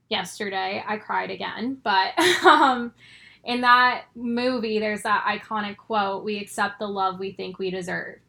yesterday. 0.10 0.84
I 0.86 0.98
cried 0.98 1.32
again, 1.32 1.80
but 1.84 2.18
um, 2.46 2.94
in 3.44 3.62
that 3.62 4.06
movie, 4.16 4.80
there's 4.80 5.04
that 5.04 5.26
iconic 5.26 5.78
quote 5.78 6.24
We 6.24 6.38
accept 6.40 6.80
the 6.80 6.88
love 6.88 7.20
we 7.20 7.32
think 7.32 7.60
we 7.60 7.72
deserve. 7.72 8.20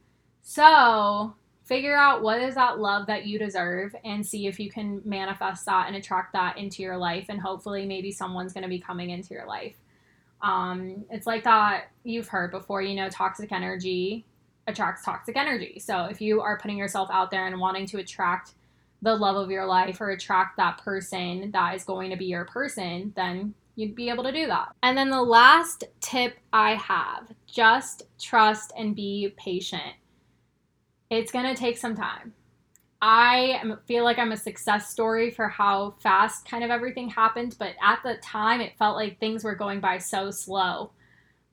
So 0.42 1.34
figure 1.64 1.96
out 1.96 2.22
what 2.22 2.40
is 2.40 2.54
that 2.54 2.78
love 2.78 3.06
that 3.06 3.26
you 3.26 3.38
deserve 3.38 3.94
and 4.04 4.26
see 4.26 4.46
if 4.46 4.58
you 4.58 4.70
can 4.70 5.00
manifest 5.04 5.66
that 5.66 5.86
and 5.86 5.96
attract 5.96 6.32
that 6.32 6.58
into 6.58 6.82
your 6.82 6.96
life. 6.96 7.26
And 7.28 7.40
hopefully, 7.40 7.86
maybe 7.86 8.12
someone's 8.12 8.52
going 8.52 8.62
to 8.62 8.68
be 8.68 8.78
coming 8.78 9.10
into 9.10 9.34
your 9.34 9.46
life. 9.46 9.76
Um, 10.42 11.04
it's 11.10 11.26
like 11.26 11.44
that 11.44 11.90
you've 12.02 12.28
heard 12.28 12.50
before, 12.50 12.82
you 12.82 12.94
know, 12.94 13.08
toxic 13.08 13.52
energy 13.52 14.24
attracts 14.66 15.04
toxic 15.04 15.36
energy. 15.36 15.78
So 15.78 16.04
if 16.04 16.20
you 16.20 16.40
are 16.40 16.58
putting 16.58 16.78
yourself 16.78 17.08
out 17.12 17.30
there 17.30 17.46
and 17.46 17.58
wanting 17.60 17.86
to 17.86 17.98
attract 17.98 18.52
the 19.03 19.14
love 19.14 19.36
of 19.36 19.51
your 19.51 19.66
life 19.66 20.01
or 20.01 20.11
attract 20.11 20.57
that 20.57 20.78
person 20.78 21.51
that 21.53 21.74
is 21.74 21.84
going 21.84 22.11
to 22.11 22.16
be 22.16 22.26
your 22.26 22.44
person, 22.44 23.12
then 23.16 23.55
you'd 23.76 23.94
be 23.94 24.11
able 24.11 24.24
to 24.24 24.32
do 24.32 24.46
that. 24.46 24.68
And 24.82 24.96
then 24.96 25.11
the 25.11 25.22
last 25.22 25.84
tip 26.01 26.36
I 26.53 26.74
have 26.74 27.28
just 27.46 28.03
trust 28.20 28.72
and 28.76 28.94
be 28.94 29.34
patient. 29.36 29.94
It's 31.09 31.32
going 31.32 31.46
to 31.46 31.59
take 31.59 31.78
some 31.78 31.96
time. 31.96 32.34
I 33.03 33.62
feel 33.86 34.05
like 34.05 34.18
I'm 34.18 34.32
a 34.32 34.36
success 34.36 34.90
story 34.90 35.30
for 35.30 35.48
how 35.48 35.94
fast 36.01 36.46
kind 36.46 36.62
of 36.62 36.70
everything 36.70 37.09
happened, 37.09 37.57
but 37.59 37.74
at 37.82 38.01
the 38.03 38.16
time 38.22 38.61
it 38.61 38.76
felt 38.78 38.96
like 38.96 39.18
things 39.18 39.42
were 39.42 39.55
going 39.55 39.80
by 39.80 39.96
so 39.96 40.30
slow. 40.30 40.90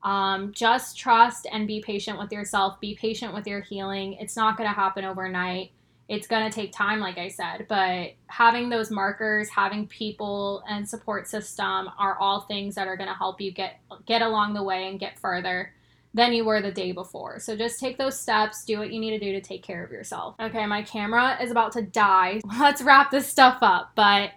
Um, 0.03 0.51
just 0.51 0.97
trust 0.97 1.47
and 1.51 1.65
be 1.65 1.81
patient 1.81 2.19
with 2.19 2.31
yourself. 2.31 2.79
Be 2.81 2.95
patient 2.95 3.33
with 3.33 3.47
your 3.47 3.61
healing. 3.61 4.13
It's 4.13 4.35
not 4.35 4.57
going 4.57 4.69
to 4.69 4.75
happen 4.75 5.05
overnight 5.05 5.71
it's 6.09 6.27
going 6.27 6.49
to 6.49 6.55
take 6.55 6.71
time 6.71 6.99
like 6.99 7.17
i 7.17 7.27
said 7.27 7.65
but 7.67 8.11
having 8.27 8.69
those 8.69 8.89
markers 8.89 9.49
having 9.49 9.87
people 9.87 10.63
and 10.69 10.87
support 10.87 11.27
system 11.27 11.89
are 11.97 12.17
all 12.19 12.41
things 12.41 12.75
that 12.75 12.87
are 12.87 12.95
going 12.95 13.09
to 13.09 13.15
help 13.15 13.41
you 13.41 13.51
get 13.51 13.79
get 14.05 14.21
along 14.21 14.53
the 14.53 14.63
way 14.63 14.87
and 14.87 14.99
get 14.99 15.19
further 15.19 15.73
than 16.13 16.33
you 16.33 16.43
were 16.43 16.61
the 16.61 16.71
day 16.71 16.91
before. 16.91 17.39
So 17.39 17.55
just 17.55 17.79
take 17.79 17.97
those 17.97 18.19
steps 18.19 18.65
do 18.65 18.79
what 18.79 18.91
you 18.91 18.99
need 18.99 19.11
to 19.11 19.19
do 19.19 19.33
to 19.33 19.41
take 19.41 19.63
care 19.63 19.83
of 19.83 19.91
yourself. 19.91 20.35
Okay 20.39 20.65
my 20.65 20.81
camera 20.81 21.37
is 21.41 21.51
about 21.51 21.71
to 21.73 21.81
die. 21.81 22.41
Let's 22.59 22.81
wrap 22.81 23.11
this 23.11 23.27
stuff 23.27 23.59
up 23.61 23.91
but 23.95 24.31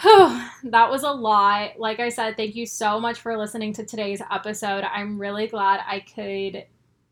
whew, 0.00 0.42
that 0.64 0.90
was 0.90 1.04
a 1.04 1.10
lot. 1.10 1.78
Like 1.78 2.00
i 2.00 2.08
said 2.08 2.36
thank 2.36 2.56
you 2.56 2.66
so 2.66 2.98
much 2.98 3.20
for 3.20 3.36
listening 3.36 3.72
to 3.74 3.84
today's 3.84 4.22
episode. 4.30 4.84
I'm 4.84 5.20
really 5.20 5.46
glad 5.46 5.80
i 5.86 6.00
could 6.00 6.64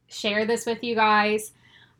share 0.08 0.46
this 0.46 0.66
with 0.66 0.82
you 0.82 0.94
guys 0.94 1.52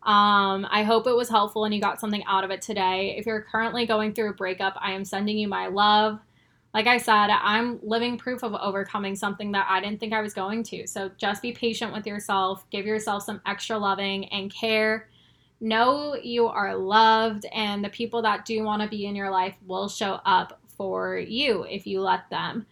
um, 0.07 0.69
I 0.71 0.85
hope 0.85 1.09
it 1.09 1.17
was 1.17 1.29
helpful 1.29 1.65
and 1.65 1.75
you 1.75 1.81
got 1.81 1.99
something 1.99 2.25
out 2.27 2.45
of 2.45 2.53
it 2.53 2.63
today. 2.63 3.17
If 3.19 3.27
you're 3.27 3.43
currently 3.43 3.87
going 3.87 4.15
through 4.15 4.31
a 4.31 4.35
breakup, 4.35 4.75
I 4.81 4.93
am 4.93 5.05
sending 5.05 5.37
you 5.37 5.49
my 5.49 5.67
love. 5.67 6.21
Like 6.73 6.87
I 6.87 6.99
said, 6.99 7.29
I'm 7.31 7.81
living 7.83 8.17
proof 8.17 8.45
of 8.45 8.55
overcoming 8.55 9.17
something 9.17 9.51
that 9.53 9.67
I 9.69 9.81
didn't 9.81 9.99
think 9.99 10.13
I 10.13 10.21
was 10.21 10.33
going 10.33 10.63
to. 10.65 10.87
So 10.87 11.11
just 11.17 11.43
be 11.43 11.51
patient 11.51 11.93
with 11.93 12.07
yourself, 12.07 12.65
give 12.71 12.87
yourself 12.87 13.25
some 13.25 13.41
extra 13.47 13.77
loving 13.79 14.27
and 14.27 14.55
care. 14.55 15.09
Know 15.61 16.15
you 16.15 16.47
are 16.47 16.77
loved, 16.77 17.47
and 17.47 17.83
the 17.83 17.89
people 17.89 18.23
that 18.23 18.45
do 18.45 18.63
want 18.63 18.83
to 18.83 18.89
be 18.89 19.07
in 19.07 19.17
your 19.17 19.31
life 19.31 19.55
will 19.67 19.89
show 19.89 20.21
up 20.25 20.61
for 20.77 21.17
you 21.17 21.65
if 21.65 21.87
you 21.87 22.01
let 22.01 22.29
them 22.31 22.67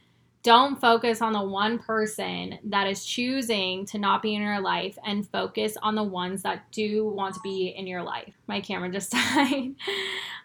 don't 0.45 0.78
focus 0.78 1.22
on 1.22 1.32
the 1.32 1.42
one 1.42 1.78
person 1.78 2.59
that 2.64 2.86
is 2.86 3.03
choosing 3.03 3.86
to 3.86 3.99
not 3.99 4.20
be 4.20 4.34
in 4.34 4.42
your 4.42 4.61
life 4.61 4.97
and 5.07 5.26
focus 5.30 5.74
on 5.82 5.95
the 5.95 6.03
ones 6.03 6.42
that 6.42 6.70
do 6.70 7.09
want 7.09 7.34
to 7.34 7.40
be 7.42 7.68
in 7.68 7.86
your 7.86 8.03
life. 8.03 8.34
My 8.47 8.61
camera 8.61 8.90
just 8.90 9.11
died. 9.34 9.74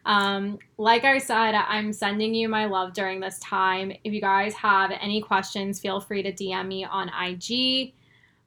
um, 0.05 0.57
like 0.77 1.03
I 1.03 1.17
said, 1.17 1.53
I'm 1.53 1.91
sending 1.91 2.33
you 2.33 2.47
my 2.47 2.65
love 2.65 2.93
during 2.93 3.19
this 3.19 3.39
time. 3.39 3.91
If 4.05 4.13
you 4.13 4.21
guys 4.21 4.53
have 4.53 4.91
any 5.01 5.21
questions, 5.21 5.81
feel 5.81 5.99
free 5.99 6.23
to 6.23 6.31
DM 6.31 6.67
me 6.67 6.85
on 6.85 7.09
IG. 7.09 7.93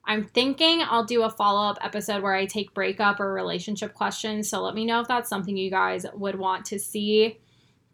I'm 0.06 0.24
thinking 0.24 0.82
I'll 0.82 1.04
do 1.04 1.22
a 1.24 1.30
follow 1.30 1.68
up 1.68 1.78
episode 1.82 2.22
where 2.22 2.34
I 2.34 2.46
take 2.46 2.72
breakup 2.72 3.20
or 3.20 3.30
relationship 3.34 3.92
questions. 3.92 4.48
So 4.48 4.62
let 4.62 4.74
me 4.74 4.86
know 4.86 5.00
if 5.00 5.06
that's 5.06 5.28
something 5.28 5.54
you 5.54 5.70
guys 5.70 6.06
would 6.14 6.38
want 6.38 6.64
to 6.66 6.78
see. 6.78 7.38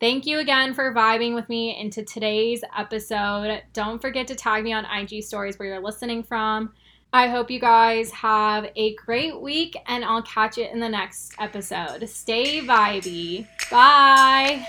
Thank 0.01 0.27
you 0.27 0.39
again 0.39 0.75
for 0.75 0.95
vibing 0.95 1.35
with 1.35 1.49
me 1.49 1.77
into 1.77 2.05
today's 2.05 2.63
episode. 2.77 3.63
Don't 3.73 4.01
forget 4.01 4.29
to 4.29 4.37
tag 4.37 4.63
me 4.63 4.73
on 4.73 4.85
IG 4.85 5.25
stories 5.25 5.59
where 5.59 5.69
you're 5.69 5.83
listening 5.83 6.23
from. 6.23 6.73
I 7.13 7.27
hope 7.27 7.51
you 7.51 7.59
guys 7.59 8.13
have 8.13 8.71
a 8.77 8.95
great 8.95 9.41
week 9.41 9.77
and 9.87 10.05
I'll 10.05 10.23
catch 10.23 10.57
you 10.57 10.67
in 10.67 10.79
the 10.79 10.89
next 10.89 11.35
episode. 11.41 12.09
Stay 12.09 12.61
vibey. 12.61 13.49
Bye. 13.71 14.67